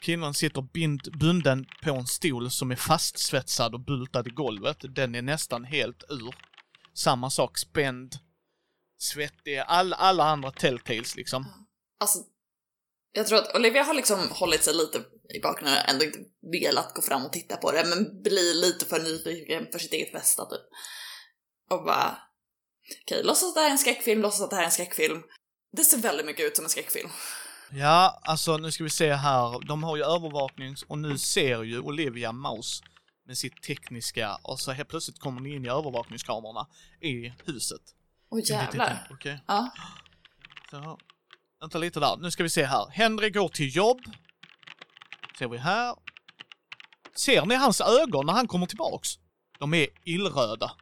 Killen 0.00 0.34
sitter 0.34 0.62
bind, 0.62 1.18
bunden 1.18 1.66
på 1.82 1.90
en 1.90 2.06
stol 2.06 2.50
som 2.50 2.70
är 2.70 2.76
fastsvetsad 2.76 3.74
och 3.74 3.80
bultad 3.80 4.26
i 4.26 4.30
golvet. 4.30 4.76
Den 4.94 5.14
är 5.14 5.22
nästan 5.22 5.64
helt 5.64 6.04
ur. 6.08 6.34
Samma 6.94 7.30
sak, 7.30 7.58
spänd, 7.58 8.14
svettig, 8.98 9.58
all, 9.58 9.92
alla 9.92 10.24
andra 10.24 10.50
telltales 10.50 11.16
liksom. 11.16 11.66
Alltså, 12.00 12.18
jag 13.12 13.26
tror 13.26 13.38
att 13.38 13.54
Olivia 13.54 13.82
har 13.82 13.94
liksom 13.94 14.28
hållit 14.30 14.64
sig 14.64 14.74
lite 14.74 14.98
i 15.34 15.40
bakgrunden 15.40 15.78
och 15.78 15.90
ändå 15.90 16.04
inte 16.04 16.18
velat 16.52 16.94
gå 16.94 17.02
fram 17.02 17.24
och 17.24 17.32
titta 17.32 17.56
på 17.56 17.72
det, 17.72 17.84
men 17.84 18.22
blir 18.22 18.54
lite 18.54 18.84
för 18.84 19.02
nyfiken 19.02 19.66
för 19.72 19.78
sitt 19.78 19.92
eget 19.92 20.12
bästa 20.12 20.44
typ. 20.44 20.62
Och 21.70 21.84
bara, 21.84 22.18
okej, 23.02 23.22
låtsas 23.24 23.48
att 23.48 23.54
det 23.54 23.60
här 23.60 23.68
är 23.68 23.72
en 23.72 23.78
skräckfilm, 23.78 24.22
låtsas 24.22 24.40
att 24.40 24.50
det 24.50 24.56
här 24.56 24.62
är 24.62 24.66
en 24.66 24.72
skräckfilm. 24.72 25.22
Det 25.76 25.84
ser 25.84 25.98
väldigt 25.98 26.26
mycket 26.26 26.46
ut 26.46 26.56
som 26.56 26.64
en 26.64 26.70
skräckfilm. 26.70 27.08
Ja, 27.72 28.20
alltså 28.22 28.56
nu 28.56 28.72
ska 28.72 28.84
vi 28.84 28.90
se 28.90 29.12
här. 29.14 29.66
De 29.66 29.82
har 29.82 29.96
ju 29.96 30.02
övervaknings 30.02 30.82
och 30.82 30.98
nu 30.98 31.18
ser 31.18 31.62
ju 31.62 31.80
Olivia 31.80 32.32
Maus 32.32 32.82
med 33.26 33.38
sitt 33.38 33.62
tekniska 33.62 34.38
och 34.42 34.60
så 34.60 34.72
helt 34.72 34.88
plötsligt 34.88 35.18
kommer 35.18 35.40
ni 35.40 35.54
in 35.54 35.64
i 35.64 35.68
övervakningskamerorna 35.68 36.66
i 37.00 37.32
huset. 37.46 37.80
Åh 38.30 38.40
jävlar. 38.44 39.08
Okej. 39.10 39.40
Ja. 39.46 39.70
Så, 40.70 40.98
vänta 41.60 41.78
lite 41.78 42.00
där. 42.00 42.16
Nu 42.16 42.30
ska 42.30 42.42
vi 42.42 42.50
se 42.50 42.64
här. 42.64 42.86
Henry 42.90 43.30
går 43.30 43.48
till 43.48 43.76
jobb. 43.76 44.00
Ser 45.38 45.48
vi 45.48 45.58
här. 45.58 45.96
Ser 47.14 47.46
ni 47.46 47.54
hans 47.54 47.80
ögon 47.80 48.26
när 48.26 48.32
han 48.32 48.48
kommer 48.48 48.66
tillbaks? 48.66 49.08
De 49.58 49.74
är 49.74 49.86
illröda. 50.04 50.72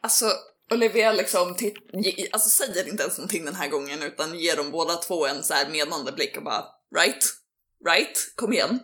Alltså, 0.00 0.26
Olivia 0.70 1.12
liksom 1.12 1.54
titt- 1.54 1.90
ge- 1.92 2.28
alltså, 2.32 2.48
säger 2.50 2.88
inte 2.88 3.02
ens 3.02 3.18
någonting 3.18 3.44
den 3.44 3.54
här 3.54 3.68
gången 3.68 4.02
utan 4.02 4.38
ger 4.38 4.56
dem 4.56 4.70
båda 4.70 4.96
två 4.96 5.26
en 5.26 5.42
så 5.44 5.54
här 5.54 5.68
menande 5.70 6.12
blick 6.12 6.36
och 6.36 6.44
bara 6.44 6.64
right, 6.96 7.24
right, 7.86 8.32
kom 8.36 8.52
igen. 8.52 8.80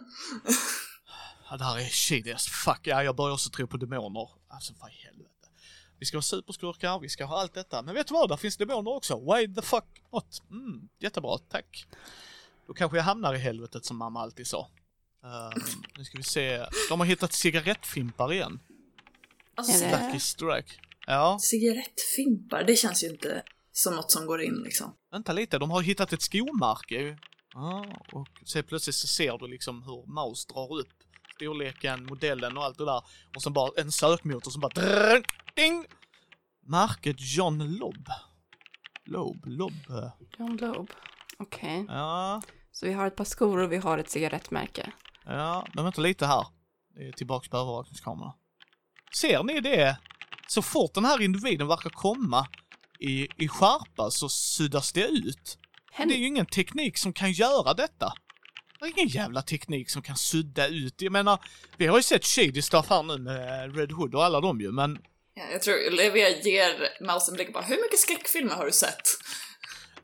Ja, 1.51 1.57
det 1.57 1.65
här 1.65 1.79
är 1.79 1.85
shady 1.89 2.33
as 2.33 2.47
fuck. 2.47 2.81
Ja, 2.83 3.03
jag 3.03 3.17
börjar 3.17 3.35
också 3.35 3.51
tro 3.51 3.67
på 3.67 3.77
demoner. 3.77 4.29
Alltså, 4.49 4.73
vad 4.81 4.91
i 4.91 4.95
helvete. 4.95 5.29
Vi 5.99 6.07
ska 6.07 6.17
ha 6.17 6.23
superskurkar, 6.23 6.99
vi 6.99 7.09
ska 7.09 7.25
ha 7.25 7.41
allt 7.41 7.55
detta. 7.55 7.83
Men 7.83 7.95
vet 7.95 8.07
du 8.07 8.15
vad? 8.15 8.29
Där 8.29 8.37
finns 8.37 8.57
demoner 8.57 8.91
också. 8.91 9.33
Why 9.35 9.55
the 9.55 9.63
fuck 9.63 9.85
not? 10.13 10.43
Mm, 10.51 10.89
jättebra, 10.99 11.39
tack. 11.39 11.87
Då 12.67 12.75
kanske 12.75 12.97
jag 12.97 13.05
hamnar 13.05 13.35
i 13.35 13.39
helvetet 13.39 13.85
som 13.85 13.97
mamma 13.97 14.21
alltid 14.23 14.47
sa. 14.47 14.71
Ehm, 15.25 15.63
nu 15.99 16.05
ska 16.05 16.17
vi 16.19 16.25
se. 16.25 16.67
De 16.89 17.01
har 17.01 17.07
hittat 17.07 17.33
cigarettfimpar 17.33 18.33
igen. 18.33 18.61
Alltså, 19.55 19.85
Lucky 19.85 20.21
strike. 20.21 20.73
Ja, 21.07 21.39
cigarettfimpar, 21.41 22.65
det 22.65 22.77
känns 22.77 23.05
ju 23.05 23.09
inte 23.09 23.43
som 23.73 23.95
något 23.97 24.11
som 24.11 24.27
går 24.27 24.43
in 24.43 24.55
liksom. 24.65 24.95
vänta 25.13 25.33
lite. 25.33 25.59
De 25.59 25.71
har 25.71 25.83
hittat 25.83 26.13
ett 26.13 26.23
skomärke. 26.23 27.19
Ja, 27.55 27.87
och 28.13 28.29
så 28.45 28.63
plötsligt 28.63 28.97
så 28.97 29.07
ser 29.07 29.39
du 29.39 29.47
liksom 29.49 29.83
hur 29.83 30.13
Maus 30.15 30.47
drar 30.47 30.79
upp 30.81 30.89
storleken, 31.35 32.05
modellen 32.05 32.57
och 32.57 32.65
allt 32.65 32.79
det 32.79 32.85
där. 32.85 33.03
Och 33.37 33.43
sen 33.43 33.53
bara 33.53 33.71
en 33.77 33.93
sökmotor 33.93 34.51
som 34.51 34.61
bara 34.61 34.73
drrrr, 34.75 35.25
ding! 35.55 35.87
Märket 36.67 37.17
John 37.19 37.59
Lobb. 37.79 38.09
Lobb, 39.07 39.47
Lobb. 39.47 39.73
John 40.39 40.57
Loeb. 40.57 40.91
Okej. 41.39 41.85
Ja, 41.89 42.43
Så 42.73 42.87
vi 42.87 42.93
har 42.93 43.07
ett 43.07 43.17
par 43.17 43.25
skor 43.25 43.59
och 43.59 43.73
vi 43.73 43.77
har 43.77 43.99
ett 43.99 44.11
cigarettmärke. 44.11 44.93
ja, 45.25 45.67
men 45.75 45.85
vänta 45.85 46.01
lite 46.01 46.27
här. 46.27 46.47
Det 46.95 47.09
är 47.09 47.13
tillbaks 47.13 47.49
på 47.49 47.57
övervakningskameran. 47.57 48.33
Ser 49.21 49.43
ni 49.43 49.61
det? 49.61 49.99
Så 50.47 50.63
fort 50.63 50.95
den 50.95 51.05
här 51.05 51.23
individen 51.23 51.69
verkar 51.69 51.91
komma 51.91 52.47
i, 53.01 53.29
i 53.45 53.49
skärpa 53.49 54.11
så 54.11 54.29
suddas 54.29 54.93
det 54.93 55.07
ut. 55.07 55.59
Men 55.99 56.09
det 56.09 56.15
är 56.15 56.19
ju 56.19 56.27
ingen 56.27 56.47
teknik 56.47 56.99
som 56.99 57.13
kan 57.13 57.33
göra 57.33 57.75
detta. 57.75 58.13
Det 58.81 58.87
är 58.87 58.99
ingen 58.99 59.09
jävla 59.09 59.43
teknik 59.43 59.91
som 59.91 60.03
kan 60.03 60.17
sudda 60.17 60.67
ut. 60.67 61.03
Jag 61.03 61.13
menar, 61.13 61.39
vi 61.77 61.87
har 61.87 61.97
ju 61.97 62.03
sett 62.03 62.25
shady 62.25 62.63
stuff 62.63 62.87
här 62.89 63.03
nu 63.03 63.19
med 63.19 63.77
Red 63.77 63.93
Hood 63.93 64.15
och 64.15 64.25
alla 64.25 64.41
dem 64.41 64.61
ju, 64.61 64.73
men 64.73 64.99
Ja, 65.37 65.43
jag 65.53 65.63
tror 65.63 65.89
Olivia 65.89 66.29
ger 66.29 67.05
Mouse 67.05 67.31
en 67.31 67.35
blick 67.35 67.53
bara, 67.53 67.65
hur 67.65 67.77
mycket 67.77 67.99
skräckfilmer 67.99 68.55
har 68.55 68.67
du 68.67 68.73
sett? 68.73 69.03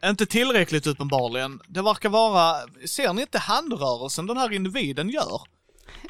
inte 0.05 0.27
tillräckligt 0.27 0.87
uppenbarligen. 0.87 1.61
Det 1.69 1.83
verkar 1.83 2.09
vara, 2.09 2.67
ser 2.87 3.13
ni 3.13 3.23
inte 3.23 3.39
handrörelsen 3.39 4.27
den 4.27 4.37
här 4.37 4.53
individen 4.53 5.09
gör? 5.11 5.41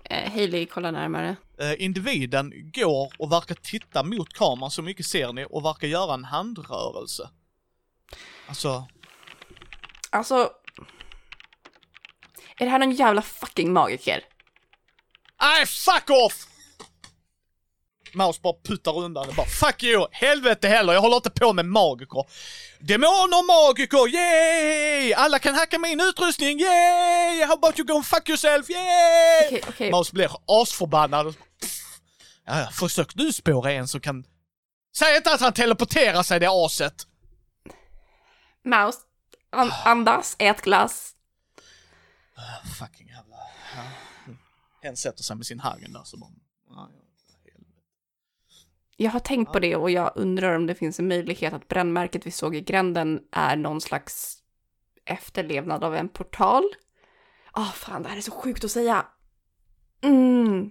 Eh, 0.05 0.33
Hailey 0.33 0.67
kollar 0.67 0.93
närmare. 0.93 1.37
Eh, 1.59 1.83
individen 1.83 2.53
går 2.75 3.13
och 3.19 3.33
verkar 3.33 3.55
titta 3.55 4.03
mot 4.03 4.33
kameran, 4.33 4.71
så 4.71 4.83
mycket 4.83 5.07
ser 5.07 5.33
ni, 5.33 5.47
och 5.51 5.65
verkar 5.65 5.89
göra 5.89 6.15
en 6.15 6.25
handrörelse. 6.25 7.31
Alltså, 8.47 8.89
Alltså... 10.11 10.53
Är 12.57 12.65
det 12.65 12.71
här 12.71 12.79
någon 12.79 12.93
jävla 12.93 13.23
fucking 13.23 13.73
magiker? 13.73 14.25
nej 15.43 15.67
fuck 15.67 16.11
off! 16.11 16.50
Maus 18.15 18.43
bara 18.43 18.55
puttar 18.65 18.99
undan 18.99 19.29
och 19.29 19.35
bara 19.35 19.47
fuck 19.47 19.83
you, 19.83 20.07
helvete 20.13 20.69
heller, 20.69 20.93
jag 20.93 21.01
håller 21.01 21.17
inte 21.17 21.31
på 21.31 21.53
med 21.53 21.67
magiker. 21.67 22.25
Demoner 22.81 23.47
magiker, 23.47 24.09
yay! 24.15 25.13
Alla 25.13 25.39
kan 25.39 25.55
hacka 25.55 25.79
min 25.79 26.01
utrustning, 26.01 26.61
yay! 26.61 27.45
How 27.45 27.53
about 27.55 27.79
you 27.79 27.87
go 27.87 27.95
and 27.95 28.07
fuck 28.07 28.29
yourself, 28.29 28.71
yay! 28.71 29.47
Okej, 29.47 29.63
okej. 29.69 29.91
Maus 29.91 30.13
blir 30.13 30.31
asförbannad. 30.47 31.27
och- 31.27 31.35
Ja, 32.47 32.69
försök 32.73 33.15
du 33.15 33.33
spåra 33.33 33.73
en 33.73 33.89
som 33.89 34.01
kan... 34.01 34.25
Säg 34.97 35.17
inte 35.17 35.33
att 35.33 35.41
han 35.41 35.53
teleporterar 35.53 36.23
sig 36.23 36.41
det 36.41 36.49
aset! 36.51 37.07
Mouse, 38.65 38.99
an- 39.51 39.73
andas, 39.85 40.37
ät 40.39 40.63
glass. 40.63 41.13
Fucking 42.79 43.09
jävla... 43.09 43.37
Ja. 43.77 43.83
En 44.89 44.97
sätter 44.97 45.23
sig 45.23 45.37
med 45.37 45.47
sin 45.47 45.61
hagen 45.61 45.93
där 45.93 46.03
så 46.05 46.17
bara... 46.17 46.31
Jag 49.03 49.11
har 49.11 49.21
tänkt 49.21 49.53
på 49.53 49.59
det 49.59 49.77
och 49.77 49.91
jag 49.91 50.13
undrar 50.15 50.57
om 50.57 50.67
det 50.67 50.75
finns 50.75 50.99
en 50.99 51.09
möjlighet 51.09 51.53
att 51.53 51.69
brännmärket 51.69 52.27
vi 52.27 52.31
såg 52.31 52.57
i 52.57 52.61
gränden 52.61 53.21
är 53.33 53.57
någon 53.57 53.81
slags 53.81 54.39
efterlevnad 55.05 55.85
av 55.85 55.95
en 55.95 56.09
portal. 56.09 56.63
Ah, 57.53 57.65
fan, 57.65 58.03
det 58.03 58.09
här 58.09 58.17
är 58.17 58.21
så 58.21 58.31
sjukt 58.31 58.65
att 58.65 58.71
säga. 58.71 59.07
Mm. 60.03 60.71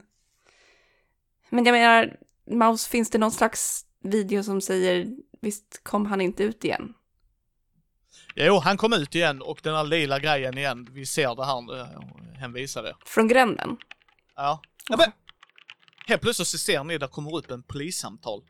Men 1.50 1.66
jag 1.66 1.74
menar, 1.74 2.18
Maus, 2.52 2.88
finns 2.88 3.10
det 3.10 3.18
någon 3.18 3.32
slags 3.32 3.86
video 4.04 4.44
som 4.44 4.62
säger 4.62 5.08
visst 5.42 5.84
kom 5.84 6.06
han 6.06 6.22
inte 6.22 6.44
ut 6.44 6.66
igen? 6.66 6.94
Jo, 8.36 8.60
han 8.60 8.78
kom 8.78 8.94
ut 8.94 9.16
igen 9.16 9.42
och 9.42 9.60
den 9.64 9.76
här 9.76 9.84
lila 9.84 10.20
grejen 10.20 10.58
igen. 10.58 10.88
Vi 10.92 11.06
ser 11.06 11.36
det 11.36 11.46
här, 11.46 11.80
eh, 11.80 12.40
hen 12.40 12.54
visar 12.54 12.84
det. 12.84 12.96
Från 13.06 13.28
gränden? 13.28 13.78
Ja. 14.36 14.62
ja 14.90 14.98
men, 14.98 15.12
helt 16.10 16.22
plötsligt 16.22 16.48
så 16.48 16.58
ser 16.58 16.84
ni, 16.84 16.98
där 16.98 17.08
kommer 17.08 17.36
upp 17.36 17.52
en 17.52 17.64
polissamtal. 17.64 18.44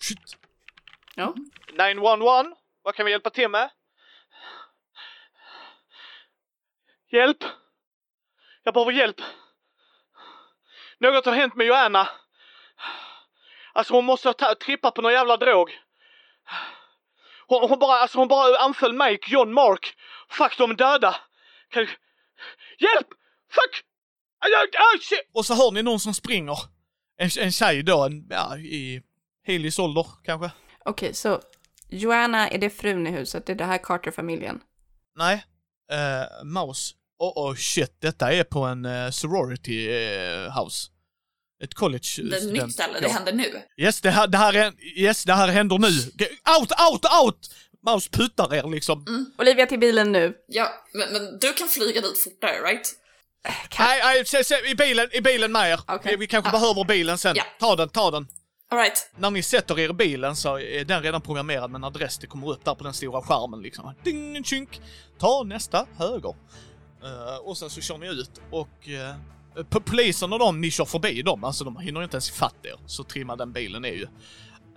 Shit. 0.00 0.18
Ja. 1.14 1.34
911, 1.72 2.56
vad 2.82 2.94
kan 2.94 3.06
vi 3.06 3.12
hjälpa 3.12 3.30
till 3.30 3.48
med? 3.48 3.70
Hjälp! 7.12 7.44
Jag 8.62 8.74
behöver 8.74 8.92
hjälp. 8.92 9.20
Något 10.98 11.26
har 11.26 11.32
hänt 11.32 11.56
med 11.56 11.66
Joanna. 11.66 12.08
Alltså 13.72 13.94
hon 13.94 14.04
måste 14.04 14.28
ha 14.28 14.54
trippat 14.54 14.94
på 14.94 15.02
någon 15.02 15.12
jävla 15.12 15.36
drog. 15.36 15.70
Hon, 17.46 17.68
hon 17.68 17.78
bara, 17.78 17.98
alltså 17.98 18.18
hon 18.18 18.28
bara 18.28 18.58
anföll 18.58 18.92
mig, 18.92 19.18
John 19.26 19.52
Mark. 19.52 19.94
Fuck, 20.30 20.58
de 20.58 20.70
är 20.70 20.74
döda. 20.74 21.16
Kan... 21.70 21.82
Hjälp! 22.78 23.08
Fuck! 23.50 23.84
Aj, 24.38 24.54
aj, 24.54 24.68
aj, 24.72 25.00
shit! 25.00 25.30
Och 25.34 25.46
så 25.46 25.54
hör 25.54 25.70
ni 25.70 25.82
någon 25.82 26.00
som 26.00 26.14
springer. 26.14 26.75
En, 27.18 27.30
en 27.40 27.52
tjej 27.52 27.82
då, 27.82 28.04
en, 28.04 28.26
ja, 28.30 28.56
i 28.58 29.02
Haleys 29.46 29.78
ålder 29.78 30.06
kanske. 30.24 30.50
Okej, 30.84 31.14
så 31.14 31.40
Joanna, 31.88 32.48
är 32.48 32.58
det 32.58 32.70
frun 32.70 33.06
i 33.06 33.10
huset? 33.10 33.46
Det 33.46 33.52
är 33.52 33.56
det 33.56 33.64
här 33.64 33.78
Carter-familjen? 33.78 34.60
Nej. 35.16 35.44
Uh, 35.92 36.44
Mouse. 36.44 36.94
Oh, 37.18 37.48
oh 37.48 37.54
shit, 37.54 37.96
detta 38.00 38.32
är 38.32 38.44
på 38.44 38.60
en 38.60 38.84
eh, 38.84 39.10
sorority 39.10 39.88
eh, 39.88 40.62
house. 40.62 40.90
Ett 41.64 41.74
college 41.74 42.08
Det 42.16 42.36
är 42.36 42.46
ett 42.46 42.52
nytt 42.52 42.72
ställe, 42.72 43.00
det 43.00 43.08
händer 43.08 43.32
nu. 43.32 43.62
Yes, 43.76 44.00
det 44.00 44.10
här, 44.10 44.26
det 44.26 44.38
här, 44.38 44.52
är, 44.52 44.72
yes, 44.98 45.24
det 45.24 45.32
här 45.32 45.48
händer 45.48 45.78
nu. 45.78 45.88
Out, 46.60 46.72
out, 46.90 47.04
out! 47.22 47.50
Mouse 47.86 48.10
puttar 48.10 48.54
er 48.54 48.70
liksom. 48.70 49.04
Olivia 49.38 49.66
till 49.66 49.78
bilen 49.78 50.12
nu. 50.12 50.34
Ja, 50.48 50.68
men, 50.94 51.12
men 51.12 51.38
du 51.38 51.52
kan 51.52 51.68
flyga 51.68 52.00
dit 52.00 52.18
fortare, 52.18 52.72
right? 52.72 52.94
Nej, 53.78 54.00
nej, 54.04 54.26
se, 54.26 54.44
se, 54.44 54.70
i 54.70 54.74
bilen, 54.74 55.08
i 55.12 55.20
bilen 55.20 55.52
med 55.52 55.72
er. 55.72 55.80
Okej. 55.88 56.16
Vi, 56.16 56.26
kanske 56.26 56.50
behöver 56.50 56.84
bilen 56.84 57.18
sen. 57.18 57.36
Ja. 57.36 57.44
Ta 57.60 57.76
den, 57.76 57.88
ta 57.88 58.10
den. 58.10 58.26
Alright. 58.70 59.10
När 59.16 59.30
ni 59.30 59.42
sätter 59.42 59.78
er 59.78 59.88
i 59.88 59.92
bilen 59.92 60.36
så 60.36 60.58
är 60.58 60.84
den 60.84 61.02
redan 61.02 61.20
programmerad 61.20 61.70
med 61.70 61.78
en 61.78 61.84
adress. 61.84 62.18
Det 62.18 62.26
kommer 62.26 62.50
upp 62.50 62.64
där 62.64 62.74
på 62.74 62.84
den 62.84 62.94
stora 62.94 63.22
skärmen 63.22 63.62
liksom. 63.62 63.94
Ding, 64.04 64.44
tjunk. 64.44 64.80
Ta 65.18 65.42
nästa 65.42 65.86
höger. 65.98 66.34
Eh, 67.02 67.36
och 67.42 67.58
sen 67.58 67.70
så 67.70 67.80
kör 67.80 67.98
ni 67.98 68.06
ut 68.06 68.40
och 68.50 68.88
uh, 69.58 69.80
polisen 69.84 70.32
och 70.32 70.38
de, 70.38 70.60
ni 70.60 70.70
kör 70.70 70.84
förbi 70.84 71.22
dem. 71.22 71.44
Alltså 71.44 71.64
de 71.64 71.76
hinner 71.76 72.02
inte 72.02 72.14
ens 72.14 72.30
ifatt 72.30 72.56
er. 72.62 72.76
Så 72.86 73.04
trimmad 73.04 73.38
den 73.38 73.52
bilen 73.52 73.84
är 73.84 73.92
ju. 73.92 74.06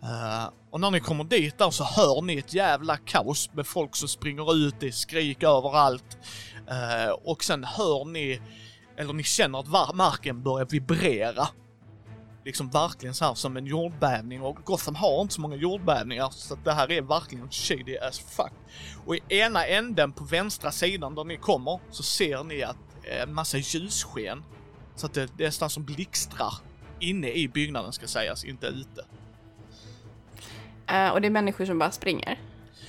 Eh, 0.03 0.49
och 0.71 0.79
när 0.79 0.91
ni 0.91 0.99
kommer 0.99 1.23
dit 1.23 1.57
där 1.57 1.69
så 1.69 1.83
hör 1.83 2.21
ni 2.21 2.37
ett 2.37 2.53
jävla 2.53 2.97
kaos 2.97 3.49
med 3.53 3.67
folk 3.67 3.95
som 3.95 4.07
springer 4.07 4.55
ut, 4.55 4.75
det 4.79 4.87
är 4.87 4.91
skrik 4.91 5.43
överallt. 5.43 6.17
Eh, 6.69 7.11
och 7.23 7.43
sen 7.43 7.63
hör 7.63 8.05
ni, 8.05 8.41
eller 8.97 9.13
ni 9.13 9.23
känner 9.23 9.59
att 9.59 9.95
marken 9.95 10.43
börjar 10.43 10.65
vibrera 10.65 11.47
liksom 12.45 12.69
verkligen 12.69 13.15
så 13.15 13.25
här 13.25 13.33
som 13.33 13.57
en 13.57 13.65
jordbävning 13.65 14.41
och 14.41 14.55
Gotham 14.63 14.95
har 14.95 15.21
inte 15.21 15.33
så 15.33 15.41
många 15.41 15.55
jordbävningar 15.55 16.29
så 16.29 16.55
det 16.63 16.73
här 16.73 16.91
är 16.91 17.01
verkligen 17.01 17.49
shady 17.51 17.97
as 17.97 18.19
fuck. 18.19 18.53
Och 19.05 19.15
i 19.15 19.21
ena 19.29 19.65
änden 19.65 20.11
på 20.11 20.23
vänstra 20.23 20.71
sidan 20.71 21.15
där 21.15 21.23
ni 21.23 21.37
kommer 21.37 21.79
så 21.91 22.03
ser 22.03 22.43
ni 22.43 22.63
att 22.63 22.77
eh, 23.03 23.21
en 23.21 23.33
massa 23.33 23.57
ljussken 23.57 24.43
så 24.95 25.05
att 25.05 25.13
det, 25.13 25.29
det 25.37 25.43
är 25.43 25.47
nästan 25.47 25.69
som 25.69 25.83
blixtrar 25.85 26.53
inne 26.99 27.31
i 27.31 27.47
byggnaden 27.47 27.93
ska 27.93 28.07
sägas, 28.07 28.45
inte 28.45 28.67
ute. 28.67 29.05
Uh, 30.91 31.09
och 31.09 31.21
det 31.21 31.27
är 31.27 31.31
människor 31.31 31.65
som 31.65 31.79
bara 31.79 31.91
springer. 31.91 32.39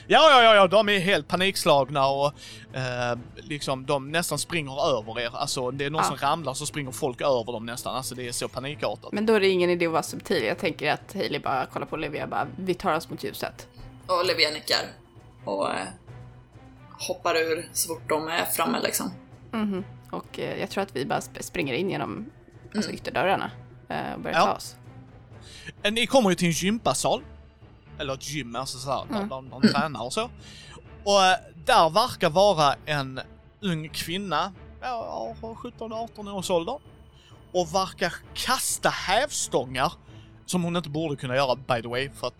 Ja, 0.06 0.30
ja, 0.30 0.42
ja, 0.42 0.54
ja, 0.54 0.66
de 0.66 0.88
är 0.88 0.98
helt 0.98 1.28
panikslagna 1.28 2.06
och 2.06 2.26
eh, 2.72 3.18
liksom 3.36 3.86
de 3.86 4.12
nästan 4.12 4.38
springer 4.38 4.98
över 4.98 5.20
er. 5.20 5.30
Alltså 5.36 5.70
det 5.70 5.84
är 5.84 5.90
någon 5.90 5.98
Ja. 6.02 6.08
som 6.08 6.16
ramlar 6.16 6.54
så 6.54 6.66
springer 6.66 6.90
folk 6.92 7.20
över 7.20 7.52
dem 7.52 7.66
nästan. 7.66 7.96
Alltså 7.96 8.14
det 8.14 8.28
är 8.28 8.32
så 8.32 8.48
panikartat. 8.48 9.12
Men 9.12 9.26
då 9.26 9.34
är 9.34 9.40
det 9.40 9.48
ingen 9.48 9.70
idé 9.70 9.86
att 9.86 9.92
vara 9.92 10.02
subtil. 10.02 10.44
Jag 10.44 10.58
tänker 10.58 10.92
att 10.92 11.14
Hailey 11.14 11.40
bara 11.40 11.66
kollar 11.66 11.86
på 11.86 11.96
Olivia 11.96 12.26
bara, 12.26 12.46
vi 12.56 12.74
tar 12.74 12.94
oss 12.96 13.10
mot 13.10 13.24
ljuset. 13.24 13.68
Och 14.06 14.18
Olivia 14.20 14.50
nickar. 14.50 14.78
Och 15.44 15.70
eh, 15.74 15.86
hoppar 17.08 17.34
ur 17.36 17.68
så 17.72 17.88
fort 17.94 18.08
de 18.08 18.28
är 18.28 18.44
framme 18.44 18.80
liksom. 18.82 19.10
Mhm. 19.52 19.84
Och 20.10 20.38
eh, 20.38 20.60
jag 20.60 20.70
tror 20.70 20.82
att 20.82 20.96
vi 20.96 21.06
bara 21.06 21.20
sp- 21.20 21.42
springer 21.42 21.74
in 21.74 21.90
genom 21.90 22.30
alltså, 22.74 22.90
ytterdörrarna 22.90 23.50
eh, 23.88 24.12
och 24.14 24.20
börjar 24.20 24.38
Ja. 24.38 24.44
ta 24.46 24.52
oss. 24.52 24.76
Eh, 25.82 25.92
Ni 25.92 26.06
kommer 26.06 26.30
ju 26.30 26.36
till 26.36 26.46
en 26.48 26.52
gympasal. 26.52 27.22
Eller 28.00 28.14
ett 28.14 28.30
gym, 28.30 28.56
alltså 28.56 28.78
såhär, 28.78 29.04
där 29.12 29.24
de, 29.24 29.48
de 29.50 29.62
tränar 29.68 30.02
och 30.04 30.12
så. 30.12 30.30
Och 31.04 31.22
eh, 31.24 31.36
där 31.66 31.90
verkar 31.90 32.30
vara 32.30 32.74
en 32.86 33.20
ung 33.60 33.88
kvinna, 33.88 34.52
ja, 34.80 35.34
17-18 35.42 36.30
års 36.32 36.50
ålder. 36.50 36.78
Och 37.52 37.74
verkar 37.74 38.14
kasta 38.34 38.88
hävstångar. 38.88 39.92
Som 40.46 40.62
hon 40.64 40.76
inte 40.76 40.88
borde 40.88 41.16
kunna 41.16 41.36
göra 41.36 41.54
by 41.56 41.82
the 41.82 41.88
way, 41.88 42.10
för 42.20 42.26
att 42.26 42.34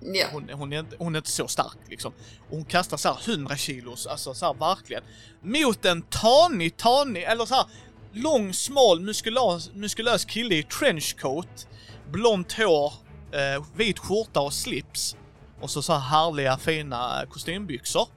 Ja. 0.00 0.26
hon, 0.32 0.50
hon, 0.52 0.72
är, 0.72 0.78
inte- 0.80 0.96
hon 0.98 1.14
är 1.14 1.18
inte 1.18 1.30
så 1.30 1.48
stark 1.48 1.76
liksom. 1.88 2.12
Och 2.50 2.56
hon 2.56 2.64
kastar 2.64 2.96
så 2.96 3.08
här 3.08 3.18
100 3.32 3.56
kilos, 3.56 4.06
alltså 4.06 4.34
så 4.34 4.46
här 4.46 4.54
verkligen. 4.54 5.02
Mot 5.42 5.84
en 5.84 6.02
tanig, 6.02 6.76
tanig, 6.76 7.22
eller 7.22 7.46
så 7.46 7.54
här 7.54 7.66
lång, 8.12 8.52
smal, 8.54 9.00
muskulös, 9.00 9.70
muskulös 9.74 10.24
kille 10.24 10.54
i 10.54 10.62
trenchcoat, 10.62 11.68
blont 12.12 12.52
hår, 12.52 12.92
eh, 13.34 13.64
vit 13.76 13.98
skjorta 13.98 14.40
och 14.40 14.52
slips. 14.52 15.16
Och 15.60 15.70
så 15.70 15.82
så 15.82 15.92
här 15.92 16.00
härliga, 16.00 16.56
fina 16.56 17.22
eh, 17.22 17.28
kostymbyxor. 17.28 18.08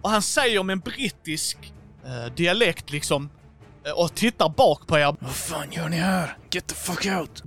Och 0.00 0.10
han 0.10 0.22
säger 0.22 0.62
med 0.62 0.72
en 0.72 0.80
brittisk 0.80 1.72
eh, 2.04 2.34
dialekt 2.34 2.90
liksom, 2.90 3.30
eh, 3.86 3.92
och 3.92 4.14
tittar 4.14 4.48
bak 4.48 4.86
på 4.86 4.98
er. 4.98 5.16
Vad 5.20 5.30
fan 5.30 5.72
gör 5.72 5.88
ni 5.88 5.96
här? 5.96 6.36
Get 6.50 6.66
the 6.66 6.74
fuck 6.74 7.06
out! 7.20 7.42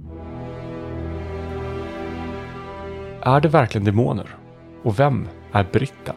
Är 3.22 3.41
det 3.41 3.48
verkligen 3.48 3.86
demoner? 3.86 4.36
Och 4.84 5.00
vem 5.00 5.28
är 5.54 5.64
britten? 5.64 6.16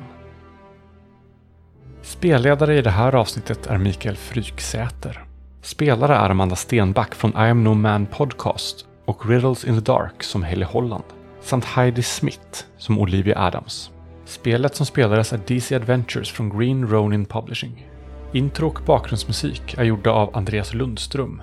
Spelledare 2.03 2.79
i 2.79 2.83
det 2.83 2.91
här 2.91 3.15
avsnittet 3.15 3.67
är 3.67 3.79
Mikael 3.79 4.17
Fryksäter. 4.17 5.25
Spelare 5.63 6.17
är 6.17 6.31
Amanda 6.31 6.57
Stenback 6.57 7.15
från 7.15 7.31
I 7.31 7.51
am 7.51 7.65
no 7.65 7.75
man 7.75 8.07
podcast 8.07 8.87
och 9.11 9.27
Riddles 9.29 9.65
in 9.65 9.75
the 9.75 9.93
Dark 9.93 10.23
som 10.23 10.43
Haley 10.43 10.65
Holland 10.65 11.05
samt 11.41 11.65
Heidi 11.65 12.03
Smith 12.03 12.65
som 12.79 12.99
Olivia 12.99 13.39
Adams. 13.39 13.91
Spelet 14.25 14.77
som 14.77 14.87
spelades 14.87 15.33
är 15.33 15.41
DC 15.47 15.77
Adventures 15.77 16.31
från 16.31 16.59
Green 16.59 16.89
Ronin 16.89 17.27
Publishing. 17.27 17.89
Intro 18.33 18.67
och 18.67 18.81
bakgrundsmusik 18.87 19.75
är 19.79 19.85
gjorda 19.85 20.11
av 20.11 20.37
Andreas 20.37 20.75
Lundström. 20.75 21.43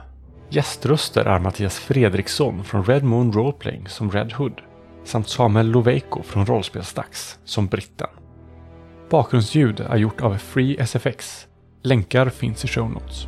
Gäströster 0.49 1.25
är 1.25 1.39
Mattias 1.39 1.79
Fredriksson 1.79 2.63
från 2.63 2.83
Red 2.83 3.03
Moon 3.03 3.33
Roleplaying 3.33 3.87
som 3.87 4.11
Red 4.11 4.33
Hood 4.33 4.61
samt 5.03 5.29
Samuel 5.29 5.67
Loveiko 5.67 6.23
från 6.23 6.45
Rollspelsdags 6.45 7.39
som 7.45 7.67
Britten. 7.67 8.09
Bakgrundsljud 9.09 9.79
är 9.79 9.97
gjort 9.97 10.21
av 10.21 10.37
Free 10.37 10.77
SFX. 10.79 11.47
Länkar 11.83 12.29
finns 12.29 12.65
i 12.65 12.67
show 12.67 12.89
notes. 12.91 13.27